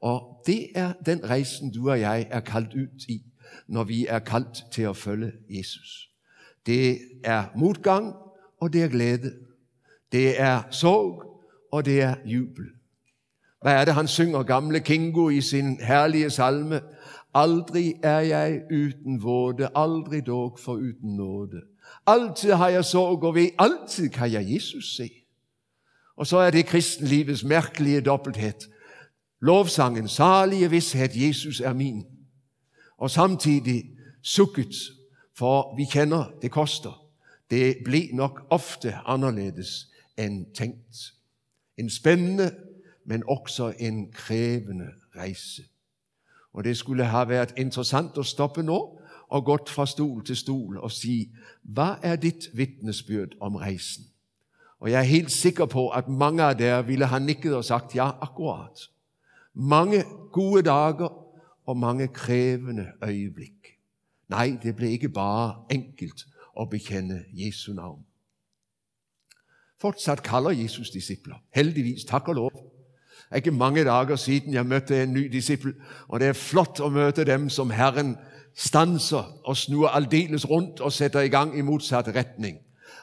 Og 0.00 0.42
det 0.46 0.68
er 0.74 0.92
den 1.06 1.24
rejsen, 1.24 1.72
du 1.72 1.90
og 1.90 2.00
jeg 2.00 2.26
er 2.30 2.40
kaldt 2.40 2.74
ud 2.74 3.04
i, 3.08 3.22
når 3.66 3.84
vi 3.84 4.06
er 4.06 4.18
kaldt 4.18 4.64
til 4.72 4.82
at 4.82 4.96
følge 4.96 5.32
Jesus. 5.50 6.10
Det 6.66 6.98
er 7.24 7.44
modgang, 7.56 8.14
og 8.60 8.72
det 8.72 8.82
er 8.82 8.88
glæde. 8.88 9.45
Det 10.12 10.40
er 10.40 10.62
sorg, 10.70 11.22
og 11.72 11.84
det 11.84 12.02
er 12.02 12.14
jubel. 12.24 12.64
Hvad 13.62 13.72
er 13.72 13.84
det, 13.84 13.94
han 13.94 14.08
synger 14.08 14.42
gamle 14.42 14.80
Kingo 14.80 15.28
i 15.28 15.40
sin 15.40 15.80
herlige 15.80 16.30
salme? 16.30 16.80
Aldrig 17.34 17.94
er 18.02 18.18
jeg 18.18 18.60
uden 18.72 19.22
våde, 19.22 19.68
aldrig 19.74 20.26
dog 20.26 20.58
for 20.64 20.72
uden 20.72 21.16
nåde. 21.16 21.62
Altid 22.06 22.52
har 22.52 22.68
jeg 22.68 22.84
sorg 22.84 23.22
og 23.22 23.34
ved, 23.34 23.48
altid 23.58 24.08
kan 24.08 24.32
jeg 24.32 24.54
Jesus 24.54 24.96
se. 24.96 25.10
Og 26.16 26.26
så 26.26 26.36
er 26.36 26.50
det 26.50 26.66
kristenlivets 26.66 27.44
mærkelige 27.44 28.00
dobbelthed. 28.00 28.52
Lovsangen, 29.40 30.08
salige 30.08 30.70
vidshed, 30.70 31.08
Jesus 31.14 31.60
er 31.60 31.72
min. 31.72 32.04
Og 32.98 33.10
samtidig 33.10 33.84
sukket, 34.22 34.74
for 35.38 35.76
vi 35.76 35.84
kender, 35.84 36.24
det 36.42 36.50
koster. 36.50 37.06
Det 37.50 37.76
blev 37.84 38.02
nok 38.12 38.46
ofte 38.50 38.94
anderledes 38.94 39.68
end 40.18 40.46
tænkt. 40.54 41.14
En 41.76 41.90
spændende, 41.90 42.54
men 43.04 43.22
også 43.28 43.74
en 43.78 44.12
krævende 44.12 44.86
rejse. 45.16 45.62
Og 46.52 46.64
det 46.64 46.76
skulle 46.76 47.04
have 47.04 47.28
været 47.28 47.54
interessant 47.56 48.18
at 48.18 48.26
stoppe 48.26 48.62
nu 48.62 48.98
og 49.28 49.44
gått 49.44 49.70
fra 49.70 49.86
stol 49.86 50.24
til 50.24 50.36
stol 50.36 50.78
og 50.78 50.92
sige, 50.92 51.30
hvad 51.62 51.94
er 52.02 52.16
dit 52.16 52.48
vittnesbyrd 52.54 53.28
om 53.40 53.56
rejsen? 53.56 54.04
Og 54.80 54.90
jeg 54.90 54.98
er 54.98 55.04
helt 55.04 55.32
sikker 55.32 55.66
på, 55.66 55.88
at 55.88 56.08
mange 56.08 56.42
af 56.42 56.56
der 56.56 56.82
ville 56.82 57.06
have 57.06 57.20
nikket 57.20 57.56
og 57.56 57.64
sagt, 57.64 57.94
ja, 57.94 58.10
akkurat. 58.22 58.80
Mange 59.54 60.04
gode 60.32 60.62
dager 60.62 61.26
og 61.66 61.76
mange 61.76 62.08
krævende 62.08 62.86
øjeblik. 63.02 63.52
Nej, 64.28 64.58
det 64.62 64.76
blev 64.76 64.90
ikke 64.90 65.08
bare 65.08 65.64
enkelt 65.70 66.26
at 66.60 66.70
bekende 66.70 67.24
Jesu 67.32 67.72
navn. 67.72 68.04
Fortsat 69.86 70.22
kalder 70.22 70.50
Jesus 70.50 70.90
discipler. 70.90 71.34
Heldigvis, 71.54 72.04
tak 72.04 72.28
og 72.28 72.34
lov. 72.34 72.50
Det 72.50 73.30
er 73.30 73.36
ikke 73.36 73.50
mange 73.50 73.84
dager 73.84 74.16
siden 74.16 74.54
jeg 74.54 74.66
mødte 74.66 75.02
en 75.02 75.12
ny 75.12 75.28
disciple, 75.32 75.74
og 76.08 76.20
det 76.20 76.28
er 76.28 76.32
flot 76.32 76.80
at 76.84 76.92
møde 76.92 77.24
dem, 77.24 77.48
som 77.48 77.70
Herren 77.70 78.16
stanser 78.56 79.38
og 79.44 79.56
snur 79.56 79.88
aldeles 79.88 80.50
rundt 80.50 80.80
og 80.80 80.92
sætter 80.92 81.20
i 81.20 81.28
gang 81.28 81.58
i 81.58 81.60
modsat 81.60 82.08
retning. 82.08 82.58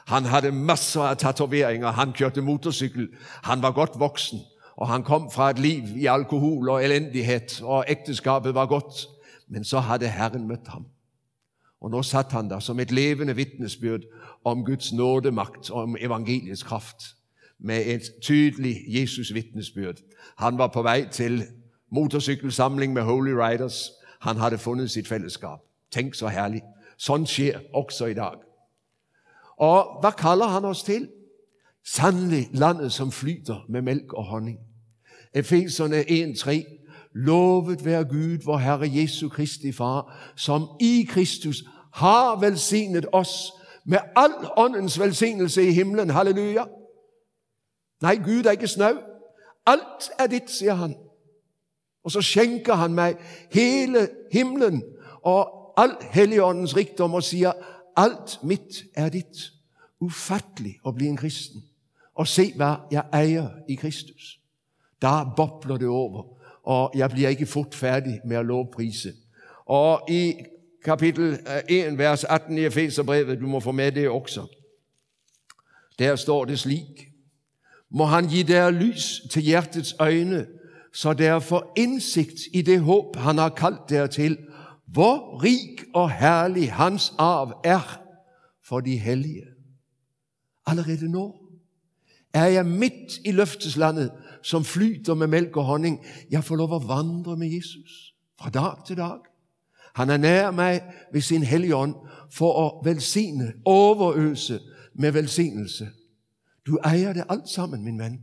Han 0.06 0.24
havde 0.24 0.52
masser 0.52 1.00
af 1.00 1.16
tatoveringer, 1.16 1.90
han 1.90 2.12
kørte 2.12 2.42
motorcykel, 2.42 3.08
han 3.42 3.62
var 3.62 3.72
godt 3.72 3.98
voksen, 3.98 4.40
og 4.76 4.88
han 4.88 5.02
kom 5.02 5.30
fra 5.30 5.50
et 5.50 5.58
liv 5.58 5.82
i 5.96 6.06
alkohol 6.06 6.68
og 6.68 6.84
elendighed, 6.84 7.62
og 7.62 7.84
ægteskabet 7.88 8.54
var 8.54 8.66
godt. 8.66 9.08
Men 9.48 9.64
så 9.64 9.80
havde 9.80 10.08
Herren 10.08 10.48
mødt 10.48 10.68
ham. 10.68 10.86
Og 11.80 11.90
nu 11.90 12.02
satt 12.02 12.32
han 12.32 12.50
der 12.50 12.58
som 12.58 12.80
et 12.80 12.92
levende 12.92 13.36
vittnesbyrd 13.36 14.00
om 14.44 14.64
Guds 14.64 14.92
nådemagt 14.92 15.70
og 15.70 15.82
om 15.82 15.96
evangeliets 16.00 16.62
kraft. 16.62 16.96
Med 17.58 17.86
et 17.86 18.02
tydeligt 18.22 18.78
Jesus 18.88 19.34
vittnesbyrd. 19.34 19.96
Han 20.38 20.58
var 20.58 20.66
på 20.66 20.82
vej 20.82 21.08
til 21.08 21.42
motorcykelsamling 21.92 22.92
med 22.92 23.02
Holy 23.02 23.30
Riders. 23.30 23.90
Han 24.20 24.36
havde 24.36 24.58
fundet 24.58 24.90
sit 24.90 25.08
fællesskab. 25.08 25.58
Tænk 25.92 26.14
så 26.14 26.28
herligt. 26.28 26.64
Sådan 26.98 27.26
sker 27.26 27.58
også 27.74 28.06
i 28.06 28.14
dag. 28.14 28.34
Og 29.56 30.00
hvad 30.00 30.12
kalder 30.12 30.46
han 30.46 30.64
os 30.64 30.82
til? 30.82 31.08
Sandelig 31.86 32.48
landet, 32.52 32.92
som 32.92 33.12
flyter 33.12 33.64
med 33.68 33.82
mælk 33.82 34.12
og 34.12 34.24
honning. 34.24 34.58
Efeserne 35.34 36.00
1.3. 36.00 37.10
Lovet 37.14 37.84
være 37.84 38.04
Gud, 38.04 38.38
vor 38.44 38.58
Herre 38.58 38.90
Jesu 38.94 39.28
Kristi 39.28 39.72
Far, 39.72 40.32
som 40.36 40.68
i 40.80 41.06
Kristus 41.08 41.64
har 41.92 42.40
velsignet 42.40 43.06
os 43.12 43.52
med 43.84 43.98
al 44.16 44.32
åndens 44.56 45.00
velsignelse 45.00 45.68
i 45.68 45.72
himlen. 45.72 46.10
Halleluja. 46.10 46.64
Nej, 48.02 48.16
Gud 48.16 48.44
er 48.44 48.50
ikke 48.50 48.68
snøv. 48.68 48.98
Alt 49.66 50.10
er 50.18 50.26
dit, 50.26 50.50
siger 50.50 50.74
han. 50.74 50.96
Og 52.04 52.10
så 52.10 52.20
skænker 52.20 52.74
han 52.74 52.94
mig 52.94 53.16
hele 53.52 54.08
himlen 54.32 54.82
og 55.22 55.64
al 55.76 55.90
helligåndens 56.00 56.76
rigdom 56.76 57.14
og 57.14 57.22
siger, 57.22 57.52
alt 57.96 58.38
mit 58.42 58.84
er 58.94 59.08
dit. 59.08 59.52
Ufattelig 60.00 60.80
at 60.86 60.94
blive 60.94 61.10
en 61.10 61.16
kristen. 61.16 61.64
Og 62.14 62.26
se, 62.26 62.52
hvad 62.56 62.74
jeg 62.90 63.04
ejer 63.12 63.48
i 63.68 63.74
Kristus. 63.74 64.40
Der 65.02 65.34
bobler 65.36 65.76
det 65.76 65.88
over, 65.88 66.22
og 66.62 66.92
jeg 66.94 67.10
bliver 67.10 67.28
ikke 67.28 67.46
fort 67.46 67.74
færdig 67.74 68.20
med 68.24 68.36
at 68.36 68.46
lovprise. 68.46 69.12
Og 69.66 70.10
i 70.10 70.34
kapitel 70.84 71.38
eh, 71.68 71.86
1, 71.86 71.98
vers 71.98 72.24
18 72.24 72.58
i 72.58 72.64
Efeserbrevet, 72.64 73.40
du 73.40 73.46
må 73.46 73.60
få 73.60 73.72
med 73.72 73.92
det 73.92 74.08
også. 74.08 74.46
Der 75.98 76.16
står 76.16 76.44
det 76.44 76.58
slik. 76.58 77.08
Må 77.90 78.04
han 78.04 78.28
give 78.28 78.44
der 78.44 78.70
lys 78.70 79.20
til 79.30 79.42
hjertets 79.42 79.94
øjne, 79.98 80.46
så 80.92 81.12
der 81.12 81.38
får 81.38 81.72
indsigt 81.76 82.40
i 82.52 82.62
det 82.62 82.80
håb, 82.80 83.16
han 83.16 83.38
har 83.38 83.48
kaldt 83.48 83.80
der 83.88 84.06
til, 84.06 84.38
hvor 84.86 85.42
rig 85.42 85.94
og 85.94 86.10
herlig 86.10 86.72
hans 86.72 87.14
arv 87.18 87.60
er 87.64 88.00
for 88.68 88.80
de 88.80 88.98
hellige. 88.98 89.42
Allerede 90.66 91.08
nu 91.08 91.34
er 92.32 92.46
jeg 92.46 92.66
midt 92.66 93.12
i 93.24 93.32
løfteslandet, 93.32 94.12
som 94.42 94.64
flyter 94.64 95.14
med 95.14 95.26
mælk 95.26 95.56
og 95.56 95.64
honning. 95.64 96.06
Jeg 96.30 96.44
får 96.44 96.56
lov 96.56 96.76
at 96.76 96.88
vandre 96.88 97.36
med 97.36 97.48
Jesus 97.48 98.14
fra 98.40 98.50
dag 98.50 98.86
til 98.86 98.96
dag. 98.96 99.18
Han 99.94 100.10
er 100.10 100.16
nær 100.16 100.50
mig 100.50 100.82
ved 101.12 101.20
sin 101.20 101.42
helligånd 101.42 101.94
for 102.30 102.66
at 102.66 102.86
velsigne, 102.92 103.52
overøse 103.64 104.60
med 104.94 105.12
velsignelse. 105.12 105.88
Du 106.66 106.78
ejer 106.84 107.12
det 107.12 107.24
alt 107.28 107.48
sammen, 107.48 107.84
min 107.84 107.98
ven. 107.98 108.20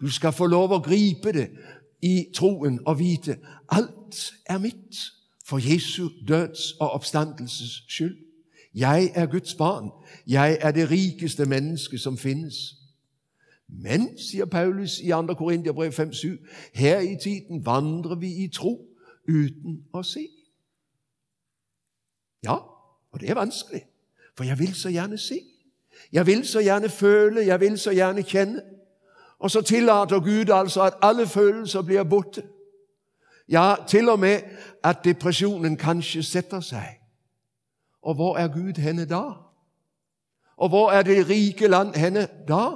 Du 0.00 0.08
skal 0.08 0.32
få 0.32 0.46
lov 0.46 0.74
at 0.74 0.82
gribe 0.82 1.32
det 1.32 1.50
i 2.02 2.26
troen 2.34 2.80
og 2.86 2.98
vite, 2.98 3.38
alt 3.68 4.34
er 4.46 4.58
mit 4.58 4.96
for 5.44 5.72
Jesu 5.72 6.08
døds 6.28 6.72
og 6.80 6.90
opstandelses 6.90 7.82
skyld. 7.88 8.16
Jeg 8.74 9.12
er 9.14 9.26
Guds 9.26 9.54
barn. 9.54 9.90
Jeg 10.26 10.58
er 10.60 10.70
det 10.70 10.90
rikeste 10.90 11.44
menneske, 11.44 11.98
som 11.98 12.18
findes. 12.18 12.54
Men, 13.68 14.18
siger 14.18 14.44
Paulus 14.44 15.00
i 15.00 15.08
2. 15.08 15.26
Korintherbrev 15.34 15.90
5.7, 15.92 16.28
her 16.74 17.00
i 17.00 17.16
tiden 17.22 17.66
vandrer 17.66 18.14
vi 18.14 18.44
i 18.44 18.48
tro, 18.48 18.88
uden 19.28 19.84
at 19.98 20.06
se. 20.06 20.28
Ja, 22.44 22.54
og 23.12 23.20
det 23.20 23.30
er 23.30 23.34
vanskeligt, 23.34 23.84
for 24.36 24.44
jeg 24.44 24.58
vil 24.58 24.74
så 24.74 24.90
gerne 24.90 25.18
se. 25.18 25.40
Jeg 26.12 26.26
vil 26.26 26.46
så 26.46 26.60
gerne 26.60 26.88
føle, 26.88 27.46
jeg 27.46 27.60
vil 27.60 27.78
så 27.78 27.90
gerne 27.90 28.22
kende. 28.22 28.62
Og 29.38 29.50
så 29.50 29.62
tillader 29.62 30.20
Gud 30.20 30.50
altså, 30.50 30.82
at 30.82 30.94
alle 31.02 31.26
følelser 31.26 31.82
bliver 31.82 32.04
borte. 32.04 32.42
Ja, 33.48 33.74
til 33.88 34.08
og 34.08 34.18
med, 34.18 34.40
at 34.84 34.96
depressionen 35.04 35.76
kanskje 35.76 36.22
sætter 36.22 36.60
sig. 36.60 36.98
Og 38.02 38.14
hvor 38.14 38.36
er 38.36 38.48
Gud 38.48 38.78
henne 38.78 39.04
da? 39.04 39.22
Og 40.56 40.68
hvor 40.68 40.90
er 40.90 41.02
det 41.02 41.28
rike 41.28 41.68
land 41.68 41.94
henne 41.94 42.28
da? 42.48 42.68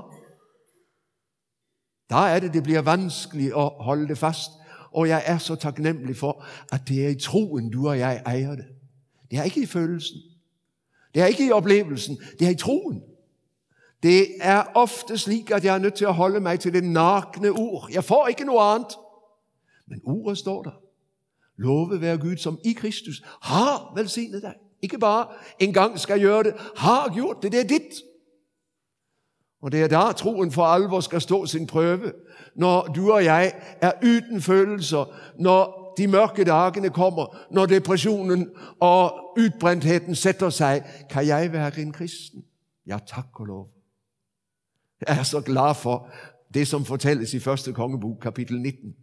Da 2.10 2.16
er 2.16 2.38
det, 2.40 2.52
det 2.52 2.62
bliver 2.62 2.82
vanskeligt 2.82 3.54
at 3.56 3.70
holde 3.80 4.08
det 4.08 4.18
fast. 4.18 4.50
Og 4.92 5.08
jeg 5.08 5.22
er 5.26 5.38
så 5.38 5.54
taknemmelig 5.54 6.16
for, 6.16 6.44
at 6.72 6.88
det 6.88 7.04
er 7.04 7.08
i 7.08 7.20
troen, 7.20 7.70
du 7.70 7.88
og 7.88 7.98
jeg 7.98 8.22
ejer 8.26 8.54
det. 8.54 8.75
Det 9.30 9.38
er 9.38 9.42
ikke 9.42 9.62
i 9.62 9.66
følelsen. 9.66 10.20
Det 11.14 11.22
er 11.22 11.26
ikke 11.26 11.46
i 11.46 11.50
oplevelsen. 11.50 12.18
Det 12.38 12.46
er 12.46 12.50
i 12.50 12.56
troen. 12.56 13.02
Det 14.02 14.26
er 14.40 14.64
ofte 14.74 15.18
slik, 15.18 15.50
at 15.50 15.64
jeg 15.64 15.74
er 15.74 15.78
nødt 15.78 15.94
til 15.94 16.04
at 16.04 16.14
holde 16.14 16.40
mig 16.40 16.60
til 16.60 16.72
det 16.72 16.84
nakne 16.84 17.50
ord. 17.50 17.88
Jeg 17.92 18.04
får 18.04 18.26
ikke 18.26 18.44
noget 18.44 18.74
andet. 18.74 18.96
Men 19.86 20.00
ordet 20.04 20.38
står 20.38 20.62
der. 20.62 20.80
Love 21.56 22.00
være 22.00 22.18
Gud, 22.18 22.36
som 22.36 22.58
i 22.64 22.72
Kristus 22.72 23.22
har 23.42 23.92
velsignet 23.96 24.42
dig. 24.42 24.54
Ikke 24.82 24.98
bare 24.98 25.26
en 25.58 25.72
gang 25.72 26.00
skal 26.00 26.20
gøre 26.20 26.42
det, 26.42 26.54
har 26.76 27.14
gjort 27.14 27.36
det, 27.42 27.52
det 27.52 27.60
er 27.60 27.64
dit. 27.64 28.02
Og 29.62 29.72
det 29.72 29.82
er 29.82 29.88
der, 29.88 30.12
troen 30.12 30.52
for 30.52 30.64
alvor 30.64 31.00
skal 31.00 31.20
stå 31.20 31.46
sin 31.46 31.66
prøve. 31.66 32.12
Når 32.54 32.82
du 32.82 33.12
og 33.12 33.24
jeg 33.24 33.52
er 33.80 33.92
uden 34.02 34.42
følelser, 34.42 35.14
når 35.38 35.75
de 35.96 36.06
mørke 36.06 36.44
dagene 36.44 36.90
kommer, 36.90 37.36
når 37.50 37.66
depressionen 37.66 38.48
og 38.80 39.14
udbrændtheden 39.38 40.14
sætter 40.14 40.50
sig, 40.50 40.82
kan 41.10 41.26
jeg 41.26 41.52
være 41.52 41.80
en 41.80 41.92
kristen? 41.92 42.44
Ja, 42.86 42.98
tak 43.06 43.40
og 43.40 43.46
lov. 43.46 43.68
Jeg 45.08 45.18
er 45.18 45.22
så 45.22 45.40
glad 45.40 45.74
for 45.74 46.08
det, 46.54 46.68
som 46.68 46.84
fortælles 46.84 47.34
i 47.34 47.40
første 47.40 47.72
kongebog, 47.72 48.18
kapitel 48.22 48.60
19. 48.60 48.94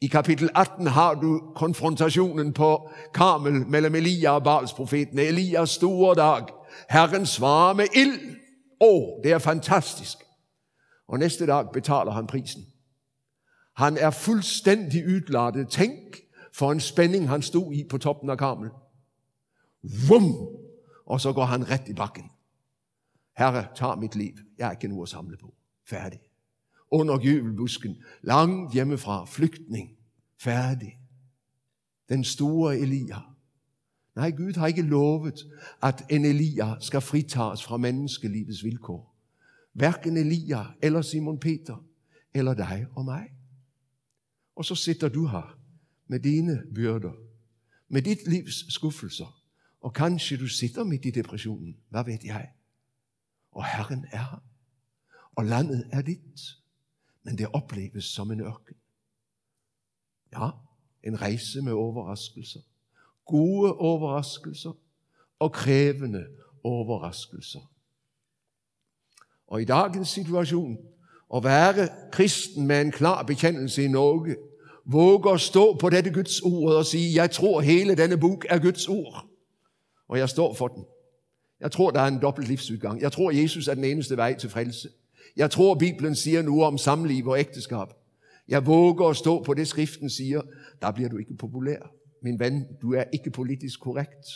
I 0.00 0.06
kapitel 0.06 0.50
18 0.54 0.86
har 0.86 1.14
du 1.14 1.42
konfrontationen 1.54 2.52
på 2.52 2.90
Karmel 3.14 3.66
mellem 3.66 3.94
Elia 3.94 4.30
og 4.30 4.44
Baals 4.44 4.72
profeten. 4.72 5.18
Elias 5.18 5.70
store 5.70 6.14
dag. 6.14 6.46
Herren 6.90 7.26
svarer 7.26 7.74
med 7.74 7.86
ild. 7.96 8.36
Åh, 8.80 8.88
oh, 8.88 9.24
det 9.24 9.32
er 9.32 9.38
fantastisk. 9.38 10.18
Og 11.08 11.18
næste 11.18 11.46
dag 11.46 11.64
betaler 11.72 12.10
han 12.10 12.26
prisen. 12.26 12.62
Han 13.76 13.96
er 13.96 14.10
fuldstændig 14.10 15.06
udladet. 15.06 15.68
Tænk 15.68 16.16
for 16.56 16.72
en 16.72 16.80
spænding, 16.80 17.28
han 17.28 17.42
stod 17.42 17.72
i 17.72 17.84
på 17.84 17.98
toppen 17.98 18.30
af 18.30 18.38
Karmel. 18.38 18.70
Vum! 20.08 20.48
Og 21.06 21.20
så 21.20 21.32
går 21.32 21.44
han 21.44 21.70
ret 21.70 21.88
i 21.88 21.92
bakken. 21.92 22.30
Herre, 23.38 23.66
tag 23.74 23.98
mit 23.98 24.16
liv. 24.16 24.32
Jeg 24.58 24.66
er 24.66 24.70
ikke 24.70 24.88
nu 24.88 25.02
at 25.02 25.08
samle 25.08 25.36
på. 25.36 25.54
Færdig. 25.84 26.20
Under 26.90 27.20
jubelbusken, 27.20 27.96
langt 28.22 28.72
hjemmefra, 28.72 29.24
flygtning. 29.24 29.96
Færdig. 30.40 30.98
Den 32.08 32.24
store 32.24 32.78
Elia. 32.78 33.18
Nej, 34.14 34.30
Gud 34.30 34.52
har 34.52 34.66
ikke 34.66 34.82
lovet, 34.82 35.46
at 35.82 36.06
en 36.10 36.24
Elia 36.24 36.74
skal 36.80 37.00
fritages 37.00 37.64
fra 37.64 37.76
menneskelivets 37.76 38.64
vilkår. 38.64 39.14
Hverken 39.72 40.16
Elia 40.16 40.64
eller 40.82 41.02
Simon 41.02 41.38
Peter, 41.38 41.84
eller 42.34 42.54
dig 42.54 42.86
og 42.94 43.04
mig. 43.04 43.32
Og 44.56 44.64
så 44.64 44.74
sitter 44.74 45.08
du 45.08 45.26
her 45.26 45.55
med 46.06 46.20
dine 46.20 46.62
byrder, 46.74 47.12
med 47.88 48.02
dit 48.02 48.28
livs 48.28 48.74
skuffelser, 48.74 49.42
og 49.80 49.94
kanskje 49.94 50.36
du 50.36 50.48
sitter 50.48 50.84
midt 50.84 51.04
i 51.04 51.10
depressionen, 51.10 51.76
hvad 51.88 52.04
ved 52.04 52.18
jeg? 52.24 52.52
Og 53.50 53.66
Herren 53.66 54.04
er 54.12 54.18
her, 54.18 54.42
og 55.34 55.44
landet 55.44 55.88
er 55.92 56.02
dit, 56.02 56.40
men 57.22 57.38
det 57.38 57.46
opleves 57.52 58.04
som 58.04 58.30
en 58.30 58.40
ørken. 58.40 58.76
Ja, 60.32 60.50
en 61.02 61.20
rejse 61.20 61.62
med 61.62 61.72
overraskelser, 61.72 62.60
gode 63.24 63.76
overraskelser 63.76 64.72
og 65.38 65.52
krævende 65.52 66.26
overraskelser. 66.62 67.72
Og 69.46 69.62
i 69.62 69.64
dagens 69.64 70.08
situation, 70.08 70.78
at 71.34 71.44
være 71.44 71.88
kristen 72.12 72.66
med 72.66 72.80
en 72.80 72.92
klar 72.92 73.22
bekendelse 73.22 73.84
i 73.84 73.88
Norge, 73.88 74.36
våger 74.86 75.36
stå 75.36 75.76
på 75.76 75.90
dette 75.90 76.12
Guds 76.12 76.40
ord 76.40 76.72
og 76.72 76.86
sige, 76.86 77.22
jeg 77.22 77.30
tror 77.30 77.60
hele 77.60 77.96
denne 77.96 78.18
bok 78.18 78.46
er 78.48 78.58
Guds 78.58 78.88
ord. 78.88 79.26
Og 80.08 80.18
jeg 80.18 80.28
står 80.28 80.54
for 80.54 80.68
den. 80.68 80.84
Jeg 81.60 81.72
tror, 81.72 81.90
der 81.90 82.00
er 82.00 82.06
en 82.06 82.22
dobbelt 82.22 82.48
livsudgang. 82.48 83.00
Jeg 83.00 83.12
tror, 83.12 83.30
Jesus 83.30 83.68
er 83.68 83.74
den 83.74 83.84
eneste 83.84 84.16
vej 84.16 84.38
til 84.38 84.50
frelse. 84.50 84.88
Jeg 85.36 85.50
tror, 85.50 85.74
Bibelen 85.74 86.16
siger 86.16 86.42
nu 86.42 86.62
om 86.62 86.78
samliv 86.78 87.26
og 87.26 87.38
ægteskab. 87.38 87.88
Jeg 88.48 88.66
våger 88.66 89.08
at 89.08 89.16
stå 89.16 89.42
på 89.42 89.54
det, 89.54 89.68
skriften 89.68 90.10
siger. 90.10 90.42
Der 90.82 90.90
bliver 90.90 91.08
du 91.08 91.16
ikke 91.16 91.36
populær. 91.36 91.90
Min 92.22 92.38
ven, 92.38 92.66
du 92.82 92.94
er 92.94 93.04
ikke 93.12 93.30
politisk 93.30 93.80
korrekt. 93.80 94.26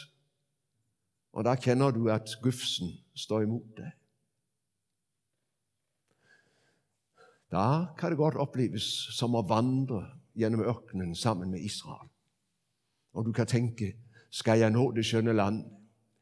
Og 1.33 1.45
der 1.45 1.55
kender 1.55 1.91
du, 1.91 2.09
at 2.09 2.29
gøfsen 2.43 2.89
står 3.15 3.41
imod 3.41 3.63
dig. 3.77 3.91
Der 7.51 7.95
kan 7.99 8.11
det 8.11 8.17
godt 8.17 8.35
opleves 8.35 8.83
som 9.19 9.35
at 9.35 9.45
vandre 9.49 10.07
gennem 10.41 10.61
ørkenen 10.61 11.15
sammen 11.15 11.51
med 11.51 11.61
Israel. 11.61 12.09
Og 13.13 13.25
du 13.25 13.33
kan 13.33 13.47
tænke, 13.47 13.97
skal 14.31 14.59
jeg 14.59 14.71
nå 14.71 14.93
det 14.93 15.07
skønne 15.07 15.33
land? 15.33 15.65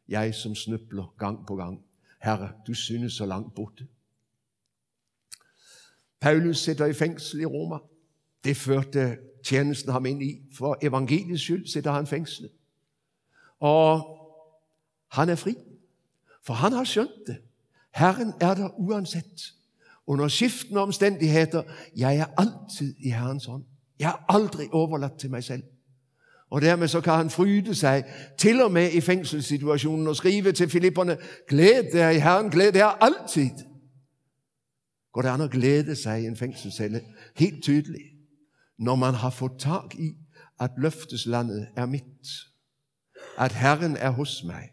Jeg 0.08 0.34
som 0.34 0.54
snøbler 0.54 1.14
gang 1.18 1.46
på 1.46 1.56
gang. 1.56 1.84
Herre, 2.22 2.52
du 2.66 2.74
synes 2.74 3.12
så 3.12 3.26
langt 3.26 3.54
borte. 3.54 3.86
Paulus 6.20 6.58
sitter 6.58 6.86
i 6.86 6.92
fængsel 6.92 7.40
i 7.40 7.44
Roma. 7.44 7.76
Det 8.44 8.56
førte 8.56 9.18
tjenesten 9.44 9.92
ham 9.92 10.06
ind 10.06 10.22
i. 10.22 10.42
For 10.54 10.78
evangeliets 10.82 11.42
skyld 11.42 11.66
sitter 11.66 11.92
han 11.92 12.06
fængslet. 12.06 12.50
Og 13.58 14.18
han 15.08 15.28
er 15.28 15.34
fri. 15.34 15.54
For 16.42 16.54
han 16.54 16.72
har 16.72 16.84
skjønt 16.84 17.26
det. 17.26 17.36
Herren 17.94 18.32
er 18.40 18.54
der 18.54 18.80
uansett. 18.80 19.54
Under 20.06 20.28
skiftende 20.28 20.80
omstændigheder. 20.80 21.62
Jeg 21.96 22.16
er 22.16 22.26
altid 22.36 22.94
i 22.98 23.10
Herrens 23.10 23.44
hånd. 23.44 23.64
Jeg 23.98 24.08
er 24.08 24.34
aldrig 24.34 24.74
overladt 24.74 25.18
til 25.18 25.30
mig 25.30 25.44
selv. 25.44 25.62
Og 26.50 26.62
dermed 26.62 26.88
så 26.88 27.00
kan 27.00 27.12
han 27.12 27.30
fryde 27.30 27.74
sig, 27.74 28.04
til 28.38 28.62
og 28.62 28.72
med 28.72 28.92
i 28.92 29.00
fængselssituationen, 29.00 30.06
og 30.06 30.16
skrive 30.16 30.52
til 30.52 30.68
Filipperne, 30.68 31.16
glæd 31.48 31.92
dig 31.92 32.14
i 32.14 32.18
Herren, 32.18 32.50
glæd 32.50 32.72
dig 32.72 32.96
altid. 33.00 33.50
Går 35.12 35.22
det 35.22 35.28
an 35.28 35.40
at 35.40 35.50
glæde 35.50 35.96
sig 35.96 36.22
i 36.22 36.26
en 36.26 36.36
fængselscelle? 36.36 37.00
Helt 37.36 37.62
tydeligt. 37.62 38.12
Når 38.78 38.94
man 38.94 39.14
har 39.14 39.30
fået 39.30 39.52
tag 39.58 40.00
i, 40.00 40.14
at 40.60 40.70
løfteslandet 40.78 41.68
er 41.76 41.86
mit, 41.86 42.02
at 43.38 43.52
Herren 43.52 43.96
er 43.96 44.10
hos 44.10 44.44
mig, 44.44 44.70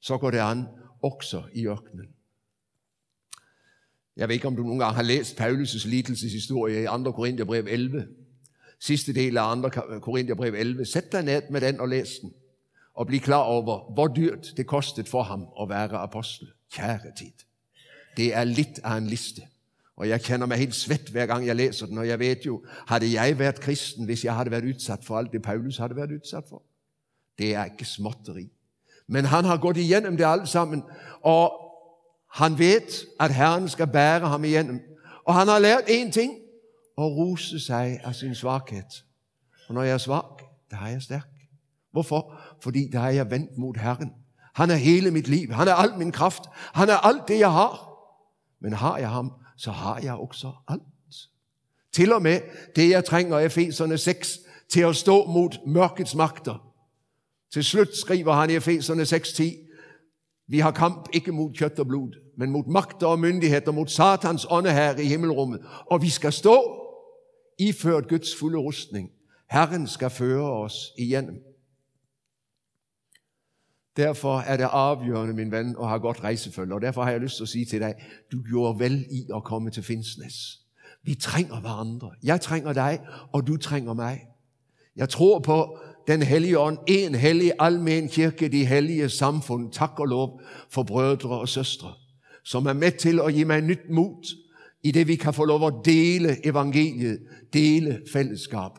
så 0.00 0.18
går 0.18 0.30
det 0.30 0.38
an 0.38 0.66
også 1.02 1.42
i 1.54 1.66
ørkenen. 1.66 2.06
Jeg 4.16 4.28
ved 4.28 4.34
ikke, 4.34 4.46
om 4.46 4.56
du 4.56 4.62
nogle 4.62 4.84
gange 4.84 4.94
har 4.94 5.02
læst 5.02 5.40
Paulus' 5.40 5.88
lidelseshistorie 5.88 6.82
i 6.82 6.86
2. 7.04 7.12
Korintherbrev 7.12 7.66
11 7.68 8.08
sidste 8.80 9.14
del 9.14 9.38
af 9.38 9.72
2. 9.72 9.98
Korintherbrev 9.98 10.54
11. 10.54 10.84
Sæt 10.84 11.12
dig 11.12 11.22
ned 11.22 11.42
med 11.50 11.60
den 11.60 11.80
og 11.80 11.88
læs 11.88 12.18
den. 12.22 12.32
Og 12.94 13.06
bliv 13.06 13.20
klar 13.20 13.42
over, 13.42 13.92
hvor 13.94 14.08
dyrt 14.08 14.52
det 14.56 14.66
kostede 14.66 15.06
for 15.06 15.22
ham 15.22 15.46
at 15.60 15.68
være 15.68 15.98
apostel. 15.98 16.48
Kære 16.72 16.98
tid. 17.18 17.32
Det 18.16 18.34
er 18.34 18.44
lidt 18.44 18.80
af 18.84 18.96
en 18.96 19.06
liste. 19.06 19.42
Og 19.96 20.08
jeg 20.08 20.20
kender 20.20 20.46
mig 20.46 20.56
helt 20.56 20.74
svæt, 20.74 21.08
hver 21.12 21.26
gang 21.26 21.46
jeg 21.46 21.56
læser 21.56 21.86
den. 21.86 21.98
Og 21.98 22.08
jeg 22.08 22.18
ved 22.18 22.36
jo, 22.46 22.64
havde 22.86 23.12
jeg 23.12 23.38
været 23.38 23.60
kristen, 23.60 24.04
hvis 24.04 24.24
jeg 24.24 24.34
havde 24.34 24.50
været 24.50 24.64
udsat 24.64 25.04
for 25.04 25.18
alt 25.18 25.32
det, 25.32 25.42
Paulus 25.42 25.76
havde 25.76 25.96
været 25.96 26.12
udsat 26.12 26.44
for? 26.48 26.62
Det 27.38 27.54
er 27.54 27.64
ikke 27.64 27.84
småtteri. 27.84 28.50
Men 29.06 29.24
han 29.24 29.44
har 29.44 29.56
gået 29.56 29.76
igennem 29.76 30.16
det 30.16 30.24
alt 30.24 30.48
sammen. 30.48 30.82
Og 31.20 31.52
han 32.32 32.58
ved, 32.58 33.06
at 33.20 33.34
Herren 33.34 33.68
skal 33.68 33.86
bære 33.86 34.28
ham 34.28 34.44
igennem. 34.44 34.80
Og 35.24 35.34
han 35.34 35.48
har 35.48 35.58
lært 35.58 35.84
en 35.88 36.12
ting 36.12 36.32
og 36.96 37.16
ruse 37.16 37.60
sig 37.60 38.00
af 38.04 38.14
sin 38.14 38.34
svaghed. 38.34 38.82
Og 39.68 39.74
når 39.74 39.82
jeg 39.82 39.94
er 39.94 39.98
svag, 39.98 40.38
der 40.70 40.76
er 40.76 40.88
jeg 40.88 41.02
stærk. 41.02 41.28
Hvorfor? 41.92 42.40
Fordi 42.62 42.88
der 42.92 43.00
er 43.00 43.10
jeg 43.10 43.30
vendt 43.30 43.58
mod 43.58 43.74
Herren. 43.76 44.12
Han 44.54 44.70
er 44.70 44.74
hele 44.74 45.10
mit 45.10 45.28
liv. 45.28 45.52
Han 45.52 45.68
er 45.68 45.74
alt 45.74 45.98
min 45.98 46.12
kraft. 46.12 46.42
Han 46.54 46.88
er 46.88 46.96
alt 46.96 47.28
det, 47.28 47.38
jeg 47.38 47.52
har. 47.52 47.90
Men 48.60 48.72
har 48.72 48.98
jeg 48.98 49.10
ham, 49.10 49.32
så 49.56 49.70
har 49.70 49.98
jeg 49.98 50.14
også 50.14 50.52
alt. 50.68 50.82
Til 51.92 52.12
og 52.12 52.22
med 52.22 52.40
det, 52.76 52.90
jeg 52.90 53.04
trænger 53.04 53.38
Efeserne 53.38 53.98
6 53.98 54.38
til 54.68 54.80
at 54.80 54.96
stå 54.96 55.26
mod 55.26 55.66
mørkets 55.66 56.14
magter. 56.14 56.72
Til 57.52 57.64
slut 57.64 57.96
skriver 57.96 58.32
han 58.32 58.50
i 58.50 58.54
Efeserne 58.54 59.02
6.10, 59.02 59.64
vi 60.48 60.58
har 60.58 60.70
kamp 60.70 61.08
ikke 61.12 61.32
mod 61.32 61.52
kjøtt 61.52 61.78
og 61.78 61.86
blod, 61.86 62.12
men 62.38 62.50
mod 62.50 62.64
magter 62.66 63.06
og 63.06 63.18
myndigheder, 63.18 63.72
mod 63.72 63.86
satans 63.86 64.46
ånde 64.50 64.72
her 64.72 64.96
i 64.96 65.04
himmelrummet. 65.04 65.60
Og 65.90 66.02
vi 66.02 66.08
skal 66.08 66.32
stå 66.32 66.83
iført 67.58 68.08
Guds 68.08 68.36
fulde 68.36 68.58
rustning. 68.58 69.10
Herren 69.50 69.86
skal 69.86 70.10
føre 70.10 70.52
os 70.52 70.92
igennem. 70.98 71.54
Derfor 73.96 74.38
er 74.38 74.56
det 74.56 74.64
afgørende, 74.64 75.34
min 75.34 75.50
ven, 75.50 75.76
at 75.80 75.88
have 75.88 76.00
godt 76.00 76.24
rejsefølge. 76.24 76.74
Og 76.74 76.80
derfor 76.80 77.02
har 77.02 77.10
jeg 77.10 77.20
lyst 77.20 77.36
til 77.36 77.42
at 77.42 77.48
sige 77.48 77.64
til 77.64 77.80
dig, 77.80 77.94
du 78.32 78.42
gjorde 78.42 78.78
vel 78.78 79.06
i 79.10 79.26
at 79.34 79.44
komme 79.44 79.70
til 79.70 79.82
Finsnes. 79.82 80.60
Vi 81.02 81.14
trænger 81.14 81.60
hverandre. 81.60 82.10
Jeg 82.22 82.40
trænger 82.40 82.72
dig, 82.72 83.00
og 83.32 83.46
du 83.46 83.56
trænger 83.56 83.94
mig. 83.94 84.20
Jeg 84.96 85.08
tror 85.08 85.38
på 85.38 85.78
den 86.06 86.22
hellige 86.22 86.58
ånd, 86.58 86.78
en 86.86 87.14
hellig 87.14 87.52
almen 87.58 88.08
kirke, 88.08 88.48
de 88.48 88.66
hellige 88.66 89.08
samfund, 89.08 89.72
tak 89.72 89.98
og 89.98 90.06
lov 90.06 90.40
for 90.70 90.82
brødre 90.82 91.40
og 91.40 91.48
søstre, 91.48 91.92
som 92.44 92.66
er 92.66 92.72
med 92.72 92.92
til 92.92 93.20
at 93.20 93.34
give 93.34 93.44
mig 93.44 93.60
nyt 93.60 93.90
mod, 93.90 94.26
i 94.84 94.90
det 94.90 95.08
vi 95.08 95.16
kan 95.16 95.34
få 95.34 95.44
lov 95.44 95.66
at 95.66 95.74
dele 95.84 96.46
evangeliet, 96.46 97.18
dele 97.52 98.00
fællesskab. 98.12 98.70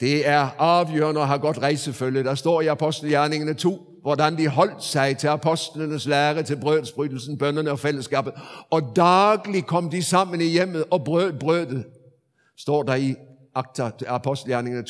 Det 0.00 0.28
er 0.28 0.50
afgørende 0.58 1.20
at 1.20 1.26
have 1.26 1.38
godt 1.38 1.58
rejsefølge. 1.58 2.24
Der 2.24 2.34
står 2.34 2.60
i 2.60 2.66
Apostelgjerningene 2.66 3.54
2, 3.54 3.78
hvordan 4.02 4.38
de 4.38 4.48
holdt 4.48 4.84
sig 4.84 5.18
til 5.18 5.28
apostlenes 5.28 6.06
lære, 6.06 6.42
til 6.42 6.56
brødsbrydelsen, 6.56 7.38
bønderne 7.38 7.70
og 7.70 7.78
fællesskabet. 7.78 8.32
Og 8.70 8.92
dagligt 8.96 9.66
kom 9.66 9.90
de 9.90 10.02
sammen 10.02 10.40
i 10.40 10.44
hjemmet 10.44 10.84
og 10.90 11.04
brød 11.04 11.32
brødet. 11.32 11.84
Står 12.58 12.82
der 12.82 12.94
i 12.94 13.14
akta 13.54 13.90
apostelgjerningerne 14.06 14.86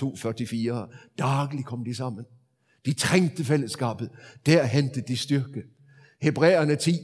2.44. 0.86 1.14
Dagligt 1.18 1.66
kom 1.66 1.84
de 1.84 1.96
sammen. 1.96 2.24
De 2.86 2.94
trængte 2.94 3.44
fællesskabet. 3.44 4.10
Der 4.46 4.64
hentede 4.64 5.04
de 5.08 5.16
styrke. 5.16 5.62
Hebræerne 6.22 6.76
10. 6.76 6.96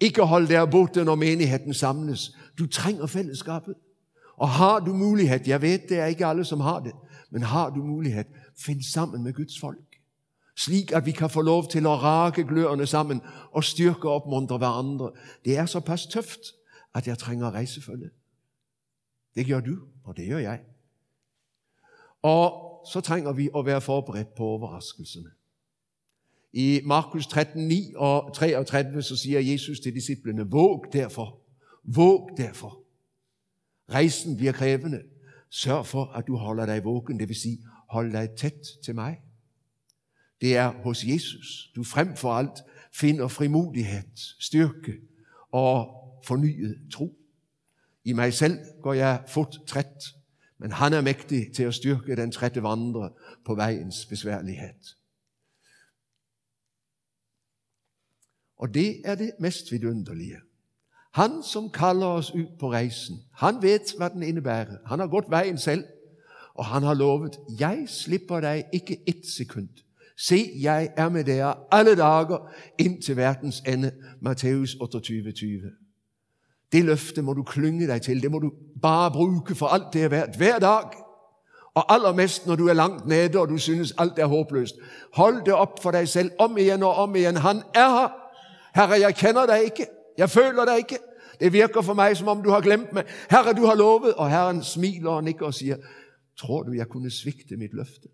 Ikke 0.00 0.22
hold 0.22 0.48
der 0.48 0.66
borte, 0.66 1.04
når 1.04 1.14
menigheden 1.14 1.74
samles. 1.74 2.36
Du 2.62 2.66
trænger 2.66 3.06
fællesskabet. 3.06 3.74
Og 4.36 4.48
har 4.48 4.80
du 4.80 4.92
mulighed, 4.92 5.40
jeg 5.46 5.62
ved, 5.62 5.78
det 5.88 5.98
er 5.98 6.06
ikke 6.06 6.26
alle, 6.26 6.44
som 6.44 6.60
har 6.60 6.80
det, 6.80 6.92
men 7.30 7.42
har 7.42 7.70
du 7.70 7.82
mulighed, 7.84 8.24
find 8.58 8.82
sammen 8.82 9.22
med 9.22 9.32
Guds 9.32 9.60
folk. 9.60 10.00
Slik 10.56 10.92
at 10.92 11.06
vi 11.06 11.10
kan 11.10 11.30
få 11.30 11.42
lov 11.42 11.68
til 11.68 11.78
at 11.78 12.02
rake 12.02 12.44
glørene 12.44 12.86
sammen 12.86 13.20
og 13.52 13.64
styrke 13.64 14.08
og 14.08 14.14
opmuntre 14.14 14.58
hverandre. 14.58 15.10
Det 15.44 15.56
er 15.56 15.66
så 15.66 15.80
pas 15.80 16.06
tøft, 16.06 16.40
at 16.94 17.06
jeg 17.06 17.18
trænger 17.18 17.50
rejsefølge. 17.50 18.10
Det 19.34 19.46
gør 19.46 19.60
du, 19.60 19.78
og 20.04 20.16
det 20.16 20.28
gør 20.28 20.38
jeg. 20.38 20.60
Og 22.22 22.52
så 22.92 23.00
trænger 23.00 23.32
vi 23.32 23.48
at 23.56 23.66
være 23.66 23.80
forberedt 23.80 24.34
på 24.34 24.42
overraskelserne. 24.42 25.30
I 26.52 26.80
Markus 26.84 27.26
13, 27.26 27.68
9 27.68 27.92
og 27.96 28.34
33, 28.34 29.02
så 29.02 29.16
siger 29.16 29.40
Jesus 29.40 29.80
til 29.80 29.94
disciplene, 29.94 30.50
våg 30.50 30.86
derfor, 30.92 31.41
våg 31.82 32.30
derfor. 32.36 32.82
Rejsen 33.90 34.36
bliver 34.36 34.52
krævende. 34.52 35.02
Sørg 35.50 35.86
for, 35.86 36.04
at 36.04 36.26
du 36.26 36.36
holder 36.36 36.66
dig 36.66 36.84
vågen, 36.84 37.18
det 37.18 37.28
vil 37.28 37.36
sige, 37.36 37.58
hold 37.88 38.12
dig 38.12 38.30
tæt 38.36 38.60
til 38.84 38.94
mig. 38.94 39.22
Det 40.40 40.56
er 40.56 40.72
hos 40.72 41.04
Jesus, 41.04 41.72
du 41.76 41.84
frem 41.84 42.16
for 42.16 42.32
alt 42.32 42.62
finder 42.92 43.28
frimodighed, 43.28 44.16
styrke 44.40 45.00
og 45.50 45.88
fornyet 46.24 46.88
tro. 46.92 47.18
I 48.04 48.12
mig 48.12 48.34
selv 48.34 48.58
går 48.82 48.92
jeg 48.92 49.24
fot 49.28 49.56
træt, 49.66 50.04
men 50.58 50.72
han 50.72 50.92
er 50.92 51.00
mægtig 51.00 51.52
til 51.54 51.62
at 51.62 51.74
styrke 51.74 52.16
den 52.16 52.32
trætte 52.32 52.62
vandre 52.62 53.12
på 53.44 53.54
vejens 53.54 54.06
besværlighed. 54.06 54.74
Og 58.56 58.74
det 58.74 59.02
er 59.04 59.14
det 59.14 59.32
mest 59.40 59.72
vidunderlige. 59.72 60.40
Han, 61.12 61.42
som 61.42 61.70
kalder 61.70 62.06
os 62.06 62.34
ud 62.34 62.46
på 62.60 62.70
rejsen, 62.72 63.16
han 63.34 63.62
ved, 63.62 63.96
hvad 63.98 64.10
den 64.10 64.22
indebærer. 64.22 64.66
Han 64.86 64.98
har 64.98 65.06
gått 65.06 65.30
vejen 65.30 65.58
selv, 65.58 65.84
og 66.54 66.64
han 66.64 66.82
har 66.82 66.94
lovet, 66.94 67.38
jeg 67.60 67.84
slipper 67.86 68.40
dig 68.40 68.64
ikke 68.72 68.98
et 69.06 69.22
sekund. 69.36 69.68
Se, 70.18 70.50
jeg 70.60 70.90
er 70.96 71.08
med 71.08 71.24
dere 71.24 71.54
alle 71.70 71.96
dager 71.96 72.48
ind 72.78 73.02
til 73.02 73.16
verdens 73.16 73.62
ende. 73.66 73.92
Matteus 74.20 74.76
28, 74.80 75.32
20. 75.32 75.60
Det 76.72 76.84
løfte 76.84 77.22
må 77.22 77.32
du 77.32 77.42
klynge 77.42 77.86
dig 77.86 78.02
til. 78.02 78.22
Det 78.22 78.30
må 78.30 78.38
du 78.38 78.52
bare 78.82 79.10
bruge 79.10 79.54
for 79.54 79.66
alt 79.66 79.92
det 79.92 80.02
er 80.02 80.08
værd. 80.08 80.36
Hver 80.36 80.58
dag. 80.58 80.90
Og 81.74 81.94
allermest, 81.94 82.46
når 82.46 82.56
du 82.56 82.68
er 82.68 82.72
langt 82.72 83.06
nede, 83.06 83.38
og 83.38 83.48
du 83.48 83.58
synes, 83.58 83.94
alt 83.98 84.18
er 84.18 84.26
håbløst. 84.26 84.74
Hold 85.12 85.44
det 85.44 85.54
op 85.54 85.82
for 85.82 85.90
dig 85.90 86.08
selv, 86.08 86.30
om 86.38 86.58
igen 86.58 86.82
og 86.82 86.94
om 86.94 87.16
igen. 87.16 87.36
Han 87.36 87.56
er 87.74 87.88
her. 87.88 88.08
Herre, 88.74 89.00
jeg 89.00 89.14
kender 89.14 89.46
dig 89.46 89.64
ikke. 89.64 89.86
Jeg 90.18 90.30
føler 90.30 90.64
dig 90.64 90.76
ikke. 90.76 90.98
Det 91.40 91.52
virker 91.52 91.82
for 91.82 91.94
mig, 91.94 92.16
som 92.16 92.28
om 92.28 92.42
du 92.42 92.50
har 92.50 92.60
glemt 92.60 92.92
mig. 92.92 93.04
Herre, 93.30 93.52
du 93.52 93.66
har 93.66 93.74
lovet. 93.74 94.14
Og 94.14 94.30
Herren 94.30 94.62
smiler 94.62 95.10
og 95.10 95.24
nikker 95.24 95.46
og 95.46 95.54
siger, 95.54 95.76
tror 96.36 96.62
du, 96.62 96.72
jeg 96.72 96.88
kunne 96.88 97.10
svigte 97.10 97.56
mit 97.56 97.72
løfte? 97.72 98.08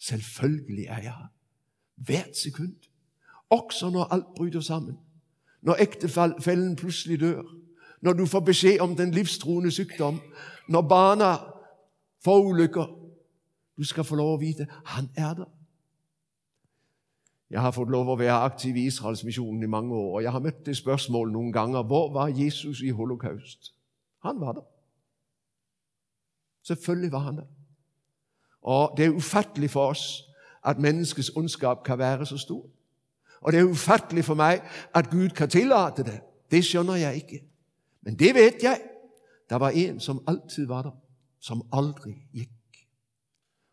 Selvfølgelig 0.00 0.84
er 0.84 0.96
jeg 0.96 1.02
her. 1.02 1.32
Hvert 1.96 2.36
sekund. 2.36 2.74
Også 3.50 3.90
når 3.90 4.04
alt 4.04 4.26
bryder 4.36 4.60
sammen. 4.60 4.98
Når 5.62 5.76
ægtefælden 5.80 6.76
pludselig 6.76 7.20
dør. 7.20 7.42
Når 8.00 8.12
du 8.12 8.26
får 8.26 8.40
besked 8.40 8.80
om 8.80 8.96
den 8.96 9.10
livstruende 9.10 9.70
sygdom. 9.70 10.20
Når 10.68 10.82
barna 10.82 11.36
får 12.24 12.42
ulykker. 12.42 12.98
Du 13.76 13.84
skal 13.84 14.04
få 14.04 14.14
lov 14.14 14.34
at 14.34 14.40
vide, 14.40 14.66
han 14.84 15.10
er 15.16 15.34
der. 15.34 15.44
Jeg 17.52 17.60
har 17.60 17.70
fået 17.70 17.88
lov 17.88 18.12
at 18.12 18.18
være 18.18 18.32
aktiv 18.32 18.76
i 18.76 18.86
Israels 18.86 19.24
missionen 19.24 19.62
i 19.62 19.66
mange 19.66 19.94
år, 19.94 20.14
og 20.14 20.22
jeg 20.22 20.32
har 20.32 20.38
mødt 20.38 20.66
det 20.66 20.76
spørgsmål 20.76 21.32
nogle 21.32 21.52
gange, 21.52 21.82
hvor 21.82 22.12
var 22.12 22.26
Jesus 22.26 22.80
i 22.80 22.88
holocaust? 22.88 23.74
Han 24.22 24.40
var 24.40 24.52
der. 24.52 24.60
Selvfølgelig 26.62 27.12
var 27.12 27.18
han 27.18 27.36
der. 27.36 27.46
Og 28.62 28.94
det 28.96 29.04
er 29.04 29.10
ufatteligt 29.10 29.72
for 29.72 29.86
os, 29.86 30.22
at 30.64 30.78
menneskets 30.78 31.30
ondskab 31.36 31.76
kan 31.84 31.98
være 31.98 32.26
så 32.26 32.38
stor. 32.38 32.66
Og 33.40 33.52
det 33.52 33.60
er 33.60 33.64
ufatteligt 33.64 34.26
for 34.26 34.34
mig, 34.34 34.62
at 34.94 35.10
Gud 35.10 35.28
kan 35.28 35.48
tillade 35.48 35.94
det. 35.96 36.20
Det 36.50 36.64
skjønner 36.64 36.94
jeg 36.94 37.14
ikke. 37.14 37.44
Men 38.02 38.18
det 38.18 38.34
ved 38.34 38.52
jeg. 38.62 38.80
Der 39.50 39.56
var 39.56 39.70
en, 39.70 40.00
som 40.00 40.24
altid 40.26 40.66
var 40.66 40.82
der, 40.82 40.90
som 41.40 41.62
aldrig 41.72 42.28
gik. 42.32 42.50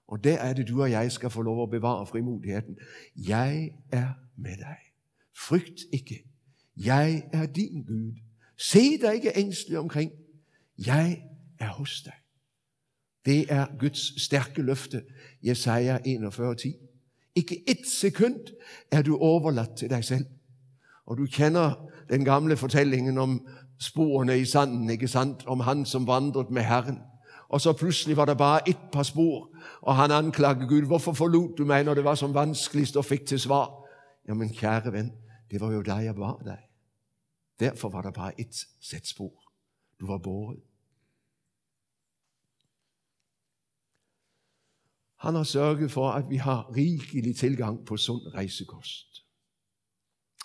Og 0.10 0.24
der 0.24 0.38
er 0.38 0.54
det, 0.54 0.68
du 0.68 0.82
og 0.82 0.92
jeg 0.92 1.12
skal 1.12 1.30
få 1.30 1.42
lov 1.42 1.64
at 1.64 1.70
bevare 1.70 2.06
frimodigheden. 2.06 2.78
Jeg 3.16 3.72
er 3.92 4.08
med 4.36 4.58
dig. 4.58 4.78
Frygt 5.38 5.80
ikke. 5.94 6.24
Jeg 6.78 7.24
er 7.34 7.46
din 7.46 7.84
Gud. 7.84 8.16
Se 8.58 8.80
dig 8.80 9.16
ikke 9.16 9.32
ængstelig 9.36 9.80
omkring. 9.80 10.12
Jeg 10.78 11.24
er 11.60 11.68
hos 11.68 12.02
dig. 12.02 12.14
Det 13.26 13.46
er 13.50 13.68
Guds 13.80 14.24
stærke 14.24 14.62
løfte. 14.62 15.04
Jesaja 15.44 15.98
41.10. 15.98 17.32
Ikke 17.36 17.70
et 17.70 17.88
sekund 17.88 18.40
er 18.92 19.02
du 19.02 19.18
overladt 19.18 19.78
til 19.78 19.90
dig 19.90 20.04
selv. 20.04 20.26
Og 21.06 21.18
du 21.18 21.26
kender 21.26 21.90
den 22.10 22.26
gamle 22.26 22.58
fortællingen 22.58 23.18
om 23.18 23.48
sporene 23.80 24.40
i 24.40 24.46
sanden, 24.46 24.90
ikke 24.90 25.08
sandt? 25.08 25.46
Om 25.48 25.60
han, 25.60 25.86
som 25.86 26.08
vandrede 26.08 26.54
med 26.54 26.62
Herren. 26.62 26.98
Og 27.50 27.62
så 27.62 27.74
pludselig 27.74 28.18
var 28.18 28.26
der 28.26 28.34
bare 28.34 28.70
et 28.70 28.78
par 28.92 29.04
spor, 29.04 29.50
og 29.82 29.96
han 29.96 30.12
anklagede 30.12 30.68
Gud, 30.68 30.86
hvorfor 30.86 31.14
forlod 31.14 31.56
du 31.56 31.66
mig, 31.66 31.84
når 31.84 31.94
det 31.94 32.04
var 32.04 32.16
som 32.16 32.34
vanskeligst, 32.34 32.98
og 32.98 33.06
fik 33.06 33.26
til 33.26 33.40
svar. 33.40 33.86
Jamen 34.28 34.54
kære 34.54 34.94
ven, 34.94 35.14
det 35.52 35.62
var 35.62 35.72
jo 35.72 35.82
dig, 35.82 36.02
jeg 36.04 36.18
var 36.18 36.42
dig. 36.44 36.60
Derfor 37.60 37.90
var 37.90 38.02
der 38.02 38.12
bare 38.12 38.42
et 38.42 38.56
sæt 38.82 39.08
spor. 39.08 39.52
Du 40.00 40.08
var 40.08 40.18
båret. 40.18 40.60
Han 45.16 45.36
har 45.36 45.44
sørget 45.44 45.92
for, 45.92 46.12
at 46.12 46.30
vi 46.30 46.36
har 46.36 46.76
rigelig 46.76 47.36
tilgang 47.36 47.86
på 47.86 47.98
sund 47.98 48.22
rejsekost. 48.34 49.26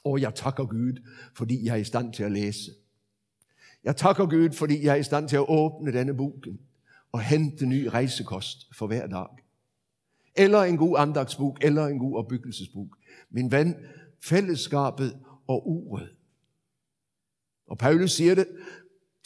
Og 0.05 0.21
jeg 0.21 0.35
takker 0.35 0.65
Gud, 0.65 1.07
fordi 1.35 1.65
jeg 1.65 1.73
er 1.73 1.77
i 1.77 1.85
stand 1.85 2.13
til 2.13 2.23
at 2.23 2.33
læse. 2.33 2.71
Jeg 3.85 3.97
takker 3.97 4.27
Gud, 4.27 4.53
fordi 4.53 4.85
jeg 4.85 4.93
er 4.93 5.01
i 5.01 5.03
stand 5.03 5.29
til 5.29 5.37
at 5.37 5.45
åbne 5.49 5.93
denne 5.93 6.17
boken 6.17 6.61
og 7.15 7.23
hente 7.23 7.67
ny 7.67 7.87
rejsekost 7.87 8.69
for 8.79 8.87
hver 8.87 9.07
dag. 9.07 9.27
Eller 10.37 10.63
en 10.63 10.77
god 10.77 10.99
andagsbog, 10.99 11.57
eller 11.61 11.87
en 11.87 11.99
god 11.99 12.17
opbyggelsesbog. 12.17 12.89
Min 13.31 13.51
ven, 13.51 13.75
fællesskabet 14.25 15.19
og 15.47 15.71
uret. 15.71 16.09
Og 17.67 17.79
Paulus 17.79 18.13
siger 18.13 18.35
det, 18.35 18.47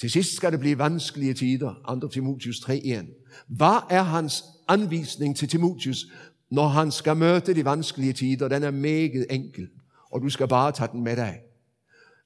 til 0.00 0.10
sidst 0.10 0.36
skal 0.36 0.52
det 0.52 0.60
blive 0.60 0.78
vanskelige 0.78 1.34
tider, 1.34 1.98
2 2.02 2.08
Timotius 2.08 2.56
3.1. 2.56 3.44
Hvad 3.46 3.86
er 3.90 4.02
hans 4.02 4.44
anvisning 4.68 5.36
til 5.36 5.48
Timotius, 5.48 6.06
når 6.50 6.66
han 6.66 6.90
skal 6.90 7.16
møte 7.16 7.54
de 7.54 7.64
vanskelige 7.64 8.12
tider? 8.12 8.48
Den 8.48 8.62
er 8.62 8.70
meget 8.70 9.26
enkel, 9.30 9.68
og 10.10 10.22
du 10.22 10.28
skal 10.28 10.48
bare 10.48 10.72
tage 10.72 10.90
den 10.92 11.04
med 11.04 11.16
dig. 11.16 11.40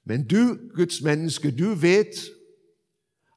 Men 0.05 0.27
du, 0.27 0.57
Guds 0.75 1.01
menneske, 1.01 1.51
du 1.51 1.73
ved, 1.73 2.05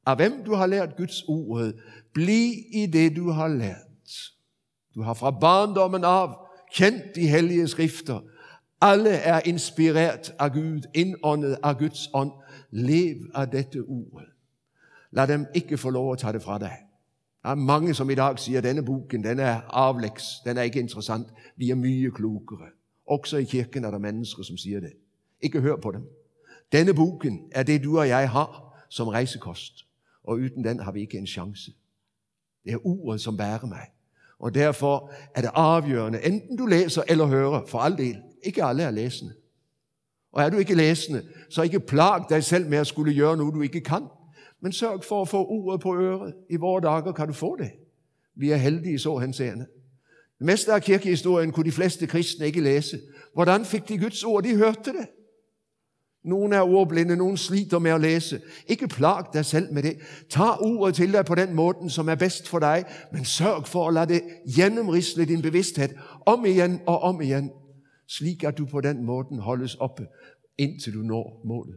af 0.07 0.17
hvem 0.17 0.45
du 0.45 0.55
har 0.55 0.67
lært 0.67 0.97
Guds 0.97 1.23
ord, 1.29 1.73
bliv 2.17 2.53
i 2.73 2.87
det, 2.87 3.17
du 3.17 3.31
har 3.31 3.49
lært. 3.49 4.13
Du 4.95 5.03
har 5.03 5.15
fra 5.15 5.31
barndommen 5.31 6.05
af 6.05 6.29
kendt 6.75 7.03
de 7.15 7.29
hellige 7.29 7.69
skrifter. 7.69 8.21
Alle 8.81 9.11
er 9.11 9.41
inspireret 9.45 10.35
af 10.39 10.53
Gud, 10.53 10.83
indåndet 10.95 11.59
af 11.63 11.79
Guds 11.79 12.09
ånd. 12.15 12.33
Lev 12.71 13.17
af 13.35 13.49
dette 13.49 13.79
ord. 13.81 14.23
Lad 15.11 15.27
dem 15.27 15.47
ikke 15.55 15.79
få 15.79 15.91
lov 15.91 16.13
at 16.13 16.19
tage 16.19 16.33
det 16.33 16.43
fra 16.43 16.59
dig. 16.59 16.77
Der 17.43 17.49
er 17.49 17.55
mange, 17.55 17.95
som 17.95 18.11
i 18.11 18.15
dag 18.15 18.39
siger, 18.39 18.59
at 18.59 18.65
denne 18.65 18.85
boken 18.85 19.25
den 19.25 19.39
er 19.39 19.61
aflægs, 19.61 20.25
den 20.45 20.57
er 20.57 20.63
ikke 20.63 20.81
interessant. 20.81 21.27
Vi 21.57 21.71
er 21.71 21.75
mye 21.75 22.11
klokere. 22.11 22.69
Også 23.07 23.37
i 23.37 23.45
kirken 23.45 23.85
er 23.85 23.91
der 23.91 23.99
mennesker, 23.99 24.43
som 24.43 24.57
siger 24.57 24.81
det. 24.81 24.93
Ikke 25.41 25.61
hør 25.61 25.77
på 25.77 25.91
dem. 25.91 26.03
Denne 26.73 26.95
boken 26.95 27.49
er 27.53 27.63
det, 27.63 27.85
du 27.85 27.99
og 27.99 28.09
jeg 28.09 28.31
har 28.31 28.77
som 28.89 29.09
rejsekost. 29.09 29.87
Og 30.25 30.35
uden 30.35 30.65
den 30.65 30.81
har 30.81 30.93
vi 30.93 31.01
ikke 31.01 31.19
en 31.19 31.27
chance. 31.27 31.73
Det 32.67 32.75
er 32.75 32.87
ordet, 32.87 33.21
som 33.21 33.37
bærer 33.37 33.67
mig. 33.67 33.87
Og 34.39 34.55
derfor 34.55 35.11
er 35.35 35.41
det 35.41 35.51
afgørende, 35.55 36.25
enten 36.25 36.57
du 36.57 36.67
læser 36.67 37.03
eller 37.09 37.27
hører, 37.27 37.67
for 37.67 37.79
all 37.79 37.99
del. 37.99 38.17
Ikke 38.43 38.65
alle 38.65 38.83
er 38.83 38.91
læsende. 38.91 39.35
Og 40.33 40.43
er 40.43 40.51
du 40.51 40.57
ikke 40.57 40.75
læsende, 40.75 41.23
så 41.51 41.63
ikke 41.63 41.81
plag 41.81 42.25
dig 42.29 42.45
selv 42.45 42.69
med 42.69 42.79
at 42.79 42.87
skulle 42.87 43.15
gøre 43.15 43.37
noget, 43.37 43.55
du 43.55 43.63
ikke 43.63 43.81
kan. 43.81 44.03
Men 44.61 44.73
sørg 44.73 45.05
for 45.05 45.23
at 45.23 45.29
få 45.29 45.47
ordet 45.47 45.81
på 45.81 45.97
øret. 45.97 46.35
I 46.51 46.57
vore 46.57 46.81
dager 46.81 47.13
kan 47.13 47.27
du 47.27 47.33
få 47.33 47.57
det. 47.57 47.71
Vi 48.35 48.51
er 48.51 48.57
heldige 48.57 48.99
så 48.99 49.19
henseende. 49.19 49.67
Det 50.39 50.47
meste 50.47 50.73
af 50.73 50.83
kirkehistorien 50.83 51.53
kunne 51.53 51.65
de 51.65 51.73
fleste 51.73 52.07
kristne 52.07 52.47
ikke 52.47 52.61
læse. 52.61 53.01
Hvordan 53.35 53.65
fik 53.65 53.89
de 53.89 53.99
Guds 53.99 54.25
ord? 54.25 54.45
De 54.45 54.57
hørte 54.57 54.93
det. 54.93 55.07
Nogle 56.27 56.57
er 56.57 56.61
ordblinde, 56.61 57.17
nogle 57.17 57.39
sliter 57.39 57.79
med 57.79 57.91
at 57.91 58.01
læse. 58.01 58.41
Ikke 58.67 58.89
plag 58.89 59.25
dig 59.33 59.45
selv 59.45 59.73
med 59.73 59.83
det. 59.83 59.97
Tag 60.31 60.61
ordet 60.61 60.95
til 60.95 61.13
dig 61.13 61.25
på 61.25 61.35
den 61.35 61.55
måde, 61.55 61.91
som 61.91 62.09
er 62.09 62.15
bedst 62.15 62.49
for 62.49 62.59
dig, 62.59 62.85
men 63.13 63.25
sørg 63.25 63.67
for 63.67 63.89
at 63.89 63.95
lade 63.95 64.15
det 64.15 64.23
gennemrisle 64.57 65.25
din 65.25 65.43
bevidsthed 65.43 65.89
om 66.27 66.45
igen 66.45 66.81
og 66.87 67.01
om 67.03 67.21
igen, 67.21 67.51
slik 68.09 68.45
at 68.45 68.59
du 68.59 68.67
på 68.67 68.81
den 68.81 69.05
måde 69.05 69.41
holdes 69.41 69.75
oppe, 69.75 70.07
indtil 70.59 70.95
du 70.95 70.99
når 70.99 71.41
målet. 71.45 71.77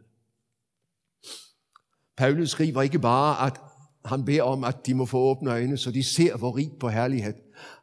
Paulus 2.17 2.49
skriver 2.49 2.81
ikke 2.81 2.99
bare, 2.99 3.47
at 3.47 3.61
han 4.05 4.25
beder 4.25 4.43
om, 4.43 4.63
at 4.63 4.85
de 4.85 4.93
må 4.93 5.05
få 5.05 5.17
åbne 5.17 5.51
øjne, 5.51 5.77
så 5.77 5.91
de 5.91 6.03
ser, 6.03 6.37
hvor 6.37 6.57
rig 6.57 6.71
på 6.79 6.89
herlighed 6.89 7.33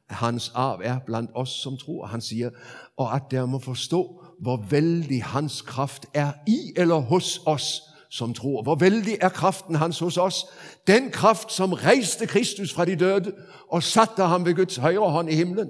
hans 0.07 0.53
arv 0.55 0.81
er 0.85 0.99
blandt 1.07 1.31
os, 1.35 1.51
som 1.51 1.77
tror. 1.77 2.07
Han 2.07 2.21
siger, 2.21 2.51
og 2.97 3.15
at 3.15 3.23
der 3.31 3.47
må 3.47 3.59
forstå, 3.59 4.23
hvor 4.41 4.67
vældig 4.71 5.25
hans 5.25 5.63
kraft 5.63 6.07
er 6.15 6.33
i 6.47 6.73
eller 6.77 6.95
hos 6.95 7.41
os, 7.47 7.83
som 8.11 8.35
tror. 8.35 8.63
Hvor 8.63 8.75
vældig 8.75 9.19
er 9.21 9.29
kraften 9.29 9.75
hans 9.75 9.99
hos 9.99 10.17
os. 10.17 10.45
Den 10.87 11.11
kraft, 11.11 11.53
som 11.53 11.73
rejste 11.73 12.27
Kristus 12.27 12.75
fra 12.75 12.85
de 12.85 12.97
døde 12.97 13.37
og 13.69 13.83
satte 13.83 14.23
ham 14.23 14.45
ved 14.45 14.55
Guds 14.55 14.77
højre 14.77 15.11
hånd 15.11 15.31
i 15.31 15.35
himlen. 15.35 15.69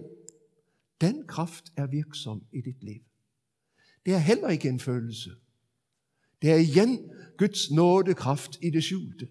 Den 1.00 1.26
kraft 1.28 1.64
er 1.76 1.86
virksom 1.86 2.42
i 2.52 2.60
dit 2.60 2.84
liv. 2.84 3.00
Det 4.06 4.14
er 4.14 4.18
heller 4.18 4.48
ikke 4.48 4.68
en 4.68 4.80
følelse. 4.80 5.30
Det 6.42 6.50
er 6.50 6.56
igen 6.56 6.98
Guds 7.38 7.70
nådekraft 7.70 8.58
i 8.62 8.70
det 8.70 8.84
skjulte. 8.84 9.28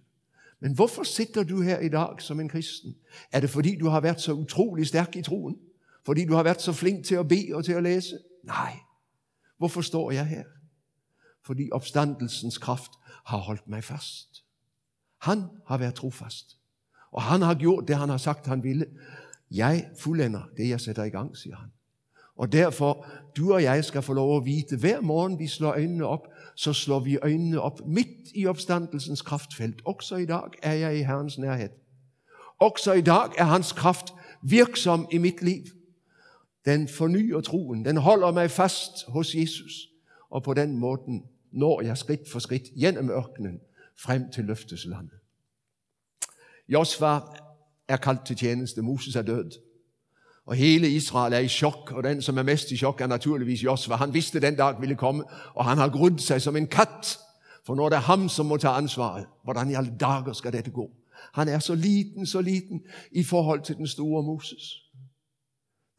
Men 0.60 0.74
hvorfor 0.74 1.04
sitter 1.04 1.44
du 1.44 1.62
her 1.62 1.80
i 1.80 1.90
dag 1.90 2.22
som 2.22 2.40
en 2.40 2.50
kristen? 2.50 2.96
Er 3.32 3.40
det 3.40 3.50
fordi, 3.50 3.76
du 3.76 3.88
har 3.88 4.02
været 4.02 4.22
så 4.22 4.34
utrolig 4.34 4.88
stærk 4.88 5.16
i 5.16 5.22
troen? 5.22 5.58
Fordi 6.06 6.26
du 6.26 6.34
har 6.34 6.44
været 6.44 6.62
så 6.62 6.74
flink 6.74 7.06
til 7.06 7.16
at 7.16 7.28
bede 7.28 7.54
og 7.54 7.66
til 7.66 7.74
at 7.74 7.84
læse? 7.84 8.18
Nej. 8.44 8.80
Hvorfor 9.58 9.82
står 9.82 10.12
jeg 10.12 10.26
her? 10.26 10.44
Fordi 11.46 11.70
opstandelsens 11.72 12.58
kraft 12.58 12.92
har 13.26 13.38
holdt 13.38 13.68
mig 13.68 13.84
fast. 13.84 14.44
Han 15.22 15.44
har 15.68 15.78
været 15.78 15.96
trofast. 15.96 16.58
Og 17.12 17.22
han 17.22 17.42
har 17.42 17.56
gjort 17.56 17.88
det, 17.88 17.96
han 17.98 18.10
har 18.10 18.18
sagt, 18.18 18.48
han 18.48 18.64
ville. 18.64 18.86
Jeg 19.52 19.90
fuldender 20.00 20.42
det, 20.58 20.70
jeg 20.70 20.82
sætter 20.82 21.04
i 21.04 21.10
gang, 21.10 21.38
siger 21.38 21.56
han. 21.56 21.70
Og 22.38 22.52
derfor, 22.52 23.06
du 23.38 23.54
og 23.54 23.64
jeg 23.64 23.86
skal 23.86 24.02
få 24.02 24.14
lov 24.14 24.38
at 24.38 24.46
vide, 24.46 24.78
hver 24.78 25.02
morgen 25.02 25.40
vi 25.40 25.48
slår 25.48 25.70
øjnene 25.70 26.06
op, 26.06 26.28
så 26.56 26.74
slår 26.74 27.00
vi 27.00 27.18
øjnene 27.18 27.62
op 27.62 27.80
midt 27.88 28.32
i 28.36 28.46
opstandelsens 28.46 29.22
kraftfelt. 29.22 29.82
Også 29.86 30.16
i 30.16 30.26
dag 30.26 30.50
er 30.64 30.74
jeg 30.74 30.98
i 30.98 31.04
Herrens 31.04 31.38
nærhed. 31.38 31.70
Også 32.60 32.94
i 32.94 33.02
dag 33.02 33.30
er 33.38 33.44
hans 33.44 33.72
kraft 33.72 34.14
virksom 34.44 35.08
i 35.12 35.18
mit 35.18 35.42
liv. 35.42 35.64
Den 36.66 36.88
fornyer 36.88 37.42
troen. 37.42 37.86
Den 37.86 37.98
holder 37.98 38.32
mig 38.32 38.52
fast 38.52 39.06
hos 39.08 39.36
Jesus. 39.36 39.90
Og 40.30 40.44
på 40.44 40.54
den 40.54 40.78
måde 40.78 41.22
når 41.52 41.82
jeg 41.82 41.98
skridt 41.98 42.32
for 42.32 42.40
skridt 42.40 42.64
gennem 42.80 43.10
ørkenen 43.10 43.60
frem 44.00 44.32
til 44.32 44.46
løfteslandet. 44.46 45.20
Josva 46.70 47.20
er 47.88 47.98
kaldt 47.98 48.26
til 48.26 48.36
tjeneste. 48.36 48.82
Moses 48.82 49.16
er 49.16 49.22
død. 49.22 49.52
Og 50.46 50.56
hele 50.56 50.90
Israel 50.90 51.34
er 51.34 51.40
i 51.40 51.48
chok, 51.48 51.92
og 51.92 52.04
den, 52.04 52.22
som 52.22 52.38
er 52.38 52.44
mest 52.44 52.72
i 52.72 52.78
chok, 52.78 53.02
er 53.02 53.08
naturligvis 53.08 53.64
Josva. 53.64 53.96
Han 53.96 54.14
vidste, 54.14 54.40
den 54.40 54.56
dag 54.56 54.82
ville 54.82 54.96
komme, 54.96 55.24
og 55.54 55.66
han 55.66 55.78
har 55.78 55.90
grundet 55.90 56.22
sig 56.22 56.42
som 56.42 56.56
en 56.56 56.68
kat. 56.68 57.20
For 57.66 57.76
når 57.76 57.90
det 57.90 57.96
er 57.96 58.02
ham, 58.02 58.30
som 58.30 58.46
må 58.46 58.58
tage 58.58 58.74
ansvaret, 58.74 59.26
hvordan 59.44 59.70
i 59.70 59.74
alle 59.74 59.98
dager 60.00 60.34
skal 60.34 60.54
dette 60.54 60.72
gå? 60.72 60.92
Han 61.34 61.48
er 61.48 61.60
så 61.60 61.76
liten, 61.76 62.26
så 62.26 62.42
liten 62.42 62.82
i 63.12 63.24
forhold 63.24 63.62
til 63.62 63.76
den 63.76 63.88
store 63.88 64.24
Moses. 64.24 64.85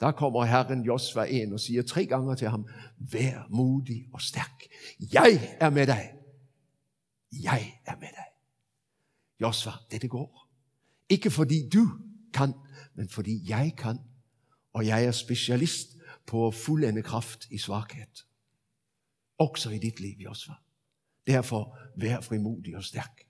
Der 0.00 0.12
kommer 0.12 0.44
Herren 0.44 0.82
Josva 0.82 1.22
ind 1.22 1.52
og 1.52 1.60
siger 1.60 1.82
tre 1.82 2.06
gange 2.06 2.36
til 2.36 2.48
ham, 2.48 2.68
vær 2.98 3.46
modig 3.50 4.08
og 4.12 4.20
stærk. 4.20 4.62
Jeg 5.12 5.56
er 5.60 5.70
med 5.70 5.86
dig. 5.86 6.12
Jeg 7.32 7.80
er 7.86 7.96
med 7.96 8.08
dig. 8.08 8.26
Josva, 9.40 9.72
det 9.90 10.10
går. 10.10 10.48
Ikke 11.08 11.30
fordi 11.30 11.68
du 11.68 11.88
kan, 12.34 12.52
men 12.94 13.08
fordi 13.08 13.50
jeg 13.50 13.72
kan 13.78 13.98
og 14.76 14.86
jeg 14.86 15.04
er 15.04 15.10
specialist 15.10 15.96
på 16.26 16.50
fuldende 16.50 17.02
kraft 17.02 17.46
i 17.50 17.58
svaghed. 17.58 18.24
Også 19.38 19.70
i 19.70 19.78
dit 19.78 20.00
liv, 20.00 20.16
Josva. 20.18 20.54
Derfor 21.26 21.78
vær 21.96 22.20
frimodig 22.20 22.76
og 22.76 22.84
stærk. 22.84 23.25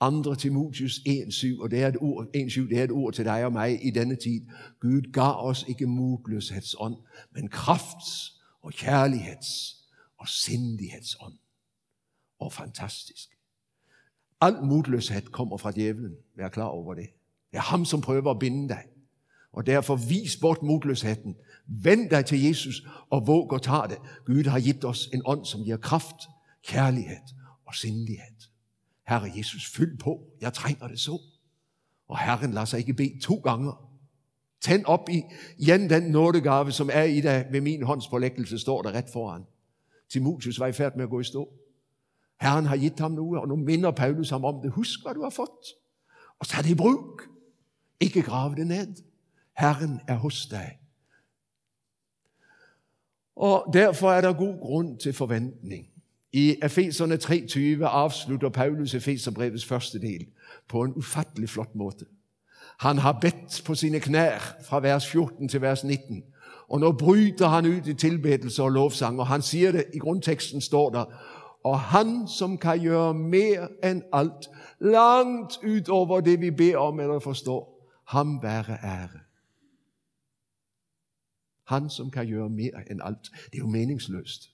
Andre 0.00 0.36
Timotius 0.36 0.92
1.7, 0.92 1.62
og 1.62 1.70
det 1.70 1.82
er, 1.82 1.88
et 1.88 1.96
ord, 2.00 2.26
1.7, 2.36 2.60
det 2.60 2.78
er 2.78 2.84
et 2.84 2.90
ord 2.90 3.12
til 3.12 3.24
dig 3.24 3.44
og 3.44 3.52
mig 3.52 3.86
i 3.86 3.90
denne 3.90 4.16
tid. 4.16 4.46
Gud 4.80 5.12
gav 5.12 5.46
os 5.46 5.64
ikke 5.68 5.86
modløshedsånd, 5.86 6.96
men 7.32 7.48
krafts 7.48 8.40
og 8.62 8.72
kærligheds 8.72 9.76
og 10.18 10.28
sindighedsånd. 10.28 11.34
Og 12.38 12.52
fantastisk. 12.52 13.28
Al 14.40 14.64
modløshed 14.64 15.22
kommer 15.22 15.56
fra 15.56 15.70
djævlen. 15.70 16.16
Vær 16.36 16.48
klar 16.48 16.64
over 16.64 16.94
det. 16.94 17.06
Det 17.50 17.56
er 17.56 17.62
ham, 17.62 17.84
som 17.84 18.00
prøver 18.00 18.30
at 18.30 18.38
binde 18.38 18.68
dig. 18.68 18.84
Og 19.52 19.66
derfor 19.66 19.96
vis 19.96 20.36
bort 20.36 20.62
modløsheden. 20.62 21.36
Vend 21.66 22.10
dig 22.10 22.26
til 22.26 22.42
Jesus 22.42 22.86
og 23.10 23.26
våg 23.26 23.52
og 23.52 23.62
tage 23.62 23.88
det. 23.88 23.98
Gud 24.26 24.44
har 24.44 24.60
givet 24.60 24.84
os 24.84 25.06
en 25.14 25.22
ånd, 25.24 25.44
som 25.44 25.64
giver 25.64 25.76
kraft, 25.76 26.16
kærlighed 26.62 27.22
og 27.66 27.74
sindighed. 27.74 28.37
Herre 29.08 29.32
Jesus, 29.36 29.66
fyld 29.66 29.98
på. 29.98 30.24
Jeg 30.40 30.52
trænger 30.52 30.88
det 30.88 31.00
så. 31.00 31.20
Og 32.08 32.18
Herren 32.18 32.52
lader 32.52 32.64
sig 32.64 32.78
ikke 32.78 32.94
bede 32.94 33.20
to 33.20 33.34
gange. 33.34 33.72
Tænd 34.60 34.84
op 34.84 35.08
i 35.08 35.22
igen 35.58 35.90
den 35.90 36.02
nådegave, 36.02 36.72
som 36.72 36.90
er 36.92 37.02
i 37.02 37.20
dig 37.20 37.46
ved 37.50 37.60
min 37.60 37.82
håndspålæggelse, 37.82 38.58
står 38.58 38.82
der 38.82 38.92
ret 38.92 39.10
foran. 39.12 39.44
Timotius 40.08 40.60
var 40.60 40.66
i 40.66 40.72
færd 40.72 40.96
med 40.96 41.04
at 41.04 41.10
gå 41.10 41.20
i 41.20 41.24
stå. 41.24 41.52
Herren 42.40 42.66
har 42.66 42.76
givet 42.76 42.98
ham 42.98 43.12
noget, 43.12 43.40
og 43.40 43.48
nu 43.48 43.56
minder 43.56 43.90
Paulus 43.90 44.30
ham 44.30 44.44
om 44.44 44.62
det. 44.62 44.72
Husk, 44.72 45.02
hvad 45.04 45.14
du 45.14 45.22
har 45.22 45.30
fået. 45.30 45.66
Og 46.38 46.46
tag 46.46 46.64
det 46.64 46.70
i 46.70 46.74
brug. 46.74 47.20
Ikke 48.00 48.22
grave 48.22 48.54
det 48.54 48.66
ned. 48.66 48.94
Herren 49.58 50.00
er 50.08 50.16
hos 50.16 50.46
dig. 50.46 50.78
Og 53.36 53.70
derfor 53.72 54.12
er 54.12 54.20
der 54.20 54.32
god 54.32 54.60
grund 54.60 54.98
til 54.98 55.12
forventning. 55.12 55.88
I 56.32 56.56
Efeserne 56.62 57.14
3.20 57.14 57.84
afslutter 57.84 58.48
Paulus 58.48 58.94
Efeserbrevets 58.94 59.64
første 59.64 60.00
del 60.00 60.26
på 60.68 60.82
en 60.82 60.92
ufattelig 60.94 61.48
flot 61.48 61.74
måde. 61.74 62.04
Han 62.78 62.98
har 62.98 63.18
bedt 63.20 63.62
på 63.64 63.74
sine 63.74 64.00
knær 64.00 64.56
fra 64.68 64.80
vers 64.80 65.06
14 65.06 65.48
til 65.48 65.60
vers 65.60 65.84
19. 65.84 66.24
Og 66.68 66.80
nu 66.80 66.92
bryter 66.92 67.48
han 67.48 67.66
ud 67.66 67.86
i 67.86 67.94
tilbedelse 67.94 68.62
og 68.62 68.70
lovsang, 68.70 69.20
og 69.20 69.26
han 69.26 69.42
siger 69.42 69.72
det, 69.72 69.84
i 69.94 69.98
grundteksten 69.98 70.60
står 70.60 70.90
der, 70.90 71.04
og 71.64 71.80
han, 71.80 72.28
som 72.28 72.58
kan 72.58 72.82
gøre 72.82 73.14
mere 73.14 73.68
end 73.84 74.02
alt, 74.12 74.50
langt 74.80 75.58
ud 75.64 75.88
over 75.88 76.20
det, 76.20 76.40
vi 76.40 76.50
beder 76.50 76.76
om 76.76 77.00
eller 77.00 77.18
forstår, 77.18 77.90
ham 78.06 78.42
være 78.42 78.78
ære. 78.84 79.20
Han, 81.64 81.90
som 81.90 82.10
kan 82.10 82.30
gøre 82.30 82.48
mere 82.48 82.90
end 82.90 83.00
alt. 83.04 83.30
Det 83.46 83.54
er 83.54 83.58
jo 83.58 83.66
meningsløst. 83.66 84.50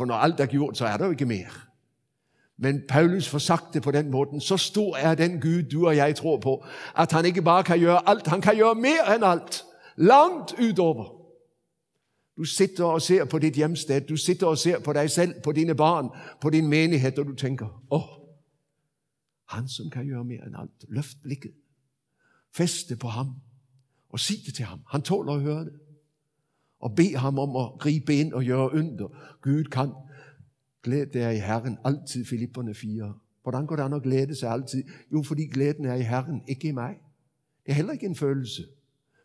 For 0.00 0.04
når 0.04 0.14
alt 0.14 0.40
er 0.40 0.46
gjort, 0.46 0.76
så 0.76 0.86
er 0.86 0.96
der 0.96 1.04
jo 1.04 1.10
ikke 1.10 1.26
mere. 1.26 1.50
Men 2.56 2.82
Paulus 2.88 3.28
får 3.28 3.38
sagt 3.38 3.74
det 3.74 3.82
på 3.82 3.90
den 3.90 4.10
måten. 4.10 4.40
Så 4.40 4.56
stor 4.56 4.96
er 4.96 5.14
den 5.14 5.40
Gud, 5.40 5.62
du 5.62 5.86
og 5.86 5.96
jeg 5.96 6.16
tror 6.16 6.38
på, 6.38 6.64
at 6.96 7.12
han 7.12 7.24
ikke 7.24 7.42
bare 7.42 7.64
kan 7.64 7.80
gøre 7.80 8.08
alt, 8.08 8.26
han 8.26 8.40
kan 8.40 8.56
gøre 8.56 8.74
mere 8.74 9.14
end 9.14 9.24
alt. 9.24 9.64
Langt 9.96 10.54
udover. 10.60 11.26
Du 12.36 12.44
sitter 12.44 12.84
og 12.84 13.02
ser 13.02 13.24
på 13.24 13.38
dit 13.38 13.54
hjemsted, 13.54 14.00
du 14.00 14.16
sitter 14.16 14.46
og 14.46 14.58
ser 14.58 14.78
på 14.78 14.92
dig 14.92 15.10
selv, 15.10 15.34
på 15.44 15.52
dine 15.52 15.74
barn, 15.74 16.08
på 16.40 16.50
din 16.50 16.68
menighed, 16.68 17.18
og 17.18 17.26
du 17.26 17.34
tænker, 17.34 17.82
åh, 17.90 18.02
oh, 18.02 18.24
han 19.48 19.68
som 19.68 19.90
kan 19.90 20.08
gøre 20.08 20.24
mere 20.24 20.46
end 20.46 20.54
alt. 20.58 20.84
Løft 20.88 21.22
blikket. 21.22 21.52
Feste 22.54 22.96
på 22.96 23.08
ham. 23.08 23.34
Og 24.08 24.20
sig 24.20 24.36
det 24.46 24.54
til 24.54 24.64
ham. 24.64 24.80
Han 24.90 25.02
tåler 25.02 25.32
at 25.32 25.40
høre 25.40 25.64
det 25.64 25.72
og 26.80 26.94
bed 26.94 27.16
ham 27.16 27.38
om 27.38 27.56
at 27.56 27.78
gribe 27.78 28.14
ind 28.14 28.32
og 28.32 28.44
gøre 28.44 28.70
ynder. 28.74 29.08
Gud 29.42 29.64
kan. 29.64 29.92
Glæd 30.82 31.06
dig 31.06 31.36
i 31.36 31.38
Herren 31.38 31.78
altid, 31.84 32.24
Filipperne 32.24 32.74
4. 32.74 33.14
Hvordan 33.42 33.66
går 33.66 33.76
det 33.76 33.82
an 33.82 33.92
at 33.92 34.02
glæde 34.02 34.34
sig 34.34 34.50
altid? 34.50 34.84
Jo, 35.12 35.22
fordi 35.22 35.46
glæden 35.46 35.84
er 35.84 35.94
i 35.94 36.02
Herren, 36.02 36.42
ikke 36.48 36.68
i 36.68 36.72
mig. 36.72 36.96
Det 37.66 37.72
er 37.72 37.76
heller 37.76 37.92
ikke 37.92 38.06
en 38.06 38.16
følelse, 38.16 38.62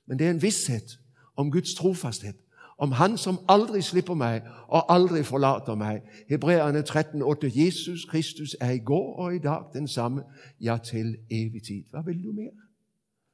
men 0.06 0.20
det 0.20 0.28
er 0.28 0.32
en 0.32 0.42
vidshed 0.42 0.98
om 1.36 1.52
Guds 1.52 1.76
trofasthed. 1.76 2.34
Om 2.78 2.92
han, 2.92 3.18
som 3.18 3.40
aldrig 3.50 3.84
slipper 3.84 4.14
mig 4.14 4.42
og 4.68 4.94
aldrig 4.94 5.26
forlader 5.26 5.76
mig. 5.76 6.02
Hebræerne 6.30 6.80
13:8. 6.80 7.66
Jesus 7.66 8.06
Kristus 8.06 8.56
er 8.60 8.72
i 8.72 8.80
går 8.80 9.16
og 9.16 9.36
i 9.36 9.40
dag 9.40 9.64
den 9.74 9.88
samme, 9.88 10.24
ja 10.62 10.78
til 10.84 11.18
evig 11.30 11.64
tid. 11.64 11.84
Hvad 11.90 12.04
vil 12.04 12.24
du 12.24 12.32
mere? 12.32 12.52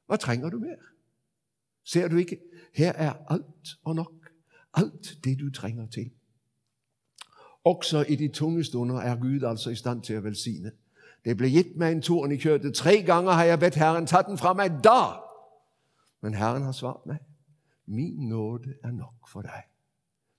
Hvad 0.06 0.18
trænger 0.18 0.50
du 0.50 0.58
mere? 0.58 0.76
Ser 1.84 2.08
du 2.08 2.16
ikke? 2.16 2.38
Her 2.74 2.92
er 2.92 3.12
alt 3.28 3.78
og 3.84 3.94
nok. 3.94 4.12
Alt 4.74 5.18
det, 5.24 5.38
du 5.40 5.50
trænger 5.50 5.86
til. 5.86 6.10
Også 7.64 8.04
i 8.08 8.16
de 8.16 8.28
tunge 8.28 8.64
stunder 8.64 8.96
er 8.96 9.16
Gud 9.16 9.42
altså 9.42 9.70
i 9.70 9.74
stand 9.74 10.02
til 10.02 10.14
at 10.14 10.24
velsigne. 10.24 10.72
Det 11.24 11.36
blev 11.36 11.50
givet 11.50 11.76
mig 11.76 11.92
en 11.92 12.02
torn 12.02 12.32
i 12.32 12.36
kødet. 12.36 12.74
Tre 12.74 13.02
gange 13.02 13.32
har 13.32 13.44
jeg 13.44 13.58
bedt 13.58 13.74
Herren, 13.74 14.06
tag 14.06 14.24
den 14.24 14.38
fra 14.38 14.52
mig 14.52 14.70
da. 14.84 15.20
Men 16.20 16.34
Herren 16.34 16.62
har 16.62 16.72
svaret 16.72 17.06
mig. 17.06 17.18
Min 17.86 18.28
nåde 18.28 18.74
er 18.84 18.90
nok 18.90 19.28
for 19.28 19.42
dig. 19.42 19.62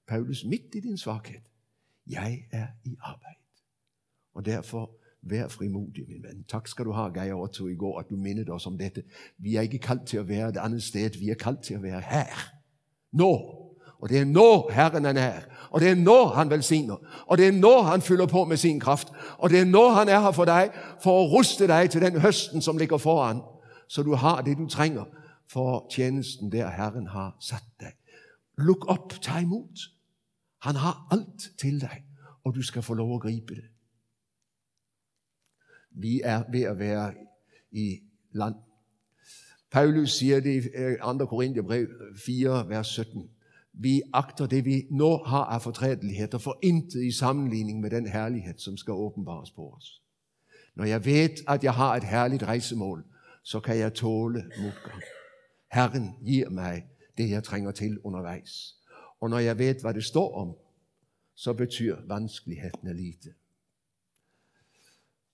Paulus, 0.07 0.43
midt 0.45 0.75
i 0.75 0.79
din 0.79 0.97
svaghed, 0.97 1.41
Jeg 2.07 2.45
er 2.51 2.67
i 2.83 2.97
arbejde. 3.01 3.39
Og 4.33 4.45
derfor, 4.45 4.91
vær 5.29 5.47
frimodig, 5.47 6.05
min 6.07 6.23
ven. 6.23 6.43
Tak 6.49 6.67
skal 6.67 6.85
du 6.85 6.91
ha, 6.91 7.07
Geir 7.07 7.33
Otto, 7.33 7.67
i 7.67 7.75
går 7.75 7.99
at 7.99 8.09
du 8.09 8.15
mindede 8.15 8.51
oss 8.51 8.67
om 8.67 8.77
dette. 8.77 9.03
Vi 9.37 9.55
er 9.55 9.61
ikke 9.61 9.79
kaldt 9.79 10.05
til 10.07 10.17
at 10.17 10.27
være 10.27 10.49
et 10.49 10.57
andet 10.57 10.83
sted. 10.83 11.19
Vi 11.19 11.29
er 11.29 11.35
kaldt 11.35 11.61
til 11.61 11.73
at 11.73 11.83
være 11.83 12.01
her. 12.01 12.49
Nå. 13.11 13.59
Og 14.03 14.09
det 14.09 14.19
er 14.19 14.25
nå 14.25 14.69
Herren 14.73 15.05
er 15.05 15.19
her. 15.19 15.41
Og 15.69 15.81
det 15.81 15.89
er 15.89 15.95
nå 15.95 16.25
Han 16.25 16.49
velsigner. 16.49 16.95
Og 17.27 17.37
det 17.37 17.47
er 17.47 17.51
nå 17.51 17.81
Han 17.81 18.01
fyller 18.01 18.25
på 18.25 18.45
med 18.45 18.57
sin 18.57 18.79
kraft. 18.79 19.07
Og 19.37 19.49
det 19.49 19.59
er 19.59 19.65
nå 19.65 19.89
Han 19.89 20.09
er 20.09 20.19
her 20.19 20.31
for 20.31 20.45
dig, 20.45 20.69
for 21.03 21.23
at 21.23 21.31
ruste 21.31 21.67
dig 21.67 21.89
til 21.89 22.01
den 22.01 22.19
høsten 22.19 22.61
som 22.61 22.77
ligger 22.77 22.97
foran, 22.97 23.41
så 23.87 24.03
du 24.03 24.15
har 24.15 24.41
det 24.41 24.57
du 24.57 24.67
trenger 24.67 25.03
for 25.47 25.87
tjenesten 25.91 26.51
der 26.51 26.69
Herren 26.69 27.07
har 27.07 27.35
satt 27.39 27.63
dig. 27.79 27.91
Luk 28.57 28.85
op, 28.87 29.13
tag 29.21 29.41
imod. 29.41 29.89
Han 30.61 30.75
har 30.75 31.07
alt 31.11 31.59
til 31.59 31.81
dig, 31.81 32.03
og 32.43 32.55
du 32.55 32.61
skal 32.61 32.81
få 32.81 32.93
lov 32.93 33.15
at 33.15 33.21
gribe 33.21 33.55
det. 33.55 33.72
Vi 35.95 36.21
er 36.23 36.43
ved 36.51 36.61
at 36.61 36.79
være 36.79 37.13
i 37.71 37.99
land. 38.31 38.55
Paulus 39.71 40.11
siger 40.11 40.39
det 40.39 40.63
i 40.63 40.67
øh, 40.75 41.19
2. 41.19 41.25
Korinterbrev 41.25 41.87
4, 42.25 42.69
vers 42.69 42.87
17. 42.87 43.29
Vi 43.73 44.01
agter 44.13 44.45
det 44.45 44.65
vi 44.65 44.87
nu 44.91 45.17
har 45.17 45.43
av 45.43 45.59
fortrædeligheder, 45.59 46.37
for 46.37 46.59
intet 46.63 47.03
i 47.03 47.11
sammenligning 47.11 47.79
med 47.81 47.89
den 47.89 48.07
herlighed, 48.07 48.53
som 48.57 48.77
skal 48.77 48.91
åbenbares 48.91 49.51
på 49.51 49.69
oss. 49.69 50.01
Når 50.75 50.85
jeg 50.85 51.05
vet 51.05 51.43
at 51.47 51.63
jeg 51.63 51.73
har 51.73 51.95
et 51.95 52.03
herligt 52.03 52.43
rejsemål, 52.43 53.05
så 53.43 53.59
kan 53.59 53.77
jeg 53.77 53.93
tåle 53.93 54.43
modgang. 54.57 55.01
Herren 55.71 56.09
giver 56.25 56.49
mig 56.49 56.85
det 57.17 57.29
jeg 57.29 57.43
trænger 57.43 57.71
til 57.71 57.99
undervejs. 58.03 58.75
Og 59.21 59.29
når 59.29 59.39
jeg 59.39 59.57
vet 59.57 59.81
hvad 59.81 59.93
det 59.93 60.03
står 60.03 60.35
om, 60.35 60.55
så 61.35 61.53
betyder 61.53 61.97
vanskelighetene 62.07 62.93
lite. 62.93 63.29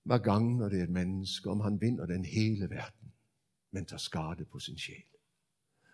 Hvad 0.09 0.19
gagner 0.19 0.69
det 0.69 0.81
et 0.81 0.89
menneske 0.89 1.49
om 1.49 1.59
han 1.59 1.81
vinder 1.81 2.05
den 2.05 2.25
hele 2.25 2.69
verden, 2.69 3.13
men 3.71 3.85
tager 3.85 3.97
skade 3.97 4.45
på 4.51 4.59
sin 4.59 4.77
sjæl? 4.77 5.03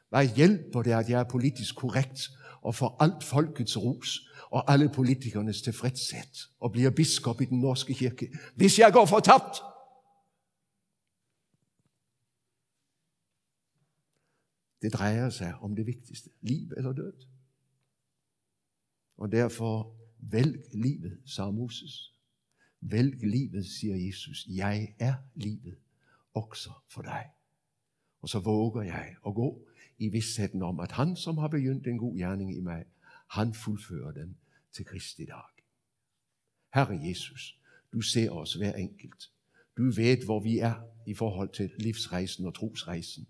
Hvad 0.09 0.35
hjælper 0.35 0.81
det 0.81 0.91
at 0.91 1.09
jeg 1.09 1.19
er 1.19 1.29
politisk 1.29 1.75
korrekt 1.75 2.29
og 2.61 2.75
får 2.75 2.97
alt 3.03 3.23
folkets 3.23 3.77
ros 3.77 4.29
og 4.51 4.71
alle 4.71 4.89
politikernes 4.89 5.61
tilfredshet 5.61 6.49
og 6.59 6.71
bliver 6.71 6.89
biskop 6.91 7.41
i 7.41 7.45
Den 7.45 7.59
norske 7.59 7.93
kirke, 7.93 8.29
hvis 8.55 8.79
jeg 8.79 8.93
går 8.93 9.05
fortapt? 9.05 9.55
Det 14.81 14.93
drejer 14.93 15.29
sig 15.29 15.55
om 15.55 15.75
det 15.75 15.85
vigtigste, 15.85 16.29
liv 16.41 16.71
eller 16.77 16.93
død. 16.93 17.13
Og 19.17 19.31
derfor 19.31 19.95
velg 20.19 20.63
livet, 20.73 21.21
sagde 21.25 21.51
Moses. 21.51 22.14
Velg 22.91 23.23
livet, 23.23 23.65
sier 23.65 23.95
Jesus. 23.97 24.45
Jeg 24.47 24.95
er 24.99 25.15
livet, 25.35 25.77
også 26.33 26.71
for 26.87 27.01
deg. 27.01 27.31
Og 28.21 28.29
så 28.29 28.39
våger 28.39 28.81
jeg 28.81 29.15
å 29.25 29.33
gå 29.33 29.47
i 29.97 30.09
vissheten 30.13 30.61
om 30.61 30.79
at 30.79 30.91
Han 30.91 31.15
som 31.15 31.37
har 31.37 31.47
begynt 31.47 31.87
en 31.87 31.97
god 31.97 32.17
gjerning 32.17 32.51
i 32.55 32.61
meg, 32.61 32.85
han 33.27 33.53
fullfører 33.53 34.11
den 34.11 34.35
til 34.71 34.85
Kristi 34.85 35.25
dag. 35.25 35.63
Herre 36.73 36.99
Jesus, 37.07 37.57
du 37.93 38.01
ser 38.01 38.29
oss 38.31 38.53
hver 38.53 38.75
enkelt. 38.75 39.31
Du 39.77 39.91
vet 39.95 40.25
hvor 40.25 40.39
vi 40.39 40.59
er 40.59 40.75
i 41.05 41.13
forhold 41.13 41.49
til 41.49 41.71
livsreisen 41.77 42.45
og 42.45 42.55
trosreisen. 42.55 43.27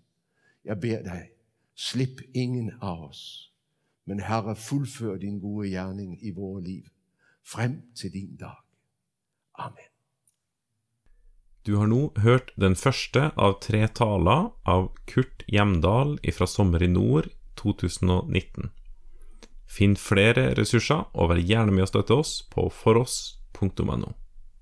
Jeg 0.64 0.80
ber 0.80 1.02
deg, 1.02 1.30
slip 1.74 2.20
ingen 2.34 2.70
av 2.80 3.08
os. 3.08 3.52
Men 4.04 4.20
Herre, 4.20 4.56
fullfør 4.56 5.16
din 5.16 5.40
gode 5.40 5.68
gjerning 5.68 6.18
i 6.22 6.30
våre 6.30 6.62
liv, 6.62 6.84
frem 7.42 7.82
til 7.94 8.12
din 8.12 8.36
dag. 8.36 8.65
Amen. 9.58 9.86
Du 11.66 11.74
har 11.76 11.88
nå 11.90 12.12
hørt 12.22 12.52
den 12.54 12.76
første 12.78 13.32
av 13.34 13.56
tre 13.64 13.82
taler 13.90 14.52
av 14.70 14.92
Kurt 15.10 15.42
Hjemdal 15.50 16.14
fra 16.36 16.46
Sommer 16.46 16.84
i 16.84 16.90
nord 16.92 17.26
2019. 17.58 18.70
Finn 19.66 19.96
flere 19.98 20.52
ressurser, 20.54 21.08
og 21.10 21.32
vær 21.32 21.42
gjerne 21.42 21.74
med 21.74 21.88
å 21.88 21.90
støtte 21.90 22.20
oss 22.22 22.36
på 22.52 22.68
foross.no. 22.70 24.12